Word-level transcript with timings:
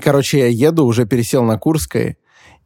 короче, 0.00 0.38
я 0.38 0.46
еду, 0.46 0.84
уже 0.86 1.06
пересел 1.06 1.44
на 1.44 1.58
Курской, 1.58 2.16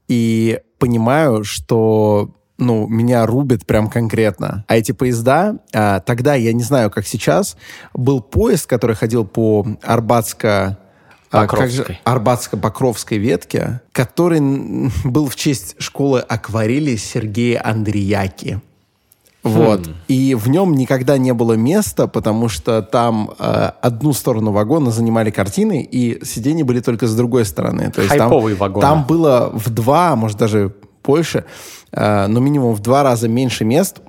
и 0.08 0.60
понимаю, 0.78 1.44
что 1.44 2.34
ну, 2.58 2.86
меня 2.86 3.26
рубит 3.26 3.66
прям 3.66 3.88
конкретно. 3.88 4.64
А 4.68 4.76
эти 4.76 4.92
поезда, 4.92 5.56
а, 5.72 6.00
тогда, 6.00 6.34
я 6.34 6.52
не 6.52 6.62
знаю, 6.62 6.90
как 6.90 7.06
сейчас, 7.06 7.56
был 7.92 8.20
поезд, 8.20 8.66
который 8.66 8.96
ходил 8.96 9.24
по 9.24 9.66
Арбатско... 9.82 10.78
А, 11.30 11.42
Покровской. 11.42 12.00
Арбатско-Покровской 12.04 13.18
ветке, 13.18 13.80
который 13.90 14.40
был 15.04 15.28
в 15.28 15.34
честь 15.34 15.74
школы 15.78 16.20
акварели 16.20 16.94
Сергея 16.94 17.60
Андреяки. 17.64 18.60
Вот. 19.44 19.86
Хм. 19.86 19.92
И 20.08 20.34
в 20.34 20.48
нем 20.48 20.74
никогда 20.74 21.18
не 21.18 21.34
было 21.34 21.52
места, 21.52 22.06
потому 22.06 22.48
что 22.48 22.80
там 22.80 23.30
э, 23.38 23.70
одну 23.82 24.14
сторону 24.14 24.52
вагона 24.52 24.90
занимали 24.90 25.30
картины, 25.30 25.82
и 25.82 26.24
сиденья 26.24 26.64
были 26.64 26.80
только 26.80 27.06
с 27.06 27.14
другой 27.14 27.44
стороны. 27.44 27.90
То 27.90 28.00
есть 28.00 28.16
Хайповый 28.16 28.54
там, 28.54 28.60
вагон. 28.60 28.80
Там 28.80 29.04
было 29.04 29.50
в 29.52 29.68
два, 29.68 30.16
может 30.16 30.38
даже 30.38 30.74
больше, 31.04 31.44
э, 31.92 32.26
но 32.26 32.40
минимум 32.40 32.74
в 32.74 32.80
два 32.80 33.02
раза 33.02 33.28
меньше 33.28 33.66
мест, 33.66 34.00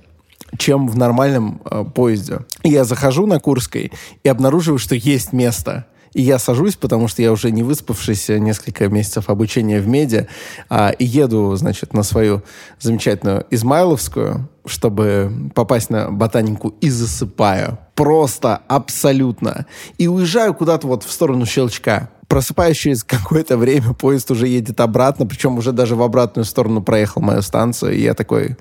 чем 0.57 0.87
в 0.87 0.97
нормальном 0.97 1.61
э, 1.65 1.83
поезде. 1.83 2.39
И 2.63 2.69
я 2.69 2.85
захожу 2.85 3.25
на 3.25 3.41
Курской 3.41 3.91
и 4.23 4.29
обнаруживаю, 4.29 4.79
что 4.79 4.95
есть 4.95 5.33
место. 5.33 5.85
И 6.15 6.21
я 6.21 6.39
сажусь, 6.39 6.77
потому 6.77 7.09
что 7.09 7.21
я 7.21 7.31
уже 7.33 7.51
не 7.51 7.61
выспавшийся 7.61 8.39
несколько 8.39 8.87
месяцев 8.87 9.29
обучения 9.29 9.81
в 9.81 9.87
медиа, 9.87 10.27
а, 10.69 10.89
и 10.91 11.03
еду, 11.03 11.53
значит, 11.57 11.93
на 11.93 12.03
свою 12.03 12.41
замечательную 12.79 13.45
Измайловскую, 13.51 14.49
чтобы 14.65 15.51
попасть 15.53 15.89
на 15.89 16.09
ботанику 16.09 16.69
и 16.79 16.89
засыпаю. 16.89 17.79
Просто 17.95 18.61
абсолютно. 18.69 19.65
И 19.97 20.07
уезжаю 20.07 20.53
куда-то 20.53 20.87
вот 20.87 21.03
в 21.03 21.11
сторону 21.11 21.45
щелчка. 21.45 22.09
Просыпаюсь 22.29 22.77
через 22.77 23.03
какое-то 23.03 23.57
время, 23.57 23.93
поезд 23.93 24.31
уже 24.31 24.47
едет 24.47 24.79
обратно, 24.79 25.27
причем 25.27 25.57
уже 25.57 25.73
даже 25.73 25.97
в 25.97 26.01
обратную 26.01 26.45
сторону 26.45 26.81
проехал 26.81 27.21
мою 27.21 27.41
станцию, 27.41 27.93
и 27.93 28.01
я 28.01 28.13
такой 28.13 28.55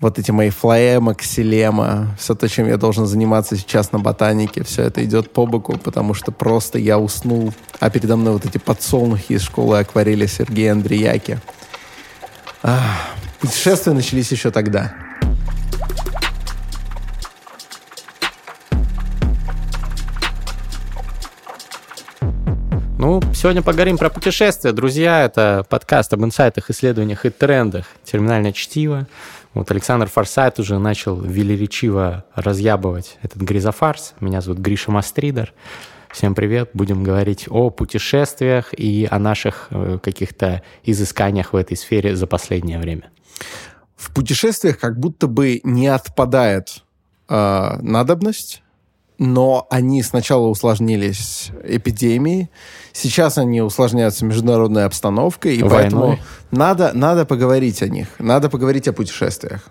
вот 0.00 0.18
эти 0.18 0.30
мои 0.30 0.50
флоема, 0.50 1.14
ксилема, 1.14 2.14
все 2.18 2.34
то, 2.34 2.48
чем 2.48 2.68
я 2.68 2.76
должен 2.76 3.06
заниматься 3.06 3.56
сейчас 3.56 3.92
на 3.92 3.98
ботанике, 3.98 4.62
все 4.62 4.82
это 4.82 5.04
идет 5.04 5.32
по 5.32 5.46
боку, 5.46 5.78
потому 5.78 6.14
что 6.14 6.32
просто 6.32 6.78
я 6.78 6.98
уснул, 6.98 7.52
а 7.80 7.88
передо 7.88 8.16
мной 8.16 8.34
вот 8.34 8.44
эти 8.44 8.58
подсолнухи 8.58 9.32
из 9.32 9.42
школы 9.42 9.78
акварели 9.78 10.26
Сергея 10.26 10.72
Андреяки. 10.72 11.38
Ах, 12.62 12.82
путешествия 13.40 13.92
начались 13.92 14.30
еще 14.32 14.50
тогда. 14.50 14.92
Ну, 22.98 23.22
сегодня 23.34 23.62
поговорим 23.62 23.98
про 23.98 24.10
путешествия. 24.10 24.72
Друзья, 24.72 25.24
это 25.24 25.64
подкаст 25.68 26.12
об 26.12 26.24
инсайтах, 26.24 26.70
исследованиях 26.70 27.24
и 27.24 27.30
трендах. 27.30 27.86
Терминальное 28.04 28.52
чтиво. 28.52 29.06
Вот 29.56 29.70
Александр 29.70 30.06
Форсайт 30.06 30.58
уже 30.58 30.78
начал 30.78 31.18
велеречиво 31.18 32.26
разъябывать 32.34 33.16
этот 33.22 33.40
гризофарс. 33.40 34.12
Меня 34.20 34.42
зовут 34.42 34.58
Гриша 34.58 34.90
Мастридер. 34.90 35.54
Всем 36.10 36.34
привет. 36.34 36.72
Будем 36.74 37.02
говорить 37.02 37.46
о 37.48 37.70
путешествиях 37.70 38.74
и 38.78 39.08
о 39.10 39.18
наших 39.18 39.68
э, 39.70 39.98
каких-то 40.02 40.62
изысканиях 40.84 41.54
в 41.54 41.56
этой 41.56 41.74
сфере 41.78 42.14
за 42.16 42.26
последнее 42.26 42.78
время. 42.78 43.10
В 43.96 44.12
путешествиях 44.12 44.78
как 44.78 45.00
будто 45.00 45.26
бы 45.26 45.62
не 45.64 45.86
отпадает 45.86 46.82
э, 47.30 47.78
надобность 47.80 48.62
но 49.18 49.66
они 49.70 50.02
сначала 50.02 50.46
усложнились 50.46 51.50
эпидемией, 51.64 52.50
сейчас 52.92 53.38
они 53.38 53.60
усложняются 53.60 54.24
международной 54.24 54.84
обстановкой, 54.84 55.56
и 55.56 55.62
Войной. 55.62 55.78
поэтому 55.78 56.18
надо, 56.50 56.92
надо 56.94 57.24
поговорить 57.24 57.82
о 57.82 57.88
них, 57.88 58.08
надо 58.18 58.50
поговорить 58.50 58.88
о 58.88 58.92
путешествиях. 58.92 59.70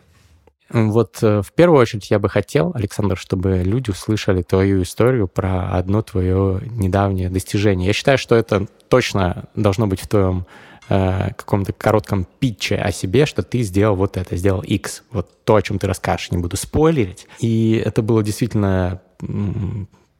Вот 0.71 1.19
э, 1.21 1.41
в 1.43 1.53
первую 1.53 1.79
очередь 1.79 2.09
я 2.09 2.17
бы 2.17 2.27
хотел, 2.27 2.71
Александр, 2.73 3.17
чтобы 3.17 3.61
люди 3.63 3.91
услышали 3.91 4.41
твою 4.41 4.81
историю 4.81 5.27
про 5.27 5.69
одно 5.69 6.01
твое 6.01 6.61
недавнее 6.71 7.29
достижение. 7.29 7.87
Я 7.87 7.93
считаю, 7.93 8.17
что 8.17 8.35
это 8.35 8.67
точно 8.89 9.45
должно 9.53 9.85
быть 9.85 10.01
в 10.01 10.07
твоем 10.07 10.47
э, 10.89 11.29
каком-то 11.37 11.71
коротком 11.71 12.27
питче 12.39 12.77
о 12.77 12.91
себе, 12.91 13.27
что 13.27 13.43
ты 13.43 13.61
сделал 13.61 13.95
вот 13.95 14.17
это, 14.17 14.35
сделал 14.35 14.61
X. 14.61 15.03
Вот 15.11 15.29
то, 15.43 15.55
о 15.55 15.61
чем 15.61 15.77
ты 15.77 15.85
расскажешь, 15.85 16.31
не 16.31 16.39
буду 16.39 16.57
спойлерить. 16.57 17.27
И 17.39 17.81
это 17.85 18.01
было 18.01 18.23
действительно 18.23 19.01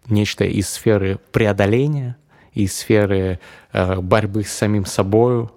нечто 0.08 0.46
из 0.46 0.70
сферы 0.70 1.20
преодоления, 1.32 2.18
из 2.54 2.76
сферы 2.76 3.40
э, 3.74 3.96
борьбы 4.00 4.44
с 4.44 4.52
самим 4.52 4.86
собою, 4.86 5.52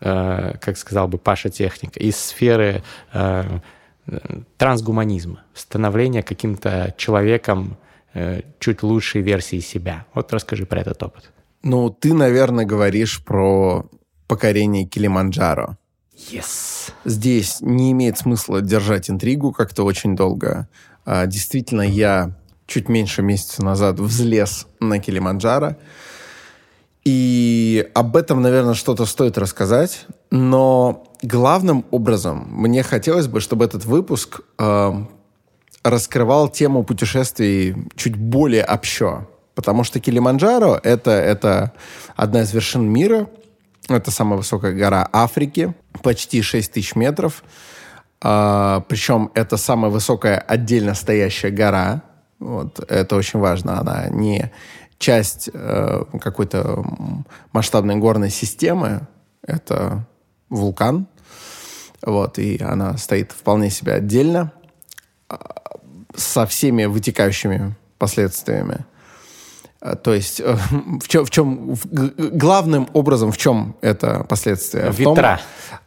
э, 0.00 0.54
как 0.60 0.76
сказал 0.76 1.08
бы 1.08 1.18
Паша 1.18 1.50
Техник, 1.50 1.96
из 1.96 2.16
сферы 2.16 2.82
э, 3.12 3.58
трансгуманизма, 4.56 5.42
становления 5.54 6.22
каким-то 6.22 6.94
человеком 6.96 7.76
э, 8.14 8.42
чуть 8.58 8.82
лучшей 8.82 9.22
версии 9.22 9.60
себя. 9.60 10.06
Вот 10.14 10.32
расскажи 10.32 10.66
про 10.66 10.80
этот 10.80 11.02
опыт. 11.02 11.30
Ну, 11.62 11.90
ты, 11.90 12.14
наверное, 12.14 12.64
говоришь 12.64 13.22
про 13.24 13.86
покорение 14.26 14.84
Килиманджаро. 14.84 15.76
Yes. 16.30 16.92
Здесь 17.04 17.60
не 17.60 17.92
имеет 17.92 18.18
смысла 18.18 18.60
держать 18.60 19.10
интригу 19.10 19.52
как-то 19.52 19.84
очень 19.84 20.16
долго. 20.16 20.68
А, 21.04 21.26
действительно, 21.26 21.82
я 21.82 22.36
чуть 22.70 22.88
меньше 22.88 23.20
месяца 23.20 23.64
назад 23.64 23.98
взлез 23.98 24.66
на 24.78 25.00
Килиманджаро. 25.00 25.76
И 27.04 27.90
об 27.94 28.16
этом, 28.16 28.42
наверное, 28.42 28.74
что-то 28.74 29.06
стоит 29.06 29.36
рассказать. 29.38 30.06
Но 30.30 31.04
главным 31.22 31.84
образом 31.90 32.46
мне 32.48 32.82
хотелось 32.82 33.26
бы, 33.26 33.40
чтобы 33.40 33.64
этот 33.64 33.84
выпуск 33.84 34.42
э, 34.58 34.92
раскрывал 35.82 36.48
тему 36.48 36.84
путешествий 36.84 37.74
чуть 37.96 38.16
более 38.16 38.64
общо. 38.64 39.26
Потому 39.54 39.82
что 39.82 39.98
Килиманджаро 39.98 40.78
это, 40.82 41.10
это 41.10 41.72
одна 42.14 42.42
из 42.42 42.52
вершин 42.52 42.84
мира. 42.84 43.28
Это 43.88 44.12
самая 44.12 44.36
высокая 44.36 44.72
гора 44.72 45.08
Африки. 45.12 45.74
Почти 46.04 46.42
6 46.42 46.72
тысяч 46.72 46.94
метров. 46.94 47.42
Э, 48.22 48.82
причем 48.86 49.32
это 49.34 49.56
самая 49.56 49.90
высокая 49.90 50.38
отдельно 50.38 50.94
стоящая 50.94 51.50
гора 51.50 52.02
вот, 52.40 52.80
это 52.90 53.16
очень 53.16 53.38
важно. 53.38 53.78
Она 53.78 54.08
не 54.08 54.50
часть 54.98 55.50
э, 55.52 56.04
какой-то 56.20 56.84
масштабной 57.52 57.96
горной 57.96 58.30
системы. 58.30 59.06
Это 59.42 60.06
вулкан. 60.48 61.06
Вот, 62.02 62.38
и 62.38 62.60
она 62.62 62.96
стоит 62.96 63.32
вполне 63.32 63.70
себе 63.70 63.94
отдельно 63.94 64.52
а, 65.28 65.38
со 66.14 66.46
всеми 66.46 66.86
вытекающими 66.86 67.76
последствиями. 67.98 68.86
А, 69.80 69.96
то 69.96 70.14
есть 70.14 70.40
э, 70.40 70.56
в 71.00 71.08
чем, 71.08 71.24
в 71.24 71.30
чем 71.30 71.74
в, 71.74 71.86
главным 72.36 72.88
образом 72.94 73.32
в 73.32 73.36
чем 73.36 73.76
это 73.82 74.24
последствия? 74.28 74.90
Ветра. 74.90 74.92
В 74.92 75.04
том, 75.04 75.16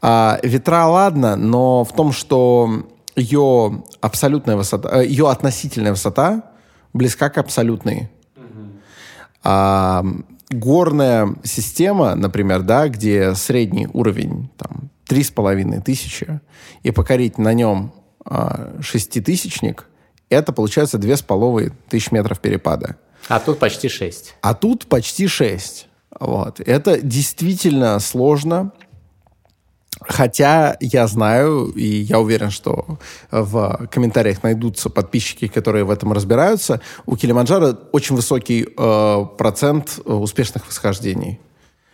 а, 0.02 0.40
ветра, 0.44 0.86
ладно, 0.86 1.36
но 1.36 1.84
в 1.84 1.94
том, 1.94 2.12
что 2.12 2.86
ее 3.16 3.84
абсолютная 4.02 4.56
высота, 4.56 5.02
э, 5.02 5.06
ее 5.06 5.30
относительная 5.30 5.92
высота 5.92 6.52
близка 6.94 7.30
к 7.30 7.38
абсолютной. 7.38 8.10
А, 9.46 10.06
горная 10.50 11.36
система, 11.44 12.16
например, 12.16 12.62
да, 12.62 12.88
где 12.88 13.36
средний 13.36 13.88
уровень 13.92 14.50
там 14.58 14.90
три 15.06 15.24
с 15.24 15.32
половиной 15.32 15.82
тысячи, 15.82 16.40
и 16.82 16.92
покорить 16.92 17.38
на 17.38 17.54
нем 17.54 17.94
а, 18.26 18.78
шеститысячник, 18.82 19.88
это 20.30 20.54
получается 20.54 20.98
две 20.98 21.18
с 21.18 21.22
половиной 21.22 21.74
тысячи 21.90 22.14
метров 22.14 22.40
перепада. 22.40 22.96
А 23.28 23.40
тут 23.40 23.60
почти 23.60 23.90
шесть. 23.90 24.36
А 24.42 24.54
тут 24.54 24.88
почти 24.88 25.28
шесть. 25.28 25.88
Вот. 26.20 26.60
Это 26.60 27.02
действительно 27.02 28.00
сложно. 28.00 28.72
Хотя 30.08 30.78
я 30.80 31.08
знаю, 31.08 31.68
и 31.68 31.86
я 31.86 32.20
уверен, 32.20 32.50
что 32.50 33.00
в 33.32 33.88
комментариях 33.92 34.44
найдутся 34.44 34.90
подписчики, 34.90 35.48
которые 35.48 35.84
в 35.84 35.92
этом 35.92 36.14
разбираются, 36.14 36.82
у 37.06 37.16
Килиманджаро 37.16 37.78
очень 37.92 38.16
высокий 38.16 38.68
э, 38.78 39.26
процент 39.38 40.00
успешных 40.06 40.68
восхождений. 40.68 41.40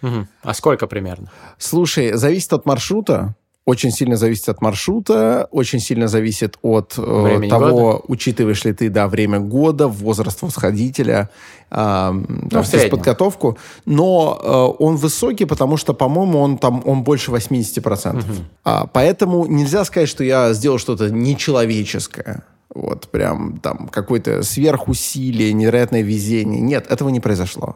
Угу. 0.01 0.27
А 0.44 0.53
сколько 0.53 0.88
примерно? 0.88 1.31
Слушай, 1.57 2.13
зависит 2.13 2.53
от 2.53 2.65
маршрута 2.65 3.35
очень 3.69 3.92
сильно 3.92 4.18
зависит 4.18 4.50
от 4.50 4.62
маршрута, 4.62 5.48
очень 5.51 5.80
сильно 5.80 6.07
зависит 6.07 6.57
от 6.63 6.95
э, 6.98 7.48
того, 7.50 7.69
года. 7.69 8.04
учитываешь 8.07 8.66
ли 8.66 8.74
ты 8.74 8.89
да, 8.89 9.07
время 9.07 9.39
года, 9.39 9.88
возраст 9.88 10.42
восходителя, 10.42 11.30
э, 11.69 12.12
ну, 12.12 12.63
подготовку. 12.89 13.60
Но 13.86 14.39
э, 14.42 14.83
он 14.83 14.95
высокий, 14.95 15.45
потому 15.45 15.77
что, 15.77 15.94
по-моему, 15.94 16.39
он 16.39 16.57
там 16.57 16.81
он 16.83 17.04
больше 17.04 17.31
80%. 17.31 18.18
Угу. 18.18 18.25
А, 18.63 18.88
поэтому 18.88 19.45
нельзя 19.45 19.86
сказать, 19.86 20.10
что 20.10 20.24
я 20.24 20.54
сделал 20.54 20.80
что-то 20.80 21.12
нечеловеческое. 21.12 22.44
Вот 22.74 23.07
прям 23.10 23.60
там 23.60 23.88
какое-то 23.88 24.42
сверхусилие, 24.42 25.54
невероятное 25.54 26.01
везение. 26.01 26.60
Нет, 26.60 26.88
этого 26.89 27.10
не 27.10 27.19
произошло. 27.19 27.75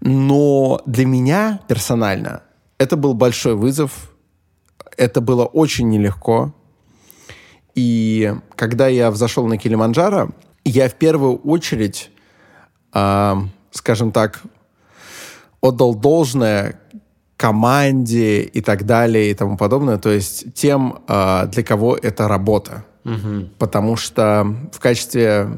Но 0.00 0.82
для 0.86 1.06
меня 1.06 1.60
персонально 1.68 2.42
это 2.78 2.96
был 2.96 3.14
большой 3.14 3.54
вызов. 3.54 4.13
Это 4.96 5.20
было 5.20 5.44
очень 5.44 5.88
нелегко. 5.88 6.54
И 7.74 8.32
когда 8.54 8.86
я 8.88 9.10
взошел 9.10 9.46
на 9.46 9.58
Килиманджаро, 9.58 10.30
я 10.64 10.88
в 10.88 10.94
первую 10.94 11.36
очередь, 11.38 12.10
э, 12.92 13.34
скажем 13.72 14.12
так, 14.12 14.42
отдал 15.60 15.94
должное 15.94 16.80
команде 17.36 18.42
и 18.42 18.60
так 18.60 18.86
далее 18.86 19.30
и 19.30 19.34
тому 19.34 19.56
подобное, 19.56 19.98
то 19.98 20.10
есть 20.10 20.54
тем, 20.54 21.02
э, 21.08 21.46
для 21.48 21.62
кого 21.62 21.96
это 21.96 22.28
работа. 22.28 22.84
Угу. 23.04 23.50
Потому 23.58 23.96
что 23.96 24.46
в 24.72 24.78
качестве 24.78 25.48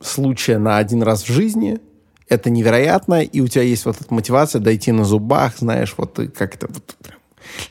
случая 0.00 0.58
на 0.58 0.78
один 0.78 1.02
раз 1.02 1.24
в 1.24 1.32
жизни 1.32 1.78
это 2.28 2.50
невероятно, 2.50 3.22
и 3.22 3.40
у 3.40 3.48
тебя 3.48 3.62
есть 3.62 3.86
вот 3.86 4.00
эта 4.00 4.12
мотивация 4.12 4.60
дойти 4.60 4.92
на 4.92 5.04
зубах, 5.04 5.58
знаешь, 5.58 5.94
вот 5.96 6.14
ты 6.14 6.28
как 6.28 6.54
это 6.54 6.68
вот, 6.68 6.96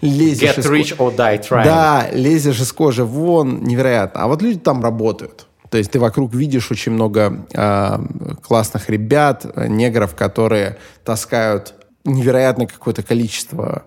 лезешь 0.01 0.57
Get 0.57 0.65
rich 0.65 0.97
or 0.97 1.15
die 1.15 1.39
trying. 1.39 1.65
Да, 1.65 2.09
лезешь 2.11 2.59
из 2.59 2.71
кожи 2.71 3.03
вон, 3.03 3.63
невероятно. 3.63 4.23
А 4.23 4.27
вот 4.27 4.41
люди 4.41 4.59
там 4.59 4.83
работают. 4.83 5.47
То 5.69 5.77
есть 5.77 5.91
ты 5.91 5.99
вокруг 5.99 6.33
видишь 6.33 6.71
очень 6.71 6.91
много 6.91 7.45
э, 7.53 7.97
классных 8.41 8.89
ребят, 8.89 9.45
негров, 9.67 10.15
которые 10.15 10.77
таскают 11.03 11.73
невероятное 12.05 12.67
какое-то 12.67 13.03
количество 13.03 13.83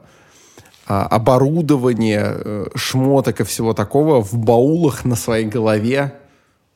э, 0.86 0.92
оборудования, 0.92 2.24
э, 2.26 2.66
шмоток 2.74 3.40
и 3.40 3.44
всего 3.44 3.72
такого 3.72 4.22
в 4.22 4.36
баулах 4.36 5.04
на 5.04 5.16
своей 5.16 5.46
голове, 5.46 6.14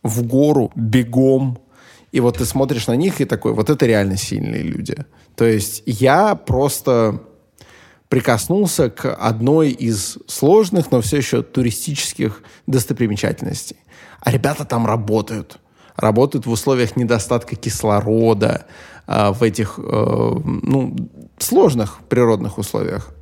в 0.03 0.23
гору, 0.23 0.73
бегом. 0.75 1.59
И 2.13 2.21
вот 2.21 2.39
ты 2.39 2.45
смотришь 2.45 2.87
на 2.87 2.97
них 2.97 3.21
и 3.21 3.25
такой, 3.25 3.53
вот 3.53 3.71
это 3.71 3.87
реально 3.87 4.17
сильные 4.17 4.63
люди. 4.63 4.97
То 5.35 5.45
есть 5.45 5.83
я 5.87 6.35
просто 6.35 7.21
прикоснулся 8.13 8.91
к 8.91 9.11
одной 9.11 9.71
из 9.71 10.19
сложных, 10.27 10.91
но 10.91 11.01
все 11.01 11.17
еще 11.17 11.43
туристических 11.43 12.43
достопримечательностей. 12.67 13.77
А 14.21 14.31
ребята 14.31 14.67
там 14.67 14.87
работают. 14.87 15.57
Работают 15.97 16.45
в 16.45 16.51
условиях 16.51 16.95
недостатка 16.95 17.57
кислорода, 17.57 18.67
э, 19.07 19.31
в 19.31 19.43
этих 19.43 19.79
э, 19.79 19.83
ну, 19.83 20.95
сложных 21.39 22.01
природных 22.11 22.59
условиях. 22.59 23.15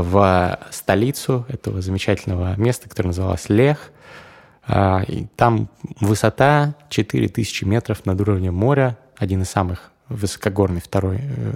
в 0.00 0.58
столицу 0.70 1.44
этого 1.48 1.82
замечательного 1.82 2.54
места, 2.56 2.88
которое 2.88 3.08
называлось 3.08 3.48
Лех. 3.48 3.90
А, 4.66 5.02
и 5.06 5.26
там 5.36 5.68
высота 6.00 6.74
4000 6.88 7.64
метров 7.64 8.06
над 8.06 8.20
уровнем 8.20 8.54
моря, 8.54 8.96
один 9.16 9.42
из 9.42 9.50
самых 9.50 9.90
высокогорный, 10.08 10.80
второй, 10.80 11.18
э, 11.20 11.52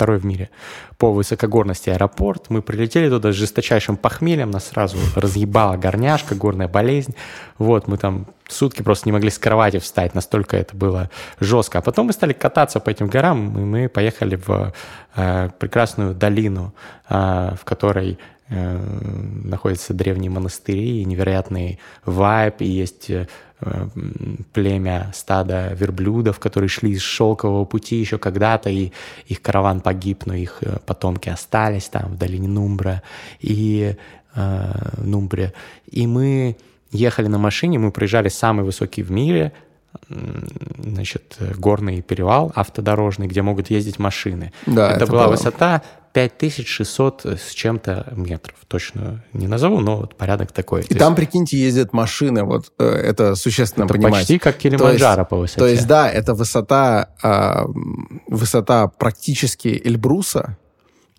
второй 0.00 0.18
в 0.18 0.24
мире 0.24 0.48
по 0.96 1.12
высокогорности 1.12 1.90
аэропорт. 1.90 2.46
Мы 2.48 2.62
прилетели 2.62 3.10
туда 3.10 3.32
с 3.32 3.34
жесточайшим 3.34 3.98
похмельем, 3.98 4.50
нас 4.50 4.68
сразу 4.68 4.96
разъебала 5.14 5.76
горняшка, 5.76 6.34
горная 6.34 6.68
болезнь. 6.68 7.14
Вот, 7.58 7.86
мы 7.86 7.98
там 7.98 8.26
сутки 8.48 8.80
просто 8.80 9.08
не 9.08 9.12
могли 9.12 9.28
с 9.28 9.38
кровати 9.38 9.78
встать, 9.78 10.14
настолько 10.14 10.56
это 10.56 10.74
было 10.74 11.10
жестко. 11.38 11.80
А 11.80 11.82
потом 11.82 12.06
мы 12.06 12.14
стали 12.14 12.32
кататься 12.32 12.80
по 12.80 12.88
этим 12.88 13.08
горам, 13.08 13.58
и 13.58 13.60
мы 13.60 13.88
поехали 13.90 14.36
в 14.36 14.72
э, 15.16 15.50
прекрасную 15.58 16.14
долину, 16.14 16.72
э, 17.10 17.54
в 17.60 17.64
которой 17.64 18.18
находятся 18.50 19.94
древние 19.94 20.30
монастыри, 20.30 21.04
невероятный 21.04 21.78
вайб, 22.04 22.60
и 22.60 22.66
есть 22.66 23.08
э, 23.08 23.26
племя 24.52 25.10
стада 25.14 25.72
верблюдов, 25.74 26.40
которые 26.40 26.68
шли 26.68 26.90
из 26.90 27.02
шелкового 27.02 27.64
пути 27.64 27.96
еще 27.96 28.18
когда-то, 28.18 28.68
и 28.68 28.90
их 29.26 29.40
караван 29.40 29.80
погиб, 29.80 30.26
но 30.26 30.34
их 30.34 30.58
э, 30.62 30.78
потомки 30.84 31.28
остались 31.28 31.88
там 31.88 32.14
в 32.14 32.18
долине 32.18 32.48
Нумбра 32.48 33.02
и 33.38 33.94
э, 34.34 34.72
Нумбре. 34.98 35.52
И 35.88 36.08
мы 36.08 36.56
ехали 36.90 37.28
на 37.28 37.38
машине, 37.38 37.78
мы 37.78 37.92
проезжали 37.92 38.28
самый 38.28 38.64
высокий 38.64 39.04
в 39.04 39.12
мире 39.12 39.52
значит, 40.78 41.36
горный 41.56 42.02
перевал 42.02 42.52
автодорожный, 42.54 43.26
где 43.26 43.42
могут 43.42 43.70
ездить 43.70 43.98
машины. 43.98 44.52
Да, 44.66 44.88
это, 44.88 44.96
это 44.96 45.06
была 45.06 45.24
правда. 45.24 45.36
высота 45.36 45.82
5600 46.12 47.26
с 47.26 47.52
чем-то 47.52 48.12
метров. 48.16 48.56
Точно 48.66 49.24
не 49.32 49.46
назову, 49.46 49.80
но 49.80 49.98
вот 49.98 50.16
порядок 50.16 50.52
такой. 50.52 50.82
И 50.82 50.94
то 50.94 50.98
там, 50.98 51.12
есть... 51.12 51.16
прикиньте, 51.16 51.56
ездят 51.58 51.92
машины. 51.92 52.44
Вот 52.44 52.72
э, 52.78 52.84
это 52.84 53.34
существенно 53.36 53.84
это 53.84 53.94
понимать. 53.94 54.20
почти 54.20 54.38
как 54.38 54.56
Килиманджаро 54.58 55.24
по 55.24 55.36
высоте. 55.36 55.60
То 55.60 55.66
есть, 55.66 55.86
да, 55.86 56.10
это 56.10 56.34
высота, 56.34 57.10
э, 57.22 57.64
высота 58.26 58.88
практически 58.88 59.80
Эльбруса, 59.84 60.56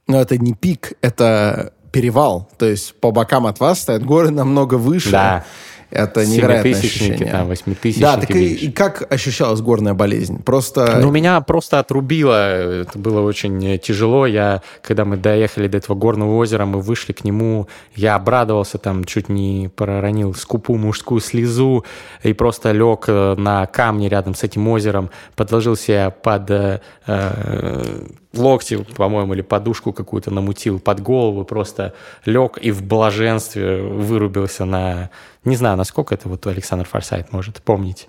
но 0.08 0.20
это 0.20 0.38
не 0.38 0.54
пик, 0.54 0.94
это 1.02 1.74
перевал. 1.92 2.50
То 2.58 2.66
есть 2.66 2.96
по 3.00 3.12
бокам 3.12 3.48
от 3.48 3.60
вас 3.60 3.82
стоят 3.82 4.04
горы 4.04 4.32
намного 4.32 4.76
выше. 4.76 5.12
Да. 5.12 5.46
Это 5.92 6.26
невероятное 6.26 6.74
ощущение. 6.74 7.32
Там, 7.32 7.48
восьмитысячники. 7.48 8.02
Да, 8.02 8.18
так 8.18 8.32
и, 8.32 8.54
и 8.54 8.72
как 8.72 9.12
ощущалась 9.12 9.62
горная 9.62 9.94
болезнь? 9.94 10.42
Просто... 10.42 11.00
Ну, 11.02 11.12
меня 11.12 11.42
просто 11.42 11.80
отрубило. 11.80 12.82
Это 12.82 12.98
было 12.98 13.22
очень 13.22 13.78
тяжело. 13.80 14.26
Я, 14.26 14.62
когда 14.82 15.04
мы 15.04 15.18
доехали 15.18 15.68
до 15.68 15.78
этого 15.78 15.96
горного 15.96 16.38
озера, 16.38 16.66
мы 16.66 16.80
вышли 16.80 17.12
к 17.12 17.26
нему, 17.26 17.68
я 17.96 18.16
обрадовался, 18.16 18.78
там 18.78 19.04
чуть 19.04 19.28
не 19.28 19.70
проронил 19.76 20.34
скупую 20.34 20.80
мужскую 20.80 21.20
слезу 21.20 21.86
и 22.24 22.34
просто 22.34 22.72
лег 22.72 23.06
э, 23.08 23.36
на 23.38 23.66
камни 23.68 24.08
рядом 24.08 24.34
с 24.34 24.44
этим 24.44 24.68
озером, 24.68 25.10
подложил 25.36 25.76
себя 25.76 26.10
под 26.10 26.50
э, 26.52 26.82
э 27.08 28.08
локти, 28.34 28.78
по-моему, 28.96 29.34
или 29.34 29.42
подушку 29.42 29.94
какую-то 29.94 30.32
намутил 30.32 30.80
под 30.80 31.02
голову, 31.02 31.44
просто 31.44 31.94
лег 32.26 32.58
и 32.62 32.72
в 32.72 32.84
блаженстве 32.84 33.82
вырубился 33.82 34.66
на... 34.66 35.10
Не 35.44 35.56
знаю, 35.56 35.78
насколько 35.78 36.14
это 36.14 36.30
вот 36.30 36.46
Александр 36.48 36.86
Форсайт 36.86 37.32
может 37.32 37.62
помнить. 37.62 38.08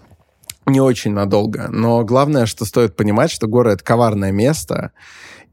Не 0.67 0.81
очень 0.81 1.13
надолго, 1.13 1.69
но 1.69 2.05
главное, 2.05 2.47
что 2.47 2.65
стоит 2.65 2.95
понимать, 2.95 3.33
что 3.33 3.49
город— 3.49 3.75
это 3.75 3.85
коварное 3.85 4.31
место, 4.31 4.93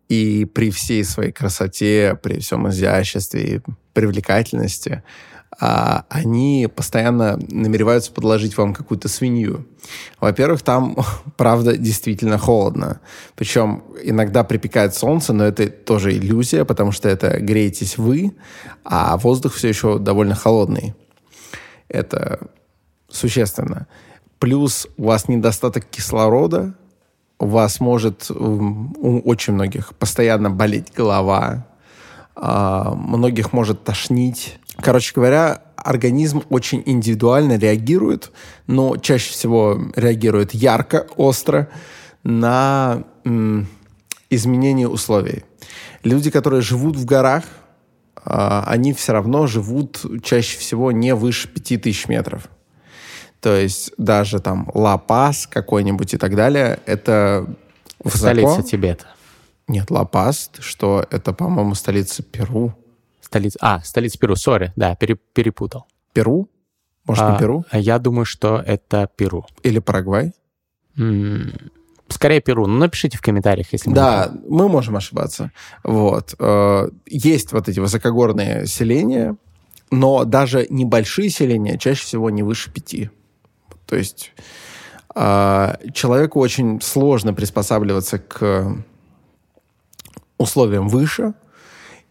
и 0.08 0.46
при 0.46 0.70
всей 0.72 1.04
своей 1.04 1.32
красоте, 1.32 2.18
при 2.22 2.40
всем 2.40 2.70
изяществе 2.70 3.42
и 3.42 3.62
привлекательности 3.94 5.04
а, 5.60 6.06
они 6.10 6.70
постоянно 6.74 7.38
намереваются 7.50 8.12
подложить 8.12 8.58
вам 8.58 8.74
какую-то 8.74 9.10
свинью. 9.10 9.66
Во-первых, 10.22 10.62
там, 10.62 10.96
правда, 11.38 11.76
действительно 11.76 12.38
холодно. 12.38 13.02
Причем 13.36 13.84
иногда 14.02 14.44
припекает 14.44 14.96
солнце, 14.96 15.34
но 15.34 15.44
это 15.44 15.68
тоже 15.70 16.14
иллюзия, 16.14 16.64
потому 16.64 16.92
что 16.92 17.10
это 17.10 17.40
греетесь 17.40 17.98
вы, 17.98 18.34
а 18.86 19.18
воздух 19.18 19.54
все 19.54 19.68
еще 19.68 20.00
довольно 20.00 20.36
холодный. 20.36 20.96
Это 21.90 22.40
существенно. 23.10 23.88
Плюс 24.38 24.88
у 24.96 25.08
вас 25.08 25.28
недостаток 25.28 25.86
кислорода, 25.86 26.74
у 27.38 27.48
вас 27.48 27.82
может 27.82 28.32
у 28.32 29.22
очень 29.26 29.54
многих 29.54 29.94
постоянно 29.96 30.50
болеть 30.50 30.94
голова, 30.94 31.66
а, 32.42 32.94
многих 32.96 33.52
может 33.54 33.84
тошнить. 33.84 34.60
Короче 34.82 35.12
говоря, 35.14 35.62
организм 35.76 36.44
очень 36.50 36.84
индивидуально 36.86 37.58
реагирует, 37.58 38.32
но 38.68 38.96
чаще 38.98 39.32
всего 39.32 39.78
реагирует 39.96 40.54
ярко, 40.54 41.08
остро 41.18 41.68
на 42.24 43.04
м, 43.26 43.68
изменение 44.30 44.88
условий. 44.88 45.44
Люди, 46.04 46.32
которые 46.32 46.62
живут 46.62 46.96
в 46.96 47.06
горах, 47.06 47.44
э, 48.16 48.64
они 48.66 48.94
все 48.94 49.12
равно 49.12 49.48
живут 49.48 50.06
чаще 50.24 50.58
всего 50.58 50.94
не 50.94 51.14
выше 51.14 51.50
5000 51.50 52.08
метров. 52.08 52.50
То 53.42 53.56
есть 53.56 53.92
даже 53.98 54.40
там 54.40 54.70
Ла-Пас 54.74 55.48
какой-нибудь 55.48 56.14
и 56.14 56.18
так 56.18 56.36
далее, 56.36 56.80
это 56.86 57.48
высоко. 58.02 58.18
Столица 58.18 58.64
Тибета. 58.64 59.08
Нет, 59.70 59.92
Ла-Пас, 59.92 60.50
что 60.60 61.06
это, 61.12 61.32
по-моему, 61.32 61.76
столица 61.76 62.24
Перу. 62.24 62.74
Столица, 63.22 63.60
а, 63.62 63.82
столица 63.82 64.18
Перу, 64.18 64.36
сори, 64.36 64.74
да, 64.76 64.96
перепутал. 64.96 65.86
Перу? 66.12 66.50
Может, 67.06 67.24
а, 67.24 67.32
не 67.34 67.38
Перу? 67.38 67.64
Я 67.72 68.00
думаю, 68.00 68.26
что 68.26 68.64
это 68.66 69.08
Перу. 69.16 69.46
Или 69.62 69.78
Парагвай? 69.78 70.34
Скорее 72.08 72.42
Перу. 72.42 72.66
Ну, 72.66 72.80
напишите 72.80 73.20
в 73.20 73.22
комментариях, 73.22 73.72
если 73.72 73.92
Да, 73.92 74.32
мы 74.48 74.68
можем 74.68 74.96
ошибаться. 74.96 75.52
Вот. 75.84 76.34
Э, 76.40 76.90
есть 77.06 77.54
вот 77.54 77.70
эти 77.70 77.80
высокогорные 77.80 78.66
селения, 78.66 79.38
но 79.92 80.26
даже 80.26 80.66
небольшие 80.72 81.30
селения 81.30 81.78
чаще 81.78 82.04
всего 82.04 82.32
не 82.32 82.42
выше 82.42 82.72
пяти. 82.72 83.12
То 83.86 83.96
есть 83.96 84.32
э, 85.14 85.76
человеку 85.94 86.40
очень 86.40 86.82
сложно 86.82 87.36
приспосабливаться 87.36 88.18
к 88.18 88.84
условиям 90.40 90.90
выше, 90.90 91.36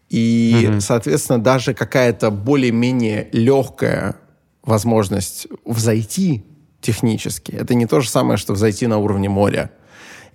и, 0.09 0.69
угу. 0.71 0.81
соответственно, 0.81 1.39
даже 1.39 1.73
какая-то 1.73 2.31
более-менее 2.31 3.29
легкая 3.33 4.15
возможность 4.63 5.47
взойти 5.65 6.45
технически, 6.81 7.51
это 7.51 7.75
не 7.75 7.85
то 7.85 7.99
же 7.99 8.09
самое, 8.09 8.37
что 8.37 8.53
взойти 8.53 8.87
на 8.87 8.97
уровне 8.97 9.27
моря. 9.27 9.71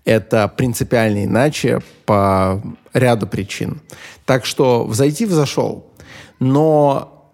Это 0.04 0.48
принципиально 0.48 1.24
иначе 1.24 1.80
по 2.04 2.62
ряду 2.92 3.26
причин. 3.26 3.80
Так 4.26 4.44
что 4.44 4.84
взойти 4.84 5.24
взошел. 5.24 5.90
Но 6.40 7.32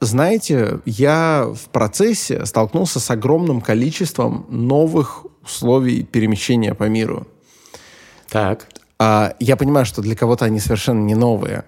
знаете, 0.00 0.80
я 0.84 1.46
в 1.52 1.70
процессе 1.70 2.44
столкнулся 2.44 3.00
с 3.00 3.10
огромным 3.10 3.62
количеством 3.62 4.46
новых 4.50 5.24
условий 5.42 6.02
перемещения 6.02 6.74
по 6.74 6.84
миру. 6.84 7.26
Так. 8.28 8.68
А, 9.02 9.34
я 9.40 9.56
понимаю, 9.56 9.86
что 9.86 10.02
для 10.02 10.14
кого-то 10.14 10.44
они 10.44 10.60
совершенно 10.60 11.00
не 11.00 11.14
новые, 11.14 11.64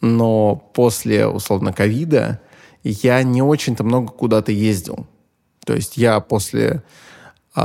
но 0.00 0.54
после, 0.72 1.26
условно, 1.26 1.72
ковида 1.72 2.40
я 2.84 3.20
не 3.24 3.42
очень-то 3.42 3.82
много 3.82 4.12
куда-то 4.12 4.52
ездил. 4.52 5.08
То 5.64 5.74
есть 5.74 5.96
я 5.96 6.20
после 6.20 6.84
э, 7.56 7.60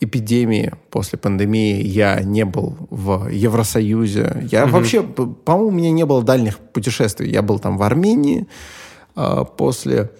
эпидемии, 0.00 0.74
после 0.90 1.18
пандемии 1.18 1.82
я 1.82 2.20
не 2.22 2.44
был 2.44 2.76
в 2.90 3.30
Евросоюзе. 3.30 4.46
Я 4.50 4.64
mm-hmm. 4.64 4.68
вообще, 4.68 5.02
по-моему, 5.02 5.68
у 5.68 5.70
меня 5.70 5.90
не 5.90 6.04
было 6.04 6.22
дальних 6.22 6.58
путешествий. 6.58 7.30
Я 7.30 7.40
был 7.40 7.58
там 7.58 7.78
в 7.78 7.82
Армении, 7.82 8.46
а, 9.14 9.44
после 9.44 10.10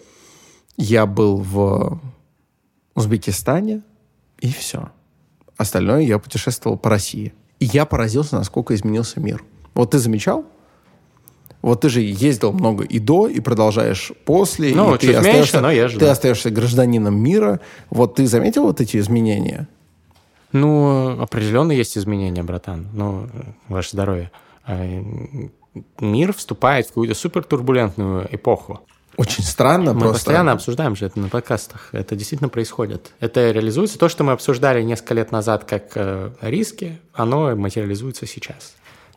я 0.79 1.05
был 1.05 1.37
в 1.37 2.01
Узбекистане, 2.95 3.83
и 4.41 4.51
все. 4.51 4.91
Остальное 5.59 6.01
я 6.01 6.19
путешествовал 6.19 6.79
по 6.79 6.89
России. 6.89 7.35
И 7.63 7.65
я 7.73 7.87
поразился, 7.87 8.35
насколько 8.35 8.75
изменился 8.75 9.21
мир. 9.21 9.45
Вот 9.75 9.93
ты 9.93 10.01
замечал? 10.01 10.45
Вот 11.63 11.83
ты 11.83 11.91
же 11.91 12.01
ездил 12.01 12.53
много 12.53 12.83
и 12.83 12.99
до, 12.99 13.29
и 13.29 13.39
продолжаешь 13.39 14.11
после. 14.25 14.75
Ну, 14.75 14.97
и 14.97 14.99
чуть 14.99 15.17
ты 15.17 15.23
меньше, 15.23 15.61
но 15.61 15.71
езжу. 15.71 16.01
Ты 16.01 16.07
да. 16.07 16.11
остаешься 16.11 16.51
гражданином 16.51 17.15
мира. 17.15 17.61
Вот 17.89 18.17
ты 18.17 18.27
заметил 18.27 18.65
вот 18.65 18.81
эти 18.81 18.97
изменения? 18.97 19.69
Ну, 20.51 21.23
определенно 21.23 21.71
есть 21.71 21.97
изменения, 21.97 22.43
братан. 22.43 22.89
Ну, 22.95 23.29
ваше 23.69 23.91
здоровье. 23.91 24.33
А, 24.67 24.85
мир 26.01 26.35
вступает 26.35 26.87
в 26.87 26.89
какую-то 26.89 27.15
супертурбулентную 27.15 28.27
эпоху. 28.35 28.81
Очень 29.17 29.45
странно 29.45 29.93
мы 29.93 30.01
просто. 30.01 30.19
постоянно 30.19 30.53
обсуждаем 30.53 30.97
же 30.97 31.07
это 31.07 31.19
на 31.21 31.29
подкастах. 31.29 31.89
Это 31.93 32.17
действительно 32.17 32.49
происходит. 32.49 33.13
Это 33.21 33.51
реализуется. 33.51 33.99
То, 33.99 34.09
что 34.09 34.25
мы 34.25 34.33
обсуждали 34.33 34.83
несколько 34.83 35.15
лет 35.15 35.33
назад 35.33 35.65
как 35.65 35.93
э, 35.95 36.31
риски, 36.41 36.99
оно 37.13 37.55
материализуется 37.55 38.27
сейчас. 38.27 38.75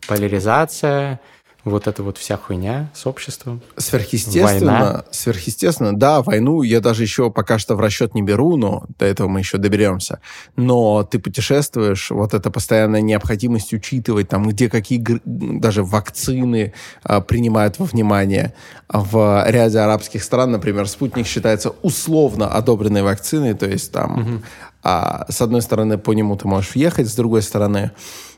Поляризация, 0.07 1.21
вот 1.65 1.88
эта 1.88 2.03
вот 2.03 2.17
вся 2.19 2.38
хуйня 2.38 2.91
с 2.93 3.07
обществом. 3.07 3.62
Сверхъестественно, 3.75 4.72
Война. 4.72 5.05
сверхъестественно, 5.10 5.95
да, 5.95 6.22
войну 6.22 6.62
я 6.62 6.79
даже 6.79 7.01
еще 7.01 7.31
пока 7.31 7.57
что 7.57 7.75
в 7.75 7.79
расчет 7.79 8.13
не 8.13 8.22
беру, 8.22 8.55
но 8.55 8.86
до 9.00 9.05
этого 9.05 9.27
мы 9.27 9.39
еще 9.39 9.57
доберемся. 9.57 10.19
Но 10.55 11.03
ты 11.03 11.17
путешествуешь, 11.17 12.12
вот 12.12 12.36
эта 12.36 12.51
постоянная 12.51 13.01
необходимость 13.01 13.74
учитывать, 13.74 14.29
там, 14.29 14.48
где 14.48 14.69
какие 14.69 15.03
даже 15.25 15.84
вакцины 15.84 16.74
а, 17.03 17.19
принимают 17.22 17.79
во 17.79 17.86
внимание. 17.86 18.53
В 18.88 19.43
ряде 19.48 19.79
арабских 19.79 20.24
стран, 20.24 20.51
например, 20.51 20.88
спутник 20.88 21.25
считается 21.25 21.72
условно 21.81 22.48
одобренной 22.48 23.01
вакциной, 23.01 23.55
то 23.55 23.65
есть 23.65 23.91
там, 23.91 24.22
угу. 24.22 24.41
а, 24.84 25.25
с 25.29 25.41
одной 25.41 25.63
стороны, 25.63 25.98
по 25.98 26.13
нему 26.13 26.38
ты 26.38 26.48
можешь 26.48 26.75
въехать, 26.75 27.10
с 27.10 27.15
другой 27.15 27.41
стороны, 27.41 27.91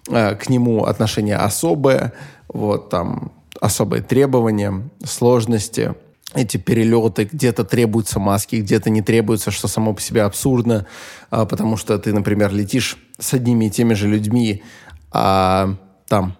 к 0.08 0.50
нему 0.50 0.86
отношение 0.86 1.36
особое, 1.36 2.14
вот 2.48 2.90
там 2.90 3.32
особые 3.60 4.02
требования, 4.02 4.90
сложности, 5.04 5.96
эти 6.34 6.58
перелеты, 6.58 7.30
где-то 7.32 7.64
требуются 7.64 8.20
маски, 8.20 8.58
где-то 8.58 8.90
не 8.90 9.02
требуются, 9.02 9.52
что 9.52 9.68
само 9.68 9.94
по 9.94 10.02
себе 10.02 10.24
абсурдно, 10.24 10.86
а, 11.30 11.46
потому 11.46 11.78
что 11.78 11.98
ты, 11.98 12.14
например, 12.14 12.54
летишь 12.54 12.98
с 13.18 13.34
одними 13.34 13.66
и 13.66 13.70
теми 13.70 13.94
же 13.94 14.08
людьми, 14.08 14.64
а 15.12 15.76
там, 16.08 16.36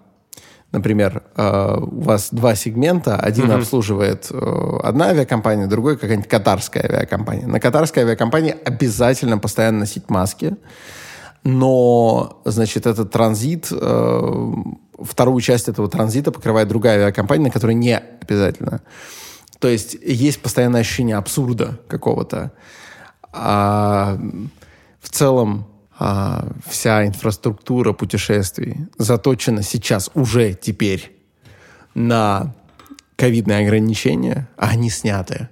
например, 0.72 1.22
а, 1.34 1.78
у 1.80 2.02
вас 2.02 2.28
два 2.30 2.54
сегмента, 2.54 3.16
один 3.16 3.50
mm-hmm. 3.50 3.58
обслуживает 3.58 4.28
а, 4.30 4.80
одна 4.84 5.06
авиакомпания, 5.06 5.66
другой 5.66 5.96
какая-нибудь 5.96 6.28
катарская 6.28 6.84
авиакомпания. 6.84 7.46
На 7.46 7.58
катарской 7.58 8.02
авиакомпании 8.02 8.54
обязательно 8.64 9.38
постоянно 9.38 9.80
носить 9.80 10.10
маски, 10.10 10.56
но, 11.44 12.40
значит, 12.44 12.86
этот 12.86 13.10
транзит 13.10 13.68
а, 13.70 14.52
вторую 14.98 15.40
часть 15.40 15.68
этого 15.68 15.88
транзита 15.88 16.32
покрывает 16.32 16.68
другая 16.68 16.96
авиакомпания, 16.96 17.44
на 17.46 17.50
которой 17.50 17.74
не 17.74 17.96
обязательно. 17.96 18.82
То 19.58 19.68
есть 19.68 19.96
есть 20.02 20.40
постоянное 20.40 20.80
ощущение 20.80 21.16
абсурда 21.16 21.80
какого-то. 21.88 22.52
А 23.32 24.18
в 25.00 25.10
целом 25.10 25.66
а, 25.98 26.48
вся 26.66 27.06
инфраструктура 27.06 27.92
путешествий 27.92 28.88
заточена 28.98 29.62
сейчас 29.62 30.10
уже 30.14 30.54
теперь 30.54 31.16
на 31.94 32.54
ковидные 33.16 33.66
ограничения, 33.66 34.48
а 34.56 34.68
они 34.68 34.90
сняты 34.90 35.48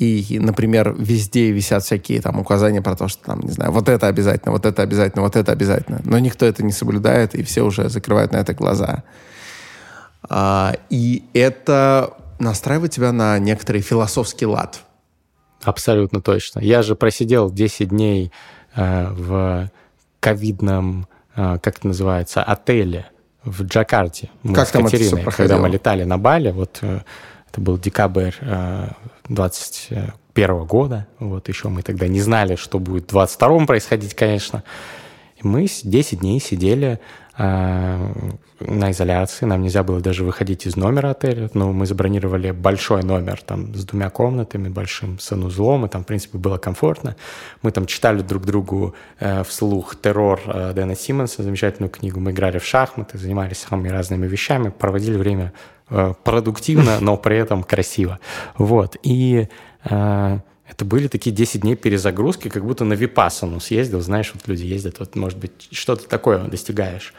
и, 0.00 0.38
например, 0.38 0.94
везде 0.98 1.50
висят 1.50 1.84
всякие 1.84 2.22
там 2.22 2.40
указания 2.40 2.80
про 2.80 2.96
то, 2.96 3.06
что 3.06 3.22
там, 3.22 3.40
не 3.40 3.50
знаю, 3.50 3.70
вот 3.70 3.86
это 3.86 4.06
обязательно, 4.06 4.52
вот 4.52 4.64
это 4.64 4.80
обязательно, 4.80 5.22
вот 5.22 5.36
это 5.36 5.52
обязательно. 5.52 6.00
Но 6.04 6.18
никто 6.18 6.46
это 6.46 6.64
не 6.64 6.72
соблюдает, 6.72 7.34
и 7.34 7.42
все 7.42 7.62
уже 7.62 7.90
закрывают 7.90 8.32
на 8.32 8.38
это 8.38 8.54
глаза. 8.54 9.04
А, 10.22 10.74
и 10.88 11.24
это 11.34 12.14
настраивает 12.38 12.92
тебя 12.92 13.12
на 13.12 13.38
некоторый 13.38 13.82
философский 13.82 14.46
лад. 14.46 14.80
Абсолютно 15.62 16.22
точно. 16.22 16.60
Я 16.60 16.80
же 16.82 16.96
просидел 16.96 17.50
10 17.50 17.90
дней 17.90 18.32
э, 18.74 19.10
в 19.10 19.70
ковидном, 20.20 21.08
э, 21.36 21.58
как 21.62 21.76
это 21.76 21.88
называется, 21.88 22.42
отеле 22.42 23.04
в 23.44 23.64
Джакарте. 23.64 24.30
Мы 24.42 24.54
как 24.54 24.66
с 24.66 24.70
там 24.70 24.84
Катериной, 24.84 25.20
это 25.20 25.30
все 25.30 25.36
когда 25.36 25.58
мы 25.58 25.68
летали 25.68 26.04
на 26.04 26.16
Бали, 26.16 26.52
вот 26.52 26.78
э, 26.80 27.00
это 27.50 27.60
был 27.60 27.78
декабрь 27.78 28.32
2021 29.28 30.64
года. 30.64 31.06
Вот 31.18 31.48
еще 31.48 31.68
мы 31.68 31.82
тогда 31.82 32.08
не 32.08 32.20
знали, 32.20 32.56
что 32.56 32.78
будет 32.78 33.04
в 33.04 33.14
2022 33.14 33.66
происходить, 33.66 34.14
конечно. 34.14 34.62
И 35.42 35.46
мы 35.46 35.66
10 35.66 36.20
дней 36.20 36.40
сидели 36.40 37.00
э, 37.38 38.12
на 38.60 38.90
изоляции, 38.90 39.46
нам 39.46 39.62
нельзя 39.62 39.82
было 39.82 40.00
даже 40.00 40.24
выходить 40.24 40.66
из 40.66 40.76
номера 40.76 41.10
отеля, 41.10 41.48
но 41.54 41.72
мы 41.72 41.86
забронировали 41.86 42.50
большой 42.50 43.02
номер 43.02 43.40
там 43.42 43.74
с 43.74 43.84
двумя 43.84 44.10
комнатами, 44.10 44.68
большим 44.68 45.18
санузлом, 45.18 45.86
и 45.86 45.88
там, 45.88 46.04
в 46.04 46.06
принципе, 46.06 46.36
было 46.36 46.58
комфортно. 46.58 47.16
Мы 47.62 47.70
там 47.70 47.86
читали 47.86 48.20
друг 48.20 48.44
другу 48.44 48.94
э, 49.18 49.42
вслух 49.44 49.96
«Террор» 49.96 50.40
э, 50.46 50.72
Дэна 50.74 50.94
Симмонса, 50.94 51.42
замечательную 51.42 51.90
книгу, 51.90 52.20
мы 52.20 52.32
играли 52.32 52.58
в 52.58 52.64
шахматы, 52.64 53.16
занимались 53.16 53.58
самыми 53.58 53.88
разными 53.88 54.26
вещами, 54.26 54.68
проводили 54.68 55.16
время 55.16 55.52
э, 55.54 55.79
продуктивно, 56.24 57.00
но 57.00 57.16
при 57.16 57.36
этом 57.36 57.62
красиво. 57.62 58.18
Вот, 58.56 58.96
и 59.02 59.48
э, 59.84 60.38
это 60.68 60.84
были 60.84 61.08
такие 61.08 61.34
10 61.34 61.62
дней 61.62 61.76
перезагрузки, 61.76 62.48
как 62.48 62.64
будто 62.64 62.84
на 62.84 62.94
Випассану 62.94 63.60
съездил, 63.60 64.00
знаешь, 64.00 64.32
вот 64.34 64.46
люди 64.46 64.64
ездят, 64.64 64.98
вот, 64.98 65.16
может 65.16 65.38
быть, 65.38 65.68
что-то 65.70 66.08
такое 66.08 66.38
достигаешь 66.44 67.12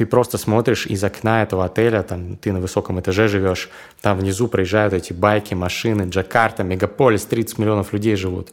ты 0.00 0.06
просто 0.06 0.38
смотришь 0.38 0.86
из 0.86 1.04
окна 1.04 1.42
этого 1.42 1.66
отеля, 1.66 2.02
там, 2.02 2.38
ты 2.38 2.52
на 2.52 2.60
высоком 2.60 2.98
этаже 3.00 3.28
живешь, 3.28 3.68
там 4.00 4.18
внизу 4.18 4.48
проезжают 4.48 4.94
эти 4.94 5.12
байки, 5.12 5.52
машины, 5.52 6.08
Джакарта, 6.08 6.62
мегаполис, 6.62 7.26
30 7.26 7.58
миллионов 7.58 7.92
людей 7.92 8.16
живут. 8.16 8.50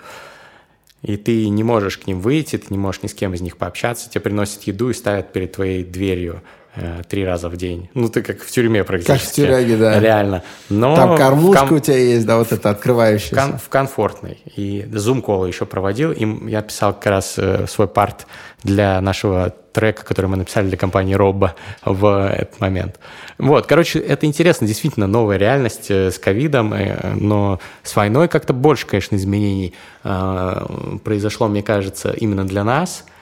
И 1.03 1.15
ты 1.15 1.47
не 1.47 1.63
можешь 1.63 1.99
к 1.99 2.05
ним 2.05 2.19
выйти, 2.19 2.57
ты 2.57 2.65
не 2.69 2.77
можешь 2.77 3.01
ни 3.03 3.07
с 3.07 3.13
кем 3.13 3.33
из 3.33 3.39
них 3.39 3.55
пообщаться, 3.55 4.09
тебе 4.09 4.19
приносят 4.19 4.63
еду 4.63 4.89
и 4.89 4.93
ставят 4.93 5.31
перед 5.31 5.53
твоей 5.53 5.85
дверью 5.85 6.41
э, 6.77 7.01
три 7.07 7.25
раза 7.25 7.49
в 7.49 7.57
день. 7.57 7.89
Ну, 7.93 8.09
ты 8.09 8.21
как 8.21 8.41
в 8.41 8.49
тюрьме 8.49 8.83
практически. 8.83 9.19
Как 9.19 9.29
в 9.29 9.33
тюряге, 9.33 9.77
да. 9.77 9.99
Реально. 9.99 10.43
Но 10.69 10.95
Там 10.95 11.17
кормушка 11.17 11.67
ком... 11.67 11.77
у 11.77 11.79
тебя 11.79 11.97
есть, 11.97 12.25
да, 12.25 12.37
вот 12.37 12.51
это 12.51 12.69
открывающаяся. 12.69 13.35
В, 13.35 13.37
ком... 13.37 13.59
в 13.59 13.69
комфортной. 13.69 14.37
И 14.55 14.87
зум-колл 14.91 15.45
еще 15.45 15.65
проводил. 15.65 16.11
И 16.11 16.49
я 16.49 16.61
писал 16.61 16.93
как 16.93 17.07
раз 17.07 17.35
э, 17.37 17.65
свой 17.67 17.87
парт 17.87 18.27
для 18.63 19.01
нашего 19.01 19.53
трека, 19.73 20.03
который 20.03 20.27
мы 20.27 20.37
написали 20.37 20.67
для 20.67 20.77
компании 20.77 21.13
Робба 21.13 21.55
в 21.85 22.29
этот 22.29 22.59
момент. 22.59 22.99
Вот, 23.37 23.67
короче, 23.67 23.99
это 23.99 24.25
интересно, 24.25 24.65
действительно, 24.65 25.07
новая 25.07 25.37
реальность 25.37 25.89
э, 25.89 26.11
с 26.11 26.17
ковидом, 26.17 26.73
э, 26.73 27.13
но 27.15 27.59
с 27.83 27.95
войной 27.95 28.27
как-то 28.27 28.53
больше, 28.53 28.87
конечно, 28.87 29.15
изменений 29.15 29.75
э, 30.03 30.65
произошло, 31.03 31.47
мне 31.47 31.61
кажется, 31.61 32.11
именно 32.11 32.45
для 32.45 32.63
нас– 32.63 33.03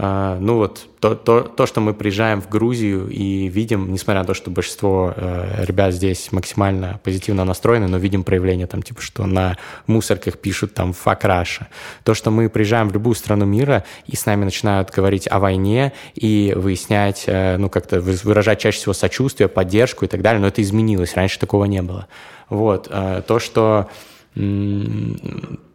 ну 0.00 0.56
вот 0.56 0.86
то, 1.00 1.14
то, 1.14 1.42
то, 1.42 1.66
что 1.66 1.80
мы 1.80 1.92
приезжаем 1.92 2.40
в 2.40 2.48
Грузию 2.48 3.08
и 3.08 3.48
видим, 3.48 3.92
несмотря 3.92 4.20
на 4.20 4.26
то, 4.26 4.32
что 4.32 4.50
большинство 4.50 5.12
э, 5.14 5.64
ребят 5.64 5.92
здесь 5.92 6.32
максимально 6.32 7.00
позитивно 7.04 7.44
настроены, 7.44 7.86
но 7.86 7.98
видим 7.98 8.24
проявление 8.24 8.66
там, 8.66 8.82
типа, 8.82 9.02
что 9.02 9.26
на 9.26 9.58
мусорках 9.86 10.38
пишут 10.38 10.72
там 10.72 10.92
«fuck 10.92 11.20
Russia». 11.22 11.66
То, 12.04 12.14
что 12.14 12.30
мы 12.30 12.48
приезжаем 12.48 12.88
в 12.88 12.94
любую 12.94 13.14
страну 13.14 13.44
мира 13.44 13.84
и 14.06 14.16
с 14.16 14.24
нами 14.24 14.44
начинают 14.44 14.90
говорить 14.90 15.28
о 15.30 15.38
войне 15.38 15.92
и 16.14 16.54
выяснять, 16.56 17.24
э, 17.26 17.58
ну, 17.58 17.68
как-то 17.68 18.00
выражать 18.00 18.60
чаще 18.60 18.78
всего 18.78 18.94
сочувствие, 18.94 19.48
поддержку 19.48 20.06
и 20.06 20.08
так 20.08 20.22
далее, 20.22 20.40
но 20.40 20.48
это 20.48 20.62
изменилось, 20.62 21.14
раньше 21.14 21.38
такого 21.38 21.66
не 21.66 21.82
было. 21.82 22.08
Вот, 22.48 22.88
э, 22.90 23.22
то, 23.26 23.38
что 23.38 23.88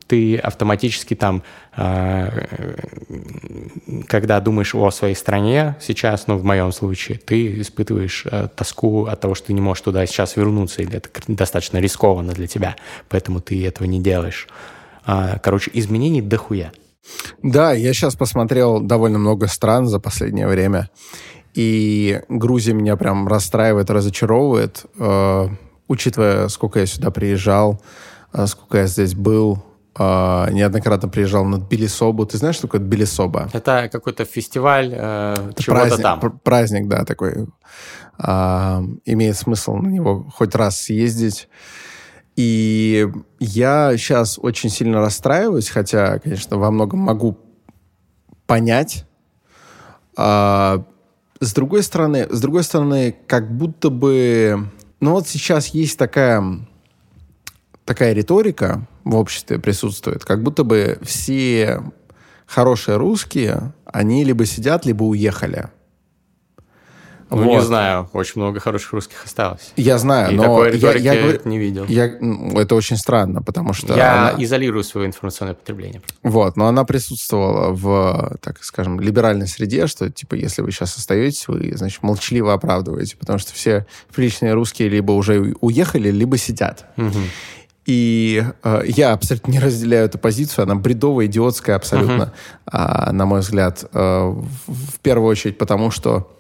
ты 0.07 0.38
автоматически 0.38 1.15
там, 1.15 1.43
а, 1.75 2.31
когда 4.07 4.39
думаешь 4.39 4.75
о 4.75 4.91
своей 4.91 5.15
стране 5.15 5.75
сейчас, 5.81 6.27
ну, 6.27 6.38
в 6.38 6.43
моем 6.43 6.71
случае, 6.71 7.17
ты 7.17 7.62
испытываешь 7.62 8.25
э, 8.29 8.47
тоску 8.55 9.05
от 9.05 9.19
того, 9.19 9.35
что 9.35 9.47
ты 9.47 9.53
не 9.53 9.62
можешь 9.62 9.81
туда 9.81 10.05
сейчас 10.05 10.35
вернуться, 10.35 10.81
или 10.81 10.97
это 10.97 11.09
достаточно 11.27 11.79
рискованно 11.79 12.33
для 12.33 12.47
тебя, 12.47 12.75
поэтому 13.09 13.41
ты 13.41 13.65
этого 13.65 13.88
не 13.88 14.00
делаешь. 14.00 14.47
А, 15.05 15.39
короче, 15.39 15.71
изменений 15.74 16.21
дохуя. 16.21 16.71
Да, 17.43 17.74
я 17.74 17.93
сейчас 17.93 18.15
посмотрел 18.15 18.79
довольно 18.79 19.19
много 19.19 19.47
стран 19.47 19.88
за 19.88 20.00
последнее 20.00 20.47
время, 20.47 20.89
и 21.53 22.21
Грузия 22.27 22.74
меня 22.74 22.95
прям 22.97 23.27
расстраивает, 23.27 23.89
разочаровывает, 23.89 24.85
э, 24.97 25.47
учитывая, 25.88 26.47
сколько 26.50 26.79
я 26.79 26.85
сюда 26.85 27.12
приезжал, 27.12 27.81
э, 28.33 28.45
сколько 28.47 28.79
я 28.79 28.88
здесь 28.88 29.13
был, 29.13 29.63
Uh, 29.98 30.52
неоднократно 30.52 31.08
приезжал 31.08 31.46
на 31.46 31.58
Тбилисобу. 31.58 32.25
Ты 32.25 32.38
знаешь, 32.38 32.58
что 32.58 32.68
такое 32.68 32.82
Тбилисоба? 32.82 33.50
Это 33.54 33.88
какой-то 33.90 34.25
фестиваль 34.25 34.92
э, 34.94 35.36
чего-то 35.58 35.81
праздник, 35.81 36.03
там. 36.03 36.20
Пр- 36.20 36.38
праздник, 36.44 36.88
да, 36.90 37.05
такой. 37.05 37.48
Uh, 38.20 39.00
имеет 39.05 39.38
смысл 39.38 39.75
на 39.75 39.88
него 39.88 40.29
хоть 40.36 40.53
раз 40.53 40.81
съездить. 40.81 41.48
И 42.36 43.08
я 43.40 43.96
сейчас 43.96 44.38
очень 44.38 44.70
сильно 44.70 45.00
расстраиваюсь, 45.00 45.70
хотя, 45.70 46.20
конечно, 46.20 46.58
во 46.58 46.72
многом 46.72 47.00
могу 47.00 47.38
понять. 48.48 49.05
Uh, 50.18 50.84
с 51.40 51.53
другой 51.53 51.84
стороны, 51.84 52.27
с 52.29 52.42
другой 52.42 52.64
стороны, 52.64 53.16
как 53.27 53.50
будто 53.55 53.90
бы... 53.90 54.70
Ну 55.00 55.12
вот 55.12 55.25
сейчас 55.29 55.68
есть 55.68 55.98
такая, 55.98 56.44
такая 57.86 58.12
риторика, 58.12 58.86
в 59.05 59.15
обществе 59.15 59.59
присутствует. 59.59 60.25
Как 60.25 60.44
будто 60.44 60.65
бы 60.65 60.98
все 61.01 61.81
хорошие 62.46 62.98
русские, 62.98 63.74
они 63.85 64.25
либо 64.25 64.46
сидят, 64.46 64.85
либо 64.85 65.03
уехали. 65.03 65.70
Ну, 67.31 67.44
вот. 67.44 67.46
не 67.46 67.61
знаю, 67.61 68.07
очень 68.13 68.39
много 68.39 68.59
хороших 68.59 68.94
русских 68.94 69.25
осталось. 69.25 69.74
Я 69.75 69.98
знаю, 69.98 70.31
И 70.31 70.35
но 70.35 70.44
такой 70.44 70.77
я, 70.77 70.94
я 70.94 71.22
говорю, 71.22 71.39
не 71.46 71.57
видел. 71.57 71.85
Я, 71.87 72.05
это 72.05 72.75
очень 72.75 72.98
странно, 72.98 73.41
потому 73.41 73.74
что... 73.74 73.96
Я 73.96 74.29
она, 74.29 74.44
изолирую 74.44 74.83
свое 74.83 75.07
информационное 75.07 75.55
потребление. 75.55 76.03
Вот, 76.22 76.55
но 76.55 76.68
она 76.68 76.85
присутствовала 76.85 77.72
в, 77.74 78.37
так 78.41 78.63
скажем, 78.63 79.00
либеральной 79.00 79.48
среде, 79.48 79.87
что, 79.87 80.11
типа, 80.11 80.35
если 80.35 80.61
вы 80.61 80.72
сейчас 80.72 80.98
остаетесь, 80.98 81.48
вы, 81.48 81.74
значит, 81.75 82.03
молчаливо 82.03 82.53
оправдываете, 82.53 83.18
потому 83.18 83.39
что 83.39 83.53
все 83.53 83.87
приличные 84.13 84.53
русские 84.53 84.89
либо 84.89 85.11
уже 85.11 85.55
уехали, 85.61 86.11
либо 86.11 86.37
сидят. 86.37 86.85
Угу. 86.96 87.20
И 87.85 88.43
э, 88.63 88.81
я 88.87 89.13
абсолютно 89.13 89.51
не 89.51 89.59
разделяю 89.59 90.05
эту 90.05 90.17
позицию, 90.17 90.63
она 90.63 90.75
бредовая, 90.75 91.27
идиотская 91.27 91.75
абсолютно, 91.75 92.33
uh-huh. 92.65 93.09
э, 93.09 93.11
на 93.11 93.25
мой 93.25 93.41
взгляд. 93.41 93.85
Э, 93.93 94.25
в, 94.27 94.48
в 94.67 95.00
первую 95.01 95.29
очередь 95.29 95.57
потому, 95.59 95.91
что 95.91 96.31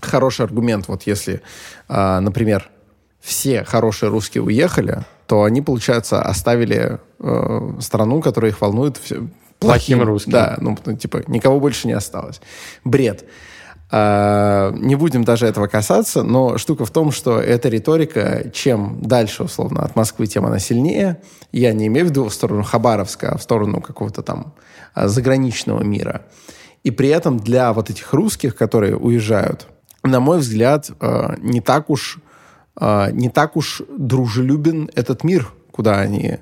хороший 0.00 0.44
аргумент, 0.44 0.88
вот 0.88 1.04
если, 1.04 1.42
э, 1.88 2.18
например, 2.18 2.68
все 3.20 3.64
хорошие 3.64 4.10
русские 4.10 4.42
уехали, 4.42 5.04
то 5.26 5.44
они, 5.44 5.62
получается, 5.62 6.20
оставили 6.20 6.98
э, 7.20 7.72
страну, 7.80 8.20
которая 8.20 8.50
их 8.50 8.60
волнует, 8.60 8.98
плохим, 8.98 9.30
плохим 9.60 10.02
русским. 10.02 10.32
Да, 10.32 10.58
ну, 10.60 10.76
типа, 10.96 11.22
никого 11.28 11.60
больше 11.60 11.86
не 11.86 11.92
осталось. 11.92 12.40
Бред. 12.82 13.24
А, 13.92 14.72
не 14.72 14.94
будем 14.94 15.24
даже 15.24 15.46
этого 15.46 15.66
касаться, 15.66 16.22
но 16.22 16.58
штука 16.58 16.84
в 16.84 16.90
том, 16.90 17.10
что 17.10 17.40
эта 17.40 17.68
риторика, 17.68 18.50
чем 18.52 19.00
дальше, 19.02 19.44
условно, 19.44 19.82
от 19.82 19.96
Москвы, 19.96 20.26
тем 20.26 20.46
она 20.46 20.60
сильнее. 20.60 21.20
Я 21.50 21.72
не 21.72 21.88
имею 21.88 22.06
в 22.06 22.10
виду 22.10 22.28
в 22.28 22.32
сторону 22.32 22.62
Хабаровска, 22.62 23.32
а 23.32 23.38
в 23.38 23.42
сторону 23.42 23.80
какого-то 23.80 24.22
там 24.22 24.54
а, 24.94 25.08
заграничного 25.08 25.82
мира. 25.82 26.22
И 26.84 26.92
при 26.92 27.08
этом 27.08 27.38
для 27.38 27.72
вот 27.72 27.90
этих 27.90 28.12
русских, 28.12 28.54
которые 28.54 28.96
уезжают, 28.96 29.66
на 30.04 30.20
мой 30.20 30.38
взгляд, 30.38 30.90
а, 31.00 31.34
не 31.38 31.60
так 31.60 31.90
уж, 31.90 32.18
не 32.80 33.28
так 33.28 33.56
уж 33.56 33.82
дружелюбен 33.98 34.88
этот 34.94 35.24
мир, 35.24 35.52
куда 35.70 35.98
они 35.98 36.38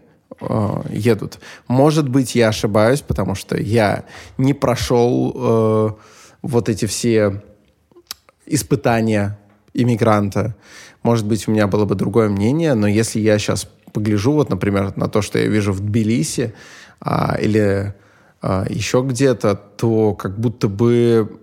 едут. 0.91 1.41
Может 1.67 2.09
быть, 2.09 2.37
я 2.37 2.49
ошибаюсь, 2.49 3.01
потому 3.01 3.35
что 3.35 3.59
я 3.59 4.05
не 4.37 4.55
прошел 4.55 5.99
вот 6.43 6.69
эти 6.69 6.87
все 6.87 7.43
испытания 8.47 9.39
иммигранта. 9.75 10.55
Может 11.03 11.27
быть, 11.27 11.47
у 11.49 11.53
меня 11.53 11.67
было 11.67 11.85
бы 11.85 11.95
другое 11.95 12.29
мнение, 12.29 12.75
но 12.75 12.87
если 12.87 13.21
я 13.21 13.39
сейчас 13.39 13.69
погляжу, 13.93 14.33
вот, 14.33 14.51
например, 14.51 14.97
на 14.97 15.09
то, 15.09 15.23
что 15.23 15.39
я 15.39 15.47
вижу 15.47 15.73
в 15.73 15.81
Тбилиси 15.81 16.55
а, 17.01 17.37
или 17.41 17.95
а, 18.41 18.67
еще 18.69 19.05
где-то, 19.07 19.55
то 19.55 20.15
как 20.15 20.39
будто 20.39 20.69
бы 20.69 21.41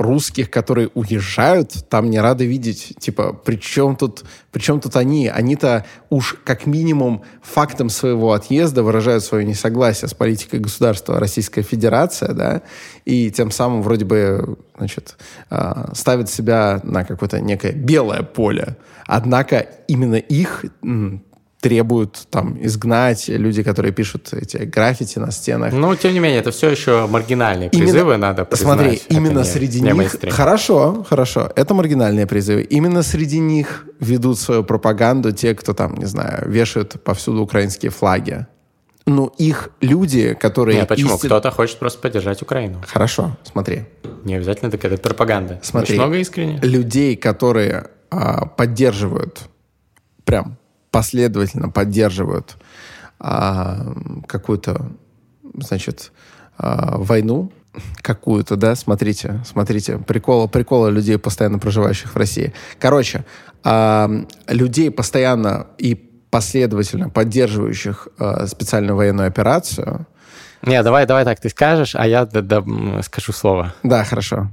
русских, 0.00 0.50
которые 0.50 0.88
уезжают, 0.94 1.88
там 1.90 2.08
не 2.08 2.18
рады 2.18 2.46
видеть. 2.46 2.94
Типа, 2.98 3.34
при 3.34 3.56
чем 3.56 3.96
тут, 3.96 4.24
при 4.50 4.60
чем 4.60 4.80
тут 4.80 4.96
они? 4.96 5.28
Они-то 5.28 5.84
уж 6.08 6.36
как 6.42 6.64
минимум 6.64 7.22
фактом 7.42 7.90
своего 7.90 8.32
отъезда 8.32 8.82
выражают 8.82 9.22
свое 9.22 9.44
несогласие 9.44 10.08
с 10.08 10.14
политикой 10.14 10.58
государства 10.58 11.20
Российская 11.20 11.62
Федерация, 11.62 12.32
да, 12.32 12.62
и 13.04 13.30
тем 13.30 13.50
самым 13.50 13.82
вроде 13.82 14.06
бы, 14.06 14.56
значит, 14.78 15.18
а, 15.50 15.90
ставят 15.94 16.30
себя 16.30 16.80
на 16.82 17.04
какое-то 17.04 17.40
некое 17.40 17.72
белое 17.72 18.22
поле. 18.22 18.78
Однако 19.06 19.66
именно 19.86 20.16
их 20.16 20.64
требуют 21.60 22.26
там 22.30 22.56
изгнать, 22.64 23.28
люди, 23.28 23.62
которые 23.62 23.92
пишут 23.92 24.32
эти 24.32 24.58
граффити 24.58 25.18
на 25.18 25.30
стенах. 25.30 25.72
Ну, 25.72 25.94
тем 25.94 26.14
не 26.14 26.20
менее, 26.20 26.40
это 26.40 26.50
все 26.50 26.70
еще 26.70 27.06
маргинальные 27.06 27.70
призывы, 27.70 28.14
именно, 28.14 28.28
надо 28.28 28.44
признать. 28.44 28.78
Смотри, 28.78 29.02
именно 29.08 29.40
не, 29.40 29.44
среди 29.44 29.80
не 29.80 29.86
них... 29.86 29.96
Мейнстрим. 29.96 30.32
Хорошо, 30.32 31.04
хорошо, 31.08 31.50
это 31.54 31.74
маргинальные 31.74 32.26
призывы. 32.26 32.62
Именно 32.62 33.02
среди 33.02 33.38
них 33.38 33.84
ведут 34.00 34.38
свою 34.38 34.64
пропаганду 34.64 35.32
те, 35.32 35.54
кто 35.54 35.74
там, 35.74 35.96
не 35.96 36.06
знаю, 36.06 36.50
вешают 36.50 37.02
повсюду 37.04 37.42
украинские 37.42 37.90
флаги. 37.90 38.46
Ну, 39.06 39.32
их 39.38 39.70
люди, 39.80 40.34
которые... 40.34 40.78
Нет, 40.78 40.88
почему? 40.88 41.16
истин- 41.16 41.28
Кто-то 41.28 41.50
хочет 41.50 41.78
просто 41.78 42.00
поддержать 42.00 42.42
Украину. 42.42 42.80
Хорошо, 42.86 43.36
смотри. 43.44 43.84
Не 44.24 44.36
обязательно 44.36 44.70
так, 44.70 44.84
это 44.84 44.96
пропаганда. 44.98 45.60
Смотри. 45.62 45.94
Очень 45.94 46.02
много 46.02 46.16
искренне. 46.18 46.58
Людей, 46.62 47.16
которые 47.16 47.88
а, 48.10 48.46
поддерживают, 48.46 49.40
прям 50.24 50.56
последовательно 50.90 51.68
поддерживают 51.68 52.56
а, 53.18 53.94
какую-то, 54.26 54.90
значит, 55.54 56.12
а, 56.58 56.98
войну, 56.98 57.52
какую-то, 58.02 58.56
да, 58.56 58.74
смотрите, 58.74 59.42
смотрите, 59.46 59.98
приколы, 59.98 60.48
приколы 60.48 60.90
людей, 60.90 61.18
постоянно 61.18 61.58
проживающих 61.58 62.12
в 62.12 62.16
России. 62.16 62.52
Короче, 62.78 63.24
а, 63.62 64.10
людей 64.48 64.90
постоянно 64.90 65.68
и 65.78 65.94
последовательно 66.30 67.10
поддерживающих 67.10 68.08
а, 68.18 68.46
специальную 68.46 68.96
военную 68.96 69.28
операцию, 69.28 70.06
Не, 70.62 70.82
давай, 70.82 71.06
давай 71.06 71.24
так, 71.24 71.40
ты 71.40 71.48
скажешь, 71.48 71.94
а 71.94 72.06
я 72.06 72.24
да- 72.26 72.42
да, 72.42 72.62
скажу 73.02 73.32
слово. 73.32 73.74
да, 73.82 74.04
хорошо, 74.04 74.50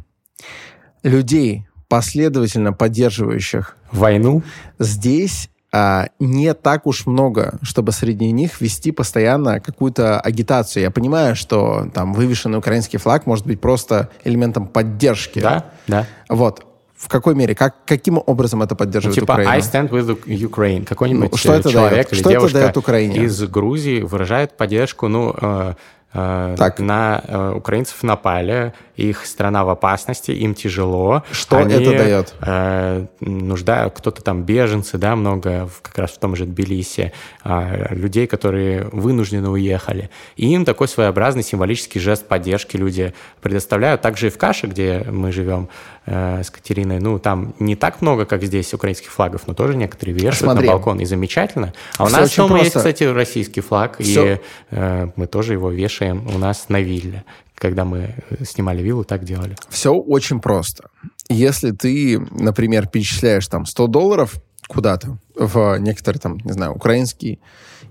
людей, 1.04 1.66
последовательно 1.88 2.74
поддерживающих 2.74 3.76
Войну. 3.92 4.44
здесь 4.80 5.50
а, 5.72 6.08
не 6.20 6.54
так 6.54 6.88
уж 6.88 7.06
много, 7.06 7.60
чтобы 7.62 7.92
среди 7.92 8.32
них 8.32 8.62
вести 8.62 8.92
постоянно 8.92 9.60
какую-то 9.60 10.20
агитацию. 10.20 10.84
Я 10.84 10.92
понимаю, 10.92 11.36
что 11.36 11.88
там 11.94 12.14
вывешенный 12.14 12.58
украинский 12.58 13.00
флаг 13.00 13.26
может 13.26 13.46
быть 13.46 13.60
просто 13.60 14.10
элементом 14.24 14.68
поддержки. 14.68 15.40
Да, 15.40 15.66
да. 15.88 16.06
Вот. 16.30 16.64
В 16.96 17.10
какой 17.10 17.36
мере? 17.36 17.54
Как, 17.54 17.76
каким 17.86 18.20
образом 18.26 18.64
это 18.64 18.74
Ну, 18.74 18.78
поддерживает 18.78 19.20
типа 19.20 19.34
Украину? 19.34 19.52
I 19.52 19.60
stand 19.60 19.90
with 19.90 20.18
Ukraine. 20.26 20.84
Какой-нибудь 20.84 21.32
Ну, 21.32 21.38
что 21.38 21.54
э, 21.54 21.60
это 21.60 21.70
человек 21.72 21.94
дает? 21.94 22.12
или 22.12 22.20
Что 22.20 22.30
это 22.30 22.40
девушка 22.40 22.60
дает 22.60 22.78
Украине? 22.78 23.18
из 23.24 23.44
Грузии 23.44 24.02
выражает 24.02 24.58
поддержку, 24.58 25.08
ну, 25.08 25.36
э, 25.40 25.74
Так. 26.14 26.80
на 26.80 27.22
э, 27.28 27.54
украинцев 27.56 28.02
напали, 28.02 28.74
их 28.96 29.26
страна 29.26 29.64
в 29.66 29.70
опасности, 29.70 30.32
им 30.32 30.56
тяжело. 30.56 31.24
Что 31.32 31.58
Они, 31.58 31.74
это 31.76 31.92
дает? 31.98 32.34
э, 32.42 33.06
нуждают, 33.20 33.94
кто-то 33.94 34.24
там 34.24 34.44
беженцы, 34.44 34.98
да, 34.98 35.16
много 35.16 35.68
в- 35.68 35.82
как 35.82 35.98
раз 36.00 36.12
в 36.12 36.18
том 36.18 36.36
же 36.36 36.46
Тбилиси, 36.46 37.12
а, 37.44 37.94
людей, 37.94 38.26
которые 38.26 38.86
вынуждены 38.92 39.50
уехали. 39.50 40.10
И 40.38 40.48
им 40.52 40.66
такой 40.66 40.88
своеобразный 40.88 41.44
символический 41.44 42.00
жест 42.02 42.26
поддержки 42.28 42.78
люди 42.78 43.14
предоставляют. 43.42 44.02
Также 44.02 44.28
и 44.28 44.30
в 44.30 44.38
Каше, 44.38 44.68
где 44.68 45.06
мы 45.12 45.32
живем 45.32 45.70
э, 46.10 46.42
с 46.42 46.50
Катериной, 46.50 47.00
ну, 47.02 47.20
там 47.20 47.54
не 47.60 47.76
так 47.76 48.02
много, 48.02 48.26
как 48.26 48.42
здесь, 48.42 48.74
украинских 48.74 49.12
флагов, 49.12 49.42
но 49.46 49.54
тоже 49.54 49.76
некоторые 49.76 50.16
вешают 50.16 50.38
Смотри. 50.38 50.66
на 50.68 50.74
балкон, 50.74 51.00
и 51.02 51.06
замечательно. 51.06 51.74
А 51.98 52.06
у 52.06 52.08
Всё 52.08 52.18
нас 52.22 52.34
дома 52.36 52.60
есть, 52.60 52.74
кстати, 52.76 53.04
российский 53.04 53.60
флаг, 53.60 53.98
Всё. 54.00 54.26
и 54.36 54.38
э, 54.72 55.10
мы 55.18 55.28
тоже 55.28 55.52
его 55.54 55.70
вешаем 55.70 55.97
у 56.02 56.38
нас 56.38 56.70
на 56.70 56.82
вилле. 56.82 57.24
Когда 57.56 57.86
мы 57.86 58.16
э, 58.30 58.44
снимали 58.46 58.82
виллу, 58.82 59.04
так 59.04 59.24
делали. 59.24 59.56
Все 59.70 59.94
очень 59.94 60.40
просто. 60.40 60.90
Если 61.30 61.72
ты, 61.72 62.20
например, 62.32 62.88
перечисляешь 62.88 63.48
там 63.48 63.66
100 63.66 63.88
долларов 63.88 64.36
куда-то 64.68 65.18
в 65.36 65.78
некоторый 65.80 66.18
там, 66.18 66.38
не 66.44 66.52
знаю, 66.52 66.74
украинский 66.74 67.40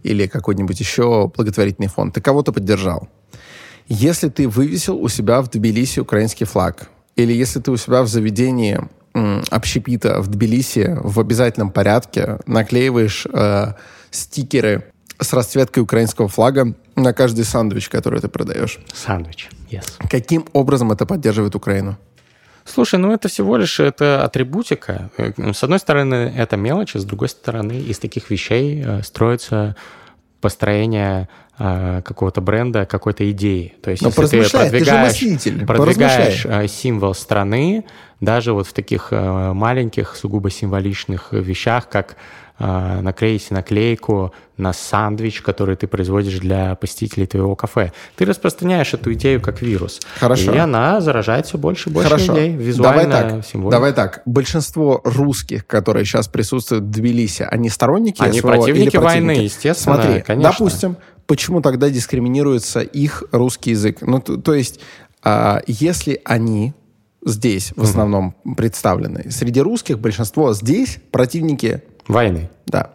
или 0.03 0.27
какой-нибудь 0.27 0.79
еще 0.79 1.31
благотворительный 1.35 1.89
фонд, 1.89 2.15
ты 2.15 2.21
кого-то 2.21 2.53
поддержал. 2.53 3.09
Если 3.89 4.29
ты 4.29 4.49
вывесил 4.49 4.97
у 4.97 5.09
себя 5.09 5.41
в 5.41 5.51
Тбилиси 5.51 6.01
украинский 6.01 6.47
флаг, 6.47 6.91
или 7.17 7.33
если 7.33 7.61
ты 7.61 7.71
у 7.71 7.77
себя 7.77 8.03
в 8.03 8.09
заведении 8.09 8.81
общепита 9.51 10.21
в 10.21 10.29
Тбилиси 10.29 10.99
в 11.03 11.19
обязательном 11.19 11.71
порядке 11.71 12.39
наклеиваешь 12.47 13.27
э, 13.33 13.73
стикеры 14.11 14.93
с 15.19 15.33
расцветкой 15.33 15.83
украинского 15.83 16.29
флага 16.29 16.75
на 16.95 17.13
каждый 17.13 17.45
сандвич, 17.45 17.89
который 17.89 18.21
ты 18.21 18.29
продаешь. 18.29 18.79
Сандвич, 18.93 19.49
yes. 19.71 19.85
Каким 20.11 20.47
образом 20.53 20.93
это 20.93 21.07
поддерживает 21.07 21.55
Украину? 21.55 21.97
Слушай, 22.67 22.99
ну 22.99 23.13
это 23.13 23.29
всего 23.29 23.57
лишь 23.57 23.79
это 23.81 24.25
атрибутика. 24.25 25.11
Э, 25.17 25.53
С 25.53 25.63
одной 25.63 25.79
стороны, 25.79 26.35
это 26.37 26.57
мелочь, 26.57 26.97
а 26.97 26.99
с 26.99 27.05
другой 27.05 27.29
стороны, 27.29 27.75
из 27.75 27.99
таких 27.99 28.29
вещей 28.29 28.83
э, 28.85 29.03
строится 29.03 29.77
построение 30.41 31.29
э, 31.59 32.03
какого-то 32.05 32.41
бренда, 32.41 32.85
какой-то 32.85 33.31
идеи. 33.31 33.75
То 33.83 33.93
есть, 33.93 34.03
Но 34.03 34.09
если 34.09 34.21
ты 34.21 34.29
поразмышляй, 34.39 34.71
ты 34.71 35.67
продвигаешь, 35.67 36.43
продвигаешь 36.43 36.71
символ 36.71 37.15
страны, 37.15 37.85
даже 38.21 38.53
вот 38.53 38.67
в 38.67 38.73
таких 38.73 39.13
маленьких, 39.13 40.17
сугубо 40.17 40.51
символичных 40.51 41.33
вещах, 41.33 41.89
как 41.89 42.17
э, 42.59 43.01
наклеить 43.01 43.51
наклейку 43.51 44.33
на 44.57 44.73
сандвич, 44.73 45.43
который 45.43 45.77
ты 45.77 45.87
производишь 45.87 46.39
для 46.39 46.75
посетителей 46.77 47.27
твоего 47.27 47.55
кафе. 47.57 47.93
Ты 48.17 48.25
распространяешь 48.25 48.95
эту 48.95 49.13
идею 49.13 49.41
как 49.41 49.61
вирус. 49.61 50.01
Хорошо. 50.19 50.55
И 50.55 50.57
она 50.57 51.01
заражает 51.01 51.47
все 51.47 51.59
больше 51.59 51.91
и 51.91 51.93
больше 51.93 52.09
Хорошо. 52.09 52.33
людей. 52.33 52.51
Давай 52.53 52.67
Визуально, 52.67 53.13
так. 53.13 53.47
символика. 53.47 53.77
Давай 53.77 53.93
так. 53.93 54.23
Большинство 54.25 55.01
русских, 55.05 55.67
которые 55.67 56.05
сейчас 56.05 56.29
присутствуют 56.29 56.85
в 56.85 56.91
Тбилиси, 56.91 57.47
они 57.51 57.69
сторонники 57.69 58.23
Они 58.23 58.41
СВО 58.41 58.49
противники 58.49 58.97
или 58.97 58.97
войны, 58.97 59.27
противники? 59.27 59.45
естественно, 59.53 59.97
Смотри, 59.97 60.23
конечно. 60.23 60.53
допустим, 60.53 60.97
почему 61.27 61.61
тогда 61.61 61.91
дискриминируется 61.91 62.81
их 62.81 63.25
русский 63.33 63.71
язык? 63.71 63.99
Ну, 64.01 64.21
то, 64.21 64.39
то 64.39 64.55
есть, 64.55 64.81
а, 65.23 65.61
если 65.67 66.21
они 66.25 66.73
здесь 67.25 67.73
в 67.77 67.83
основном 67.83 68.35
представлены, 68.57 69.31
среди 69.31 69.61
русских 69.61 69.99
большинство 69.99 70.55
здесь 70.55 70.99
противники 71.11 71.83
Войны. 72.09 72.51
Да. 72.67 72.91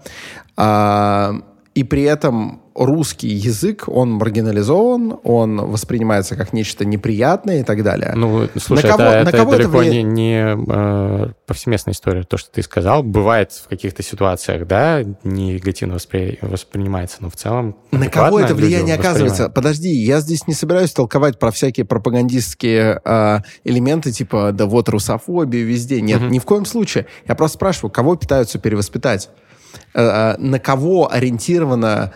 А, 0.57 1.33
и 1.73 1.83
при 1.83 2.03
этом 2.03 2.61
русский 2.75 3.27
язык, 3.27 3.83
он 3.87 4.11
маргинализован, 4.11 5.19
он 5.23 5.57
воспринимается 5.57 6.35
как 6.35 6.53
нечто 6.53 6.85
неприятное 6.85 7.61
и 7.61 7.63
так 7.63 7.83
далее. 7.83 8.13
Ну, 8.15 8.47
слушай, 8.57 8.85
На 8.89 8.97
кого- 8.97 9.03
это, 9.03 9.23
на 9.25 9.29
это 9.29 9.37
кого 9.37 9.53
это 9.53 9.63
далеко 9.63 9.77
влияет? 9.79 10.05
не, 10.05 10.11
не 10.11 10.55
э, 10.67 11.27
повсеместная 11.47 11.93
история. 11.93 12.23
То, 12.23 12.37
что 12.37 12.51
ты 12.51 12.61
сказал, 12.61 13.03
бывает 13.03 13.51
в 13.51 13.67
каких-то 13.67 14.03
ситуациях, 14.03 14.67
да, 14.67 15.01
негативно 15.23 15.93
воспри- 15.95 16.37
воспринимается, 16.41 17.17
но 17.19 17.29
в 17.29 17.35
целом... 17.35 17.75
На 17.91 18.07
кого 18.07 18.39
это 18.39 18.55
влияние 18.55 18.95
оказывается? 18.95 19.49
Подожди, 19.49 19.89
я 19.89 20.19
здесь 20.21 20.47
не 20.47 20.53
собираюсь 20.53 20.91
толковать 20.91 21.39
про 21.39 21.51
всякие 21.51 21.85
пропагандистские 21.85 23.01
а, 23.03 23.43
элементы, 23.63 24.11
типа, 24.11 24.51
да 24.53 24.65
вот 24.65 24.89
русофобия 24.89 25.63
везде. 25.63 26.01
Нет, 26.01 26.21
ни 26.29 26.39
в 26.39 26.43
коем 26.45 26.65
случае. 26.65 27.05
Я 27.27 27.35
просто 27.35 27.55
спрашиваю, 27.57 27.91
кого 27.91 28.15
пытаются 28.15 28.59
перевоспитать? 28.59 29.29
А, 29.93 30.35
а, 30.35 30.37
на 30.39 30.59
кого 30.59 31.11
ориентирована 31.11 32.13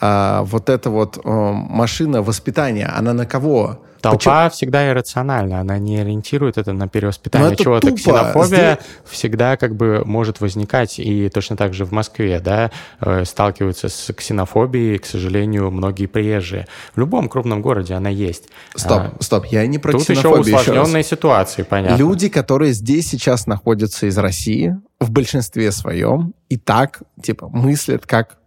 а, 0.00 0.42
вот 0.44 0.68
эта 0.68 0.90
вот 0.90 1.18
а, 1.24 1.52
машина 1.52 2.22
воспитания? 2.22 2.86
Она 2.86 3.12
на 3.12 3.26
кого? 3.26 3.80
Толпа 4.00 4.48
всегда 4.48 4.88
иррациональна, 4.90 5.58
она 5.58 5.76
не 5.78 5.98
ориентирует 5.98 6.56
это 6.56 6.72
на 6.72 6.86
перевоспитание 6.86 7.48
Ну, 7.48 7.54
это 7.54 7.64
чего-то. 7.64 7.90
Ксенофобия 7.90 8.74
Здесь- 8.74 8.86
всегда 9.10 9.56
как 9.56 9.74
бы 9.74 10.02
может 10.04 10.40
возникать, 10.40 11.00
и 11.00 11.28
точно 11.28 11.56
так 11.56 11.74
же 11.74 11.84
в 11.84 11.90
Москве, 11.90 12.38
да, 12.38 12.70
э, 13.00 13.24
сталкиваются 13.24 13.88
с 13.88 14.12
ксенофобией, 14.14 14.98
к 14.98 15.04
сожалению, 15.04 15.72
многие 15.72 16.06
приезжие. 16.06 16.68
В 16.94 17.00
любом 17.00 17.28
крупном 17.28 17.60
городе 17.60 17.94
она 17.94 18.08
есть. 18.08 18.44
Стоп, 18.76 19.02
А, 19.02 19.12
стоп, 19.18 19.46
я 19.46 19.66
не 19.66 19.78
про 19.78 19.90
Тут 19.90 20.02
еще 20.02 20.14
ксенофобию. 20.14 20.44
еще 20.44 20.54
раз. 20.54 20.68
усложненные 20.68 21.02
ситуации, 21.02 21.62
понятно. 21.64 21.96
Люди, 21.96 22.28
которые 22.28 22.74
здесь 22.74 23.08
сейчас 23.08 23.48
находятся 23.48 24.06
из 24.06 24.16
России, 24.16 24.76
в 25.00 25.10
большинстве 25.10 25.70
своем, 25.72 26.34
и 26.48 26.56
так, 26.56 27.02
типа, 27.22 27.48
мыслят 27.48 28.06
как 28.06 28.38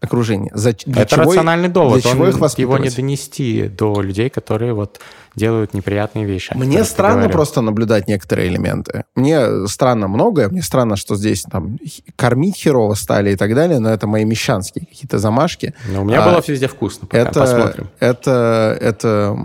окружение. 0.00 0.50
За- 0.54 0.72
для 0.86 1.02
Это 1.02 1.16
чего- 1.16 1.24
рациональный 1.30 1.68
довод. 1.68 2.02
Для 2.02 2.10
чего 2.12 2.24
Он- 2.24 2.28
их 2.28 2.34
его 2.34 2.36
не 2.36 2.40
воспитывать? 2.42 2.96
донести 2.96 3.68
до 3.68 4.00
людей, 4.02 4.28
которые 4.28 4.74
вот 4.74 5.00
делают 5.34 5.74
неприятные 5.74 6.24
вещи. 6.24 6.52
Мне 6.54 6.84
странно 6.84 7.14
говорил. 7.14 7.32
просто 7.32 7.60
наблюдать 7.60 8.08
некоторые 8.08 8.48
элементы. 8.48 9.04
Мне 9.14 9.66
странно 9.66 10.08
многое. 10.08 10.48
Мне 10.48 10.62
странно, 10.62 10.96
что 10.96 11.16
здесь 11.16 11.42
там 11.50 11.78
кормить 12.16 12.56
херово 12.56 12.94
стали 12.94 13.32
и 13.32 13.36
так 13.36 13.54
далее, 13.54 13.78
но 13.78 13.90
это 13.90 14.06
мои 14.06 14.24
мещанские 14.24 14.86
какие-то 14.86 15.18
замашки. 15.18 15.74
Но 15.92 16.02
у 16.02 16.04
меня 16.04 16.22
А, 16.24 16.30
было 16.30 16.42
везде 16.46 16.68
вкусно. 16.68 17.06
Пока 17.06 17.18
Это, 17.18 17.40
посмотрим. 17.40 17.88
это, 18.00 18.76
это 18.80 19.36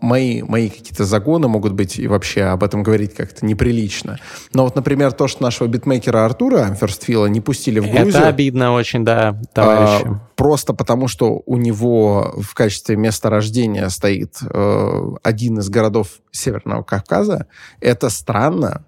мои, 0.00 0.42
мои 0.42 0.68
какие-то 0.68 1.04
загоны 1.04 1.48
могут 1.48 1.72
быть, 1.72 1.98
и 1.98 2.06
вообще 2.06 2.42
об 2.44 2.62
этом 2.62 2.82
говорить 2.82 3.14
как-то 3.14 3.44
неприлично. 3.46 4.18
Но 4.52 4.64
вот, 4.64 4.76
например, 4.76 5.12
то, 5.12 5.28
что 5.28 5.42
нашего 5.42 5.68
битмейкера 5.68 6.24
Артура 6.24 6.74
Ферстфила 6.74 7.26
не 7.26 7.40
пустили 7.40 7.80
в 7.80 7.84
Грузию... 7.90 8.08
Это 8.08 8.28
обидно 8.28 8.72
очень, 8.74 9.04
да, 9.04 9.36
товарищи. 9.52 10.06
а, 10.06 10.20
просто 10.36 10.74
потому, 10.74 11.08
что 11.08 11.42
у 11.46 11.56
него 11.56 12.34
в 12.36 12.54
качестве 12.54 12.96
места 12.96 13.30
рождения 13.30 13.88
стоит 13.88 14.36
э, 14.42 14.89
один 15.22 15.58
из 15.58 15.68
городов 15.68 16.20
Северного 16.30 16.82
Кавказа, 16.82 17.46
это 17.80 18.08
странно. 18.10 18.84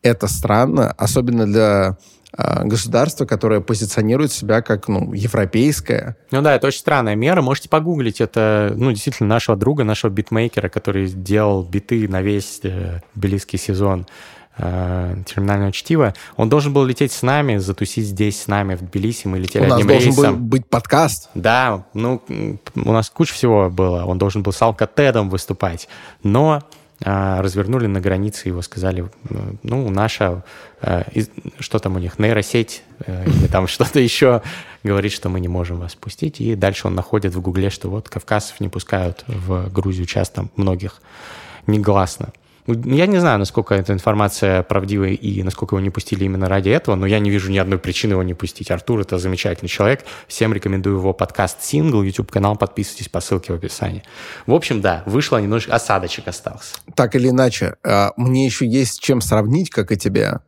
Это 0.00 0.28
странно, 0.28 0.92
особенно 0.92 1.44
для 1.44 1.98
э, 2.36 2.64
государства, 2.64 3.26
которое 3.26 3.60
позиционирует 3.60 4.30
себя 4.30 4.62
как 4.62 4.86
ну, 4.86 5.12
европейское. 5.12 6.16
Ну 6.30 6.40
да, 6.40 6.54
это 6.54 6.68
очень 6.68 6.78
странная 6.78 7.16
мера. 7.16 7.42
Можете 7.42 7.68
погуглить. 7.68 8.20
Это, 8.20 8.72
ну, 8.76 8.92
действительно, 8.92 9.28
нашего 9.28 9.56
друга, 9.56 9.82
нашего 9.82 10.10
битмейкера, 10.10 10.68
который 10.68 11.08
делал 11.08 11.64
биты 11.64 12.08
на 12.08 12.22
весь 12.22 12.60
э, 12.62 13.00
тбилисский 13.14 13.58
сезон 13.58 14.06
э, 14.58 15.16
терминального 15.26 15.72
чтива. 15.72 16.14
Он 16.36 16.48
должен 16.48 16.72
был 16.72 16.84
лететь 16.84 17.12
с 17.12 17.22
нами, 17.22 17.56
затусить 17.56 18.06
здесь 18.06 18.42
с 18.42 18.46
нами 18.48 18.74
в 18.74 18.82
Тбилиси. 18.82 19.26
Мы 19.26 19.38
летели 19.38 19.64
У 19.64 19.68
нас 19.68 19.78
одним 19.78 19.88
должен 19.88 20.08
рейсом. 20.10 20.34
был 20.36 20.42
быть 20.42 20.66
подкаст. 20.66 21.30
Да, 21.34 21.84
ну, 21.94 22.22
у 22.74 22.92
нас 22.92 23.10
куча 23.10 23.32
всего 23.34 23.70
было. 23.70 24.04
Он 24.04 24.18
должен 24.18 24.42
был 24.42 24.52
с 24.52 24.60
Алкатедом 24.62 25.30
выступать. 25.30 25.88
Но 26.22 26.62
а, 27.04 27.40
развернули 27.42 27.86
на 27.86 28.00
границе 28.00 28.48
его, 28.48 28.60
сказали, 28.60 29.08
ну, 29.62 29.88
наша, 29.88 30.42
э, 30.82 31.04
из- 31.12 31.30
что 31.60 31.78
там 31.78 31.94
у 31.94 32.00
них, 32.00 32.18
нейросеть 32.18 32.82
э, 33.06 33.24
или 33.24 33.46
там 33.46 33.66
что-то 33.68 34.00
еще 34.00 34.42
говорит, 34.82 35.12
что 35.12 35.28
мы 35.28 35.38
не 35.38 35.46
можем 35.46 35.78
вас 35.78 35.94
пустить. 35.94 36.40
И 36.40 36.56
дальше 36.56 36.88
он 36.88 36.96
находит 36.96 37.36
в 37.36 37.40
Гугле, 37.40 37.70
что 37.70 37.88
вот 37.88 38.08
кавказцев 38.08 38.58
не 38.58 38.68
пускают 38.68 39.22
в 39.28 39.70
Грузию 39.70 40.06
часто, 40.06 40.48
многих, 40.56 41.00
негласно. 41.68 42.32
Ну, 42.68 42.94
Я 42.94 43.06
не 43.06 43.18
знаю, 43.18 43.38
насколько 43.38 43.74
эта 43.74 43.94
информация 43.94 44.62
правдивая 44.62 45.12
и 45.12 45.42
насколько 45.42 45.74
его 45.74 45.80
не 45.82 45.88
пустили 45.88 46.24
именно 46.24 46.50
ради 46.50 46.68
этого, 46.68 46.96
но 46.96 47.06
я 47.06 47.18
не 47.18 47.30
вижу 47.30 47.50
ни 47.50 47.56
одной 47.56 47.78
причины 47.78 48.12
его 48.12 48.22
не 48.22 48.34
пустить. 48.34 48.70
Артур— 48.70 49.00
это 49.00 49.16
замечательный 49.16 49.68
человек. 49.68 50.04
Всем 50.26 50.52
рекомендую 50.52 50.98
его 50.98 51.14
подкаст 51.14 51.62
«Сингл», 51.62 52.02
YouTube-канал. 52.02 52.56
Подписывайтесь 52.56 53.08
по 53.08 53.20
ссылке 53.20 53.54
в 53.54 53.56
описании. 53.56 54.02
В 54.46 54.52
общем, 54.52 54.82
да, 54.82 55.02
вышло 55.06 55.38
немножко... 55.38 55.74
Осадочек 55.74 56.28
остался. 56.28 56.74
Так 56.94 57.16
или 57.16 57.30
иначе, 57.30 57.76
а, 57.82 58.12
мне 58.18 58.44
еще 58.44 58.66
есть 58.66 59.00
чем 59.00 59.22
сравнить, 59.22 59.70
как 59.70 59.90
и 59.90 59.96
тебе. 59.96 60.40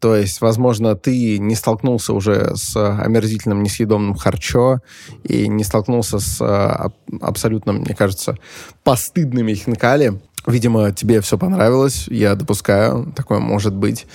То 0.00 0.14
есть, 0.16 0.42
возможно, 0.42 0.96
ты 0.96 1.38
не 1.38 1.54
столкнулся 1.54 2.12
уже 2.12 2.54
с 2.56 2.76
омерзительным 2.76 3.62
несъедобным 3.62 4.16
харчо 4.16 4.80
и 5.22 5.48
не 5.48 5.64
столкнулся 5.64 6.18
с 6.18 6.42
а, 6.42 6.74
аб- 6.74 7.22
абсолютно, 7.22 7.72
мне 7.72 7.94
кажется, 7.94 8.36
постыдными 8.82 9.54
хинкали. 9.54 10.20
Видимо, 10.46 10.92
тебе 10.92 11.20
все 11.20 11.38
понравилось, 11.38 12.06
я 12.08 12.34
допускаю, 12.34 13.12
такое 13.16 13.38
может 13.38 13.74
быть. 13.74 14.06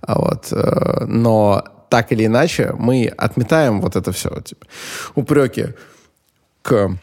А 0.00 0.18
Вот. 0.18 0.48
э, 0.52 1.04
Но 1.06 1.64
так 1.90 2.12
или 2.12 2.26
иначе, 2.26 2.72
мы 2.78 3.06
отметаем 3.06 3.80
вот 3.80 3.96
это 3.96 4.12
все. 4.12 4.30
Типа, 4.40 4.66
упреки 5.14 5.74
к 6.62 6.96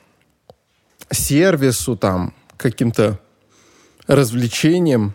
сервису, 1.11 1.95
там, 1.95 2.33
каким-то 2.57 3.19
развлечениям. 4.07 5.13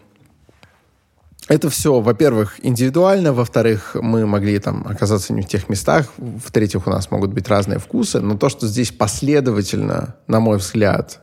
Это 1.49 1.69
все, 1.69 2.01
во-первых, 2.01 2.65
индивидуально, 2.65 3.33
во-вторых, 3.33 3.97
мы 4.01 4.27
могли 4.27 4.59
там 4.59 4.87
оказаться 4.89 5.33
не 5.35 5.43
в 5.43 5.49
тех 5.49 5.69
местах, 5.69 6.07
в-третьих, 6.17 6.87
у 6.87 6.91
нас 6.91 7.11
могут 7.11 7.35
быть 7.35 7.49
разные 7.49 7.79
вкусы, 7.79 8.21
но 8.21 8.39
то, 8.39 8.49
что 8.49 8.67
здесь 8.67 8.93
последовательно, 8.93 10.15
на 10.27 10.41
мой 10.41 10.57
взгляд, 10.57 11.21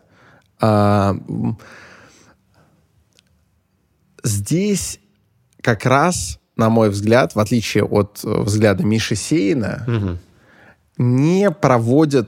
м, 0.62 1.58
здесь 4.24 5.00
как 5.62 5.86
раз, 5.86 6.40
на 6.56 6.70
мой 6.70 6.90
взгляд, 6.90 7.36
в 7.36 7.40
отличие 7.40 7.84
от 7.84 8.20
э, 8.24 8.42
взгляда 8.42 8.84
Миши 8.84 9.16
Сеина, 9.16 10.18
не 10.98 11.50
проводят 11.52 12.28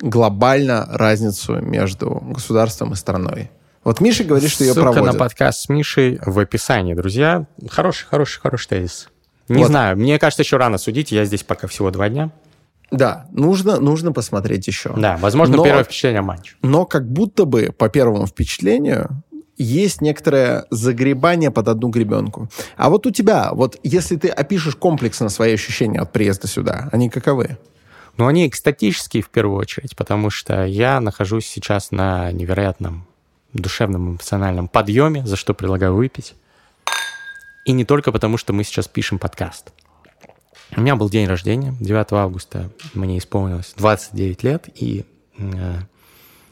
глобально 0.00 0.86
разницу 0.90 1.60
между 1.60 2.10
государством 2.10 2.92
и 2.92 2.96
страной. 2.96 3.50
Вот 3.84 4.00
Миша 4.00 4.24
говорит, 4.24 4.50
что 4.50 4.64
ее 4.64 4.72
Ссылка 4.74 4.92
проводят. 4.92 5.14
на 5.14 5.18
подкаст 5.18 5.60
с 5.62 5.68
Мишей 5.68 6.18
в 6.24 6.38
описании, 6.38 6.94
друзья. 6.94 7.46
Хороший, 7.68 8.06
хороший, 8.06 8.40
хороший 8.40 8.68
тезис. 8.68 9.08
Не 9.48 9.58
Вот. 9.62 9.68
знаю, 9.68 9.96
мне 9.96 10.18
кажется, 10.18 10.42
еще 10.42 10.56
рано 10.56 10.78
судить. 10.78 11.10
Я 11.12 11.24
здесь 11.24 11.42
пока 11.42 11.66
всего 11.66 11.90
два 11.90 12.08
дня. 12.08 12.30
Да, 12.90 13.26
нужно, 13.32 13.80
нужно 13.80 14.12
посмотреть 14.12 14.66
еще. 14.66 14.92
Да, 14.96 15.16
возможно, 15.16 15.56
Но- 15.56 15.64
первое 15.64 15.82
впечатление 15.84 16.20
о 16.20 16.22
матче. 16.22 16.54
Но 16.62 16.84
как 16.84 17.08
будто 17.10 17.44
бы, 17.44 17.72
по 17.76 17.88
первому 17.88 18.26
впечатлению, 18.26 19.22
есть 19.62 20.00
некоторое 20.00 20.66
загребание 20.70 21.50
под 21.50 21.68
одну 21.68 21.88
гребенку. 21.88 22.48
А 22.76 22.90
вот 22.90 23.06
у 23.06 23.10
тебя, 23.10 23.50
вот 23.52 23.78
если 23.82 24.16
ты 24.16 24.28
опишешь 24.28 24.76
комплексно 24.76 25.28
свои 25.28 25.54
ощущения 25.54 26.00
от 26.00 26.12
приезда 26.12 26.48
сюда, 26.48 26.88
они 26.92 27.08
каковы? 27.08 27.58
Но 28.16 28.26
они 28.26 28.46
экстатические 28.46 29.22
в 29.22 29.30
первую 29.30 29.58
очередь, 29.58 29.96
потому 29.96 30.30
что 30.30 30.66
я 30.66 31.00
нахожусь 31.00 31.46
сейчас 31.46 31.90
на 31.90 32.30
невероятном 32.32 33.06
душевном 33.52 34.10
эмоциональном 34.12 34.68
подъеме, 34.68 35.24
за 35.26 35.36
что 35.36 35.54
предлагаю 35.54 35.94
выпить. 35.94 36.34
И 37.64 37.72
не 37.72 37.84
только 37.84 38.12
потому, 38.12 38.36
что 38.36 38.52
мы 38.52 38.64
сейчас 38.64 38.88
пишем 38.88 39.18
подкаст. 39.18 39.72
У 40.74 40.80
меня 40.80 40.96
был 40.96 41.10
день 41.10 41.26
рождения, 41.26 41.74
9 41.80 42.12
августа 42.12 42.70
мне 42.94 43.18
исполнилось 43.18 43.74
29 43.76 44.42
лет, 44.42 44.68
и 44.74 45.04
э, 45.38 45.74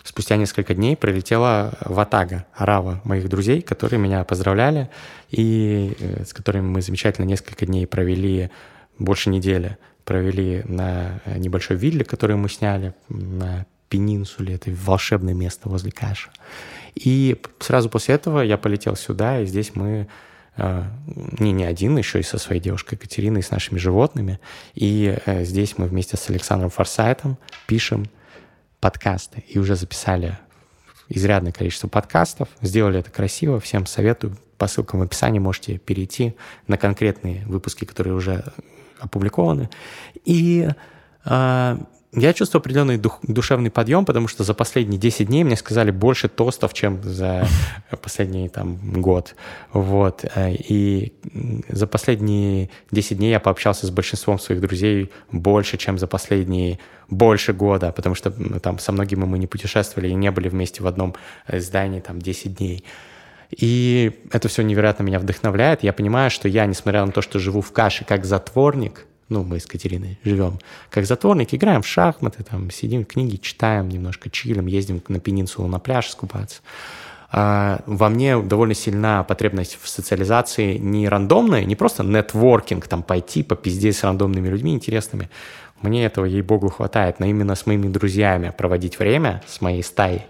спустя 0.04 0.36
несколько 0.36 0.74
дней 0.74 0.96
прилетела 0.96 1.74
Ватага, 1.84 2.46
Арава 2.54 3.00
моих 3.04 3.28
друзей, 3.28 3.62
которые 3.62 3.98
меня 3.98 4.24
поздравляли, 4.24 4.90
и 5.30 5.96
э, 5.98 6.24
с 6.24 6.32
которыми 6.32 6.66
мы 6.66 6.82
замечательно 6.82 7.26
несколько 7.26 7.66
дней 7.66 7.86
провели, 7.86 8.50
больше 8.98 9.30
недели, 9.30 9.78
провели 10.04 10.62
на 10.64 11.20
э, 11.24 11.38
небольшой 11.38 11.76
вилле, 11.76 12.04
которую 12.04 12.38
мы 12.38 12.48
сняли 12.48 12.94
на 13.08 13.66
Пенинсуле, 13.88 14.54
это 14.54 14.70
волшебное 14.70 15.34
место 15.34 15.68
возле 15.68 15.90
Каша. 15.90 16.30
И 16.94 17.40
сразу 17.58 17.88
после 17.88 18.14
этого 18.14 18.40
я 18.40 18.56
полетел 18.56 18.96
сюда, 18.96 19.40
и 19.40 19.46
здесь 19.46 19.72
мы 19.74 20.08
э, 20.56 20.84
не, 21.38 21.52
не 21.52 21.64
один, 21.64 21.98
еще 21.98 22.20
и 22.20 22.24
со 22.24 22.38
своей 22.38 22.60
девушкой 22.60 22.94
Екатериной, 22.94 23.40
и 23.40 23.44
с 23.44 23.50
нашими 23.50 23.78
животными. 23.78 24.40
И 24.74 25.16
здесь 25.26 25.76
мы 25.76 25.86
вместе 25.86 26.16
с 26.16 26.30
Александром 26.30 26.70
Форсайтом 26.70 27.36
пишем 27.66 28.06
подкасты. 28.80 29.44
И 29.48 29.58
уже 29.58 29.76
записали 29.76 30.38
изрядное 31.08 31.52
количество 31.52 31.88
подкастов. 31.88 32.48
Сделали 32.62 33.00
это 33.00 33.10
красиво. 33.10 33.60
Всем 33.60 33.86
советую. 33.86 34.36
По 34.58 34.66
ссылкам 34.66 35.00
в 35.00 35.02
описании 35.02 35.38
можете 35.38 35.78
перейти 35.78 36.34
на 36.66 36.76
конкретные 36.76 37.44
выпуски, 37.46 37.84
которые 37.84 38.14
уже 38.14 38.44
опубликованы. 38.98 39.70
И 40.24 40.68
э, 41.24 41.76
я 42.12 42.32
чувствую 42.32 42.60
определенный 42.60 42.98
дух- 42.98 43.20
душевный 43.22 43.70
подъем, 43.70 44.04
потому 44.04 44.26
что 44.26 44.42
за 44.42 44.52
последние 44.52 44.98
10 44.98 45.28
дней 45.28 45.44
мне 45.44 45.56
сказали 45.56 45.92
больше 45.92 46.28
тостов, 46.28 46.74
чем 46.74 47.00
за 47.04 47.46
последний 48.02 48.48
там 48.48 48.78
год. 49.00 49.36
Вот. 49.72 50.24
И 50.36 51.12
за 51.68 51.86
последние 51.86 52.70
10 52.90 53.18
дней 53.18 53.30
я 53.30 53.38
пообщался 53.38 53.86
с 53.86 53.90
большинством 53.90 54.40
своих 54.40 54.60
друзей 54.60 55.12
больше, 55.30 55.76
чем 55.76 55.98
за 55.98 56.08
последние 56.08 56.80
больше 57.08 57.52
года, 57.52 57.92
потому 57.92 58.16
что 58.16 58.30
там 58.60 58.80
со 58.80 58.90
многими 58.90 59.24
мы 59.24 59.38
не 59.38 59.46
путешествовали 59.46 60.08
и 60.08 60.14
не 60.14 60.30
были 60.32 60.48
вместе 60.48 60.82
в 60.82 60.88
одном 60.88 61.14
э, 61.46 61.60
здании 61.60 62.00
там 62.00 62.20
10 62.20 62.56
дней. 62.56 62.84
И 63.50 64.20
это 64.32 64.48
все 64.48 64.62
невероятно 64.62 65.02
меня 65.02 65.18
вдохновляет. 65.18 65.82
Я 65.82 65.92
понимаю, 65.92 66.30
что 66.30 66.48
я, 66.48 66.66
несмотря 66.66 67.04
на 67.04 67.12
то, 67.12 67.20
что 67.20 67.38
живу 67.38 67.60
в 67.60 67.72
каше 67.72 68.04
как 68.04 68.24
затворник, 68.24 69.06
ну, 69.30 69.44
мы 69.44 69.60
с 69.60 69.66
Катериной 69.66 70.18
живем 70.24 70.58
как 70.90 71.06
затворник, 71.06 71.54
играем 71.54 71.82
в 71.82 71.86
шахматы, 71.86 72.42
там, 72.42 72.70
сидим, 72.70 73.04
книги 73.04 73.36
читаем, 73.36 73.88
немножко 73.88 74.28
чилим, 74.28 74.66
ездим 74.66 75.02
на 75.08 75.20
пенинсулу 75.20 75.68
на 75.68 75.78
пляж 75.78 76.10
скупаться. 76.10 76.60
А, 77.32 77.80
во 77.86 78.08
мне 78.08 78.40
довольно 78.40 78.74
сильна 78.74 79.22
потребность 79.22 79.78
в 79.80 79.88
социализации 79.88 80.76
не 80.78 81.08
рандомная, 81.08 81.64
не 81.64 81.76
просто 81.76 82.02
нетворкинг, 82.02 82.88
там, 82.88 83.02
пойти 83.04 83.42
попиздеть 83.42 83.96
с 83.96 84.04
рандомными 84.04 84.48
людьми 84.48 84.74
интересными. 84.74 85.30
Мне 85.80 86.04
этого, 86.04 86.24
ей-богу, 86.24 86.68
хватает, 86.68 87.20
но 87.20 87.26
именно 87.26 87.54
с 87.54 87.66
моими 87.66 87.88
друзьями 87.88 88.52
проводить 88.56 88.98
время, 88.98 89.42
с 89.46 89.60
моей 89.60 89.82
стаей, 89.82 90.22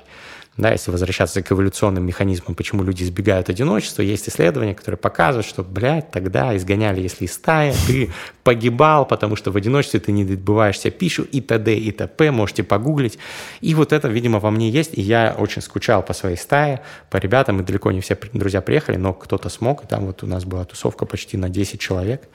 да, 0.60 0.72
если 0.72 0.90
возвращаться 0.90 1.42
к 1.42 1.52
эволюционным 1.52 2.04
механизмам, 2.04 2.54
почему 2.54 2.82
люди 2.82 3.02
избегают 3.02 3.48
одиночества, 3.48 4.02
есть 4.02 4.28
исследования, 4.28 4.74
которые 4.74 4.98
показывают, 4.98 5.46
что, 5.46 5.62
блядь, 5.62 6.10
тогда 6.10 6.56
изгоняли, 6.56 7.00
если 7.00 7.24
из 7.24 7.32
стаи, 7.32 7.72
ты 7.86 8.10
погибал, 8.44 9.06
потому 9.06 9.36
что 9.36 9.50
в 9.50 9.56
одиночестве 9.56 10.00
ты 10.00 10.12
не 10.12 10.24
добываешь 10.24 10.78
себе 10.78 10.90
пищу 10.90 11.22
и 11.22 11.40
т.д. 11.40 11.74
и 11.74 11.90
т.п. 11.92 12.30
Можете 12.30 12.62
погуглить. 12.62 13.18
И 13.60 13.74
вот 13.74 13.92
это, 13.92 14.08
видимо, 14.08 14.38
во 14.38 14.50
мне 14.50 14.70
есть, 14.70 14.96
и 14.96 15.00
я 15.00 15.34
очень 15.38 15.62
скучал 15.62 16.02
по 16.02 16.12
своей 16.12 16.36
стае, 16.36 16.82
по 17.10 17.16
ребятам, 17.16 17.60
и 17.60 17.64
далеко 17.64 17.92
не 17.92 18.00
все 18.00 18.18
друзья 18.32 18.60
приехали, 18.60 18.96
но 18.96 19.12
кто-то 19.12 19.48
смог, 19.48 19.84
и 19.84 19.86
там 19.86 20.06
вот 20.06 20.22
у 20.22 20.26
нас 20.26 20.44
была 20.44 20.64
тусовка 20.64 21.06
почти 21.06 21.36
на 21.36 21.48
10 21.48 21.80
человек, 21.80 22.28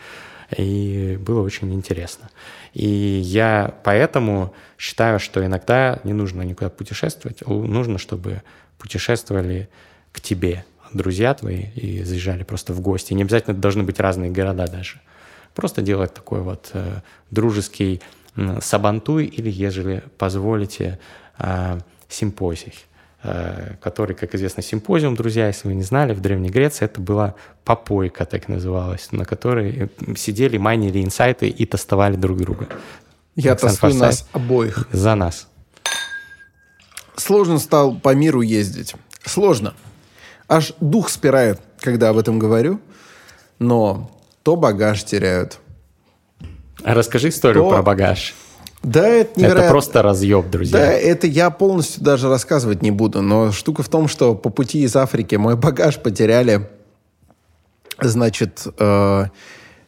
и 0.55 1.17
было 1.19 1.41
очень 1.41 1.73
интересно. 1.73 2.29
И 2.75 2.85
я 3.23 3.73
поэтому 3.85 4.53
считаю, 4.77 5.17
что 5.19 5.43
иногда 5.45 5.99
не 6.03 6.11
нужно 6.11 6.41
никуда 6.41 6.69
путешествовать, 6.69 7.41
л- 7.47 7.63
нужно, 7.63 7.97
чтобы 7.97 8.41
путешествовали 8.77 9.69
к 10.11 10.19
тебе 10.19 10.65
друзья 10.93 11.33
твои 11.33 11.67
и 11.75 12.03
заезжали 12.03 12.43
просто 12.43 12.73
в 12.73 12.81
гости. 12.81 13.13
Не 13.13 13.23
обязательно 13.23 13.55
должны 13.55 13.83
быть 13.83 13.99
разные 14.01 14.29
города 14.29 14.67
даже. 14.67 14.99
Просто 15.53 15.81
делать 15.81 16.13
такой 16.13 16.41
вот 16.41 16.71
э, 16.73 16.99
дружеский 17.31 18.01
м, 18.35 18.61
сабантуй 18.61 19.23
или, 19.25 19.49
ежели 19.49 20.03
позволите, 20.17 20.99
э, 21.39 21.79
симпозий 22.09 22.73
э, 22.73 22.94
который, 23.81 24.15
как 24.15 24.35
известно, 24.35 24.61
симпозиум, 24.61 25.15
друзья, 25.15 25.47
если 25.47 25.67
вы 25.67 25.73
не 25.73 25.83
знали, 25.83 26.13
в 26.13 26.21
Древней 26.21 26.49
Греции 26.49 26.85
это 26.85 27.01
была 27.01 27.33
попойка, 27.63 28.25
так 28.25 28.47
называлась, 28.47 29.11
на 29.11 29.25
которой 29.25 29.89
э, 30.07 30.15
сидели, 30.15 30.57
майнили 30.57 31.03
инсайты 31.03 31.47
и 31.49 31.65
тестовали 31.65 32.15
друг 32.15 32.37
друга. 32.37 32.67
Я 33.35 33.51
Александр 33.51 33.73
тестую 33.73 33.91
Форсайт. 33.93 34.11
нас 34.11 34.29
обоих. 34.31 34.87
За 34.91 35.15
нас. 35.15 35.47
Сложно 37.15 37.59
стал 37.59 37.95
по 37.95 38.13
миру 38.13 38.41
ездить. 38.41 38.95
Сложно. 39.23 39.73
Аж 40.47 40.73
дух 40.79 41.09
спирает, 41.09 41.59
когда 41.79 42.09
об 42.09 42.17
этом 42.17 42.37
говорю. 42.37 42.79
Но 43.57 44.11
то 44.43 44.55
багаж 44.55 45.03
теряют. 45.03 45.59
А 46.83 46.93
расскажи 46.93 47.29
историю 47.29 47.63
То- 47.63 47.69
про 47.71 47.81
багаж. 47.81 48.35
Да, 48.83 49.07
это 49.07 49.39
невероятно. 49.39 49.61
Это 49.61 49.71
просто 49.71 50.01
разъеб, 50.01 50.49
друзья. 50.49 50.77
Да, 50.77 50.91
это 50.91 51.27
я 51.27 51.49
полностью 51.49 52.03
даже 52.03 52.29
рассказывать 52.29 52.81
не 52.81 52.91
буду, 52.91 53.21
но 53.21 53.51
штука 53.51 53.81
в 53.83 53.89
том, 53.89 54.07
что 54.07 54.35
по 54.35 54.49
пути 54.49 54.83
из 54.83 54.95
Африки 54.95 55.35
мой 55.35 55.55
багаж 55.57 55.99
потеряли. 55.99 56.69
Значит, 57.99 58.67
э, 58.77 59.25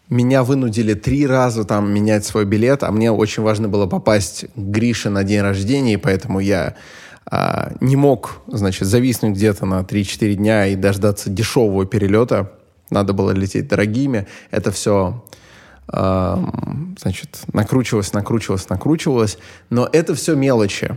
меня 0.09 0.43
вынудили 0.43 0.93
три 0.93 1.27
раза 1.27 1.65
там 1.65 1.91
менять 1.91 2.25
свой 2.25 2.45
билет, 2.45 2.83
а 2.83 2.91
мне 2.91 3.11
очень 3.11 3.43
важно 3.43 3.67
было 3.67 3.85
попасть 3.87 4.45
к 4.55 4.57
Грише 4.57 5.09
на 5.09 5.23
день 5.23 5.41
рождения, 5.41 5.93
и 5.93 5.97
поэтому 5.97 6.39
я 6.39 6.75
а, 7.29 7.73
не 7.81 7.97
мог, 7.97 8.41
значит, 8.47 8.87
зависнуть 8.87 9.35
где-то 9.35 9.65
на 9.65 9.81
3-4 9.81 10.35
дня 10.35 10.67
и 10.67 10.75
дождаться 10.75 11.29
дешевого 11.29 11.85
перелета. 11.85 12.53
Надо 12.89 13.11
было 13.11 13.31
лететь 13.31 13.67
дорогими. 13.67 14.27
Это 14.49 14.71
все 14.71 15.25
значит, 15.89 17.39
накручивалось, 17.53 18.13
накручивалось, 18.13 18.69
накручивалось. 18.69 19.37
Но 19.69 19.87
это 19.91 20.15
все 20.15 20.35
мелочи. 20.35 20.95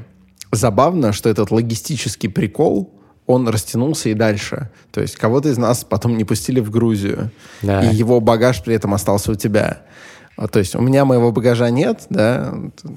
Забавно, 0.53 1.13
что 1.13 1.29
этот 1.29 1.51
логистический 1.51 2.29
прикол, 2.29 2.93
он 3.27 3.49
растянулся 3.49 4.09
и 4.09 4.15
дальше. 4.15 4.71
То 4.91 5.01
есть 5.01 5.15
кого-то 5.17 5.49
из 5.49 5.59
нас 5.59 5.85
потом 5.85 6.17
не 6.17 6.25
пустили 6.25 6.59
в 6.61 6.71
Грузию, 6.71 7.31
Да. 7.63 7.83
и 7.85 7.95
его 7.95 8.21
багаж 8.21 8.63
при 8.65 8.75
этом 8.75 8.93
остался 8.95 9.31
у 9.31 9.35
тебя. 9.37 9.83
А, 10.37 10.49
То 10.49 10.59
есть 10.59 10.75
у 10.75 10.81
меня 10.81 11.05
моего 11.05 11.31
багажа 11.31 11.71
нет, 11.71 12.07
да. 12.11 12.53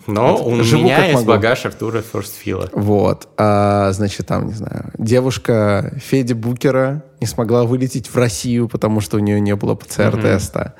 Но 0.07 0.37
Вот, 0.37 0.47
у 0.53 0.63
живу 0.63 0.83
меня 0.85 1.03
есть 1.03 1.13
могу. 1.15 1.27
багаж 1.27 1.65
Артура 1.65 2.01
Форстфила. 2.01 2.69
Вот. 2.73 3.27
А, 3.37 3.91
значит, 3.91 4.25
там, 4.25 4.47
не 4.47 4.53
знаю, 4.53 4.91
девушка 4.97 5.93
Феди 6.03 6.33
Букера 6.33 7.03
не 7.21 7.27
смогла 7.27 7.65
вылететь 7.65 8.07
в 8.07 8.15
Россию, 8.15 8.67
потому 8.69 9.01
что 9.01 9.17
у 9.17 9.19
нее 9.19 9.39
не 9.39 9.55
было 9.55 9.75
ПЦР-теста. 9.75 10.59
А 10.59 10.73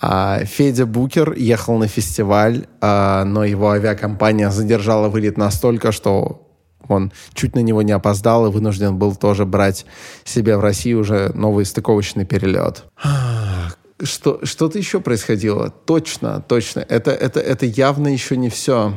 Федя 0.00 0.86
Букер 0.86 1.32
ехал 1.32 1.76
на 1.78 1.88
фестиваль, 1.88 2.66
а, 2.80 3.24
но 3.24 3.44
его 3.44 3.70
авиакомпания 3.70 4.50
задержала 4.50 5.08
вылет 5.08 5.36
настолько, 5.36 5.90
что 5.90 6.48
он 6.88 7.12
чуть 7.34 7.54
на 7.54 7.60
него 7.60 7.82
не 7.82 7.92
опоздал 7.92 8.46
и 8.46 8.50
вынужден 8.50 8.96
был 8.96 9.14
тоже 9.14 9.44
брать 9.44 9.86
себе 10.24 10.56
в 10.56 10.60
Россию 10.60 11.00
уже 11.00 11.32
новый 11.34 11.64
стыковочный 11.64 12.24
перелет. 12.24 12.84
Что, 14.00 14.38
что-то 14.44 14.78
еще 14.78 15.00
происходило. 15.00 15.70
Точно, 15.70 16.42
точно. 16.46 16.80
Это, 16.88 17.10
это, 17.10 17.40
это 17.40 17.66
явно 17.66 18.08
еще 18.08 18.36
не 18.36 18.48
все. 18.48 18.96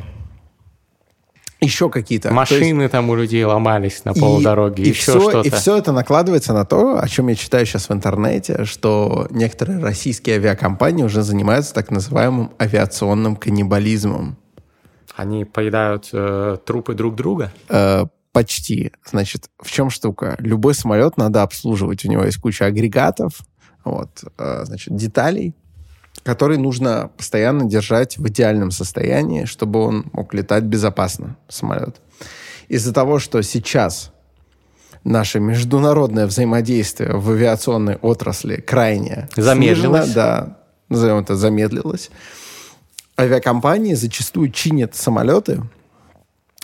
Еще 1.62 1.88
какие-то. 1.88 2.28
То 2.28 2.34
есть- 2.34 2.52
Машины 2.52 2.88
там 2.88 3.08
у 3.08 3.14
людей 3.14 3.44
ломались 3.44 4.04
на 4.04 4.12
полдороги, 4.14 4.82
и, 4.82 4.88
еще 4.88 5.12
все, 5.12 5.20
что-то. 5.20 5.48
И 5.48 5.50
все 5.50 5.76
это 5.76 5.92
накладывается 5.92 6.52
на 6.52 6.64
то, 6.64 6.98
о 7.00 7.08
чем 7.08 7.28
я 7.28 7.34
читаю 7.34 7.64
сейчас 7.66 7.88
в 7.88 7.92
интернете, 7.92 8.64
что 8.64 9.26
некоторые 9.30 9.78
российские 9.78 10.36
авиакомпании 10.36 11.04
уже 11.04 11.22
занимаются 11.22 11.72
так 11.72 11.90
называемым 11.90 12.50
авиационным 12.60 13.36
каннибализмом. 13.36 14.36
Они 15.16 15.44
поедают 15.44 16.08
э, 16.12 16.56
трупы 16.64 16.94
друг 16.94 17.14
друга? 17.14 17.52
Э, 17.68 18.06
почти. 18.32 18.92
Значит, 19.08 19.50
в 19.60 19.70
чем 19.70 19.90
штука? 19.90 20.36
Любой 20.38 20.74
самолет 20.74 21.16
надо 21.16 21.42
обслуживать. 21.42 22.04
У 22.04 22.08
него 22.08 22.24
есть 22.24 22.38
куча 22.38 22.64
агрегатов, 22.66 23.32
вот, 23.84 24.24
э, 24.38 24.62
значит, 24.64 24.96
деталей, 24.96 25.54
которые 26.22 26.58
нужно 26.58 27.10
постоянно 27.16 27.64
держать 27.64 28.18
в 28.18 28.28
идеальном 28.28 28.70
состоянии, 28.70 29.44
чтобы 29.44 29.80
он 29.80 30.06
мог 30.12 30.34
летать 30.34 30.64
безопасно, 30.64 31.36
самолет. 31.48 31.96
Из-за 32.68 32.92
того, 32.92 33.18
что 33.18 33.42
сейчас 33.42 34.12
наше 35.04 35.40
международное 35.40 36.26
взаимодействие 36.26 37.16
в 37.16 37.30
авиационной 37.30 37.96
отрасли 37.96 38.56
крайне 38.56 39.28
Замедлилось. 39.36 40.04
снижено, 40.04 40.14
да, 40.14 40.58
назовем 40.88 41.18
это 41.18 41.34
замедлилось, 41.34 42.10
авиакомпании 43.18 43.94
зачастую 43.94 44.50
чинят 44.50 44.94
самолеты 44.94 45.62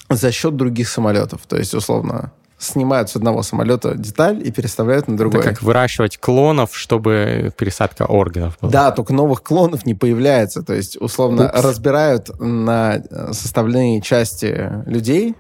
за 0.08 0.32
счет 0.32 0.56
других 0.56 0.88
самолетов. 0.88 1.42
То 1.46 1.56
есть, 1.56 1.74
условно, 1.74 2.32
снимают 2.58 3.08
с 3.08 3.16
одного 3.16 3.42
самолета 3.42 3.94
деталь 3.94 4.44
и 4.46 4.50
переставляют 4.50 5.06
на 5.08 5.16
другой. 5.16 5.40
Это 5.40 5.50
как 5.50 5.62
выращивать 5.62 6.18
клонов, 6.18 6.76
чтобы 6.76 7.52
пересадка 7.56 8.02
органов 8.04 8.56
была. 8.60 8.72
Да, 8.72 8.90
только 8.90 9.12
новых 9.12 9.42
клонов 9.42 9.86
не 9.86 9.94
появляется. 9.94 10.62
То 10.62 10.74
есть, 10.74 10.96
условно, 11.00 11.46
Упс. 11.46 11.62
разбирают 11.64 12.30
на 12.40 13.02
составные 13.32 14.00
части 14.00 14.70
людей, 14.86 15.36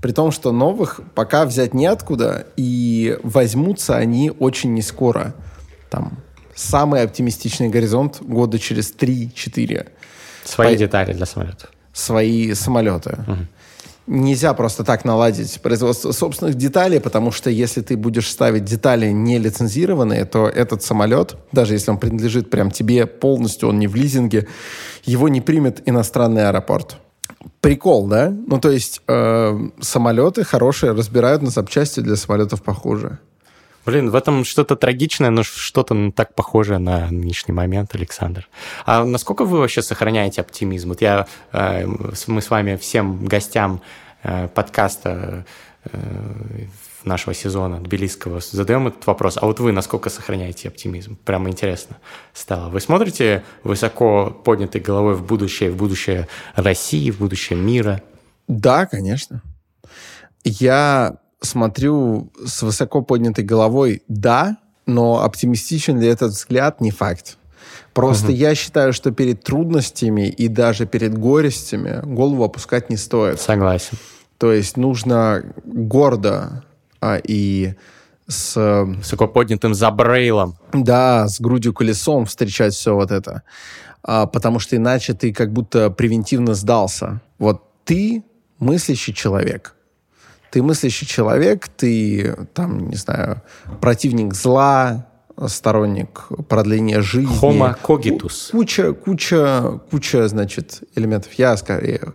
при 0.00 0.12
том, 0.12 0.30
что 0.30 0.52
новых 0.52 1.00
пока 1.14 1.44
взять 1.44 1.74
неоткуда, 1.74 2.46
и 2.56 3.18
возьмутся 3.22 3.96
они 3.96 4.30
очень 4.30 4.72
не 4.72 4.82
скоро. 4.82 5.34
Там 5.90 6.18
самый 6.54 7.02
оптимистичный 7.02 7.68
горизонт 7.68 8.22
года 8.22 8.58
через 8.58 8.92
3-4 8.94 9.88
Свои 10.44 10.72
По- 10.74 10.78
детали 10.78 11.12
для 11.12 11.26
самолетов. 11.26 11.70
свои 11.92 12.54
самолеты. 12.54 13.18
Нельзя 14.06 14.54
просто 14.54 14.84
так 14.84 15.04
наладить 15.04 15.60
производство 15.60 16.12
собственных 16.12 16.54
деталей, 16.54 17.00
потому 17.00 17.32
что 17.32 17.50
если 17.50 17.82
ты 17.82 17.96
будешь 17.96 18.30
ставить 18.30 18.64
детали 18.64 19.10
не 19.10 19.38
лицензированные, 19.38 20.24
то 20.24 20.46
этот 20.48 20.82
самолет, 20.84 21.36
даже 21.50 21.74
если 21.74 21.90
он 21.90 21.98
принадлежит 21.98 22.48
прям 22.48 22.70
тебе 22.70 23.06
полностью, 23.06 23.68
он 23.68 23.80
не 23.80 23.88
в 23.88 23.96
лизинге, 23.96 24.46
его 25.04 25.28
не 25.28 25.40
примет 25.40 25.82
иностранный 25.88 26.48
аэропорт. 26.48 26.98
Прикол, 27.60 28.06
да? 28.06 28.32
Ну, 28.46 28.60
то 28.60 28.70
есть 28.70 29.02
э, 29.08 29.58
самолеты 29.80 30.44
хорошие 30.44 30.92
разбирают 30.92 31.42
на 31.42 31.50
запчасти 31.50 31.98
для 32.00 32.14
самолетов 32.14 32.62
похуже. 32.62 33.18
Блин, 33.86 34.10
в 34.10 34.16
этом 34.16 34.44
что-то 34.44 34.74
трагичное, 34.74 35.30
но 35.30 35.44
что-то 35.44 36.10
так 36.10 36.34
похожее 36.34 36.78
на 36.78 37.08
нынешний 37.08 37.54
момент, 37.54 37.94
Александр. 37.94 38.48
А 38.84 39.04
насколько 39.04 39.44
вы 39.44 39.60
вообще 39.60 39.80
сохраняете 39.80 40.40
оптимизм? 40.40 40.88
Вот 40.88 41.02
я, 41.02 41.28
э, 41.52 41.86
мы 42.26 42.42
с 42.42 42.50
вами 42.50 42.74
всем 42.74 43.24
гостям 43.24 43.80
э, 44.24 44.48
подкаста 44.48 45.46
э, 45.84 45.98
нашего 47.04 47.32
сезона 47.32 47.78
тбилисского 47.78 48.40
задаем 48.40 48.88
этот 48.88 49.06
вопрос. 49.06 49.38
А 49.40 49.46
вот 49.46 49.60
вы 49.60 49.70
насколько 49.70 50.10
сохраняете 50.10 50.66
оптимизм? 50.66 51.16
Прямо 51.24 51.48
интересно 51.48 51.98
стало. 52.32 52.70
Вы 52.70 52.80
смотрите 52.80 53.44
высоко 53.62 54.30
поднятой 54.30 54.80
головой 54.80 55.14
в 55.14 55.24
будущее, 55.24 55.70
в 55.70 55.76
будущее 55.76 56.26
России, 56.56 57.12
в 57.12 57.18
будущее 57.18 57.56
мира? 57.56 58.02
Да, 58.48 58.86
конечно. 58.86 59.42
Я 60.42 61.18
смотрю 61.40 62.30
с 62.44 62.62
высоко 62.62 63.02
поднятой 63.02 63.44
головой, 63.44 64.02
да, 64.08 64.58
но 64.86 65.22
оптимистичен 65.22 66.00
ли 66.00 66.06
этот 66.06 66.32
взгляд, 66.32 66.80
не 66.80 66.90
факт. 66.90 67.38
Просто 67.92 68.30
я 68.30 68.54
считаю, 68.54 68.92
что 68.92 69.10
перед 69.10 69.42
трудностями 69.42 70.28
и 70.28 70.48
даже 70.48 70.86
перед 70.86 71.16
горестями 71.16 72.00
голову 72.04 72.44
опускать 72.44 72.90
не 72.90 72.96
стоит. 72.96 73.40
Согласен. 73.40 73.96
То 74.38 74.52
есть 74.52 74.76
нужно 74.76 75.44
гордо 75.64 76.62
а, 77.00 77.16
и 77.16 77.74
с, 78.28 78.84
Высоко 78.84 79.28
поднятым 79.28 79.74
забрейлом. 79.74 80.56
да, 80.72 81.26
с 81.26 81.40
грудью 81.40 81.72
колесом 81.72 82.26
встречать 82.26 82.74
все 82.74 82.94
вот 82.94 83.10
это. 83.10 83.42
А, 84.02 84.26
потому 84.26 84.58
что 84.58 84.76
иначе 84.76 85.14
ты 85.14 85.32
как 85.32 85.52
будто 85.52 85.90
превентивно 85.90 86.54
сдался. 86.54 87.22
Вот 87.38 87.62
ты 87.84 88.24
мыслящий 88.58 89.14
человек. 89.14 89.74
Ты 90.56 90.62
мыслящий 90.62 91.06
человек, 91.06 91.68
ты, 91.68 92.34
там, 92.54 92.88
не 92.88 92.96
знаю, 92.96 93.42
противник 93.82 94.32
зла, 94.32 95.06
сторонник 95.48 96.28
продления 96.48 97.02
жизни. 97.02 97.38
Homo 97.42 97.76
cogitus. 97.82 98.50
Ку- 98.52 98.56
Куча, 98.56 98.92
куча, 98.94 99.80
куча, 99.90 100.28
значит, 100.28 100.82
элементов. 100.94 101.34
Я 101.34 101.58
скорее 101.58 102.14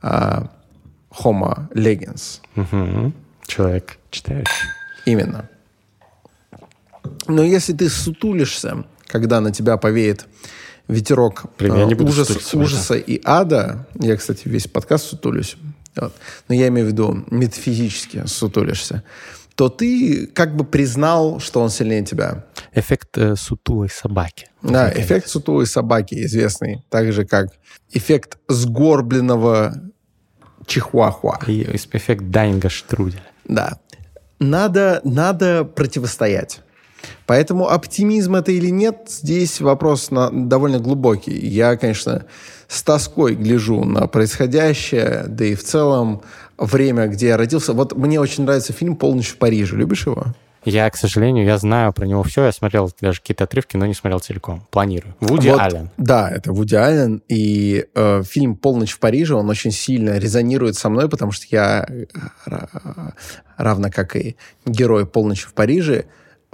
а, 0.00 0.46
homo 1.10 1.68
legens. 1.74 2.40
Мгм. 2.54 3.12
Человек 3.48 3.98
читающий. 4.12 4.68
Именно. 5.04 5.48
Но 7.26 7.42
если 7.42 7.72
ты 7.72 7.88
сутулишься, 7.88 8.84
когда 9.08 9.40
на 9.40 9.50
тебя 9.50 9.76
повеет 9.76 10.26
ветерок 10.86 11.46
Блин, 11.58 11.74
я 11.74 11.84
не 11.86 11.94
буду 11.96 12.10
ужас- 12.10 12.54
ужаса 12.54 12.94
и 12.94 13.20
ада, 13.24 13.88
я, 13.98 14.16
кстати, 14.16 14.42
весь 14.46 14.68
подкаст 14.68 15.06
сутулюсь, 15.06 15.56
вот, 15.96 16.14
но 16.48 16.54
я 16.54 16.68
имею 16.68 16.86
в 16.86 16.90
виду 16.90 17.24
метафизически 17.30 18.24
сутулишься, 18.26 19.02
то 19.54 19.68
ты 19.68 20.26
как 20.26 20.56
бы 20.56 20.64
признал, 20.64 21.38
что 21.38 21.60
он 21.60 21.68
сильнее 21.68 22.04
тебя. 22.04 22.46
Эффект 22.74 23.18
э, 23.18 23.36
сутулой 23.36 23.90
собаки. 23.90 24.48
Да, 24.62 24.90
эффект 24.90 25.28
сутулой 25.28 25.66
собаки 25.66 26.14
известный, 26.24 26.84
так 26.88 27.12
же 27.12 27.26
как 27.26 27.48
эффект 27.92 28.38
сгорбленного 28.48 29.74
чихуахуа. 30.66 31.38
И 31.46 31.62
эффект 31.64 32.30
Дайнга 32.30 32.70
Штруделя. 32.70 33.22
Да. 33.44 33.78
Надо, 34.38 35.00
надо 35.04 35.64
противостоять. 35.64 36.61
Поэтому 37.26 37.68
оптимизм 37.68 38.36
это 38.36 38.52
или 38.52 38.68
нет, 38.68 39.06
здесь 39.08 39.60
вопрос 39.60 40.10
на, 40.10 40.30
довольно 40.30 40.78
глубокий. 40.78 41.38
Я, 41.46 41.76
конечно, 41.76 42.24
с 42.68 42.82
тоской 42.82 43.34
гляжу 43.34 43.84
на 43.84 44.06
происходящее, 44.06 45.24
да 45.28 45.44
и 45.44 45.54
в 45.54 45.62
целом 45.62 46.22
время, 46.58 47.06
где 47.06 47.28
я 47.28 47.36
родился. 47.36 47.72
Вот 47.72 47.96
мне 47.96 48.20
очень 48.20 48.44
нравится 48.44 48.72
фильм 48.72 48.96
«Полночь 48.96 49.28
в 49.28 49.36
Париже». 49.36 49.76
Любишь 49.76 50.06
его? 50.06 50.26
Я, 50.64 50.88
к 50.90 50.96
сожалению, 50.96 51.44
я 51.44 51.58
знаю 51.58 51.92
про 51.92 52.06
него 52.06 52.22
все, 52.22 52.44
я 52.44 52.52
смотрел 52.52 52.90
даже 53.00 53.20
какие-то 53.20 53.44
отрывки, 53.44 53.76
но 53.76 53.84
не 53.84 53.94
смотрел 53.94 54.20
целиком. 54.20 54.64
Планирую. 54.70 55.14
Вуди 55.20 55.48
вот, 55.48 55.60
Аллен. 55.60 55.90
Да, 55.96 56.30
это 56.30 56.52
Вуди 56.52 56.76
Аллен, 56.76 57.20
и 57.28 57.86
э, 57.94 58.22
фильм 58.22 58.54
«Полночь 58.54 58.92
в 58.92 59.00
Париже», 59.00 59.34
он 59.34 59.50
очень 59.50 59.72
сильно 59.72 60.18
резонирует 60.18 60.76
со 60.76 60.88
мной, 60.88 61.08
потому 61.08 61.32
что 61.32 61.46
я, 61.50 61.84
э, 61.88 62.06
равно 63.56 63.90
как 63.90 64.14
и 64.14 64.36
герой 64.64 65.04
«Полночи 65.04 65.46
в 65.46 65.52
Париже», 65.52 66.04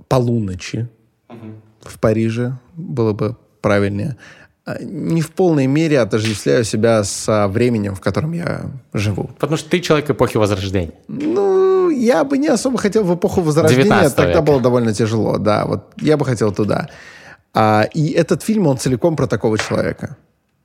полуночи 0.09 0.89
угу. 1.29 1.53
в 1.83 1.99
Париже, 1.99 2.59
было 2.75 3.13
бы 3.13 3.37
правильнее, 3.61 4.17
а, 4.65 4.83
не 4.83 5.23
в 5.23 5.31
полной 5.31 5.67
мере 5.67 6.01
отождествляю 6.01 6.65
себя 6.65 7.05
со 7.05 7.49
временем, 7.49 7.95
в 7.95 8.01
котором 8.01 8.33
я 8.33 8.71
живу. 8.93 9.31
Потому 9.39 9.57
что 9.57 9.71
ты 9.71 9.81
человек 9.81 10.11
эпохи 10.11 10.37
Возрождения. 10.37 10.93
Ну, 11.09 11.91
я 11.91 12.25
бы 12.25 12.39
не 12.39 12.49
особо 12.49 12.79
хотел 12.79 13.05
в 13.05 13.15
эпоху 13.15 13.41
Возрождения. 13.41 14.11
Тогда 14.11 14.27
века. 14.27 14.43
было 14.43 14.61
довольно 14.61 14.93
тяжело, 14.93 15.39
да. 15.39 15.65
Вот 15.65 15.93
я 16.01 16.17
бы 16.17 16.25
хотел 16.25 16.53
туда. 16.53 16.89
А, 17.55 17.89
и 17.95 18.11
этот 18.11 18.43
фильм, 18.43 18.67
он 18.67 18.79
целиком 18.79 19.17
про 19.17 19.27
такого 19.27 19.57
человека. 19.59 20.17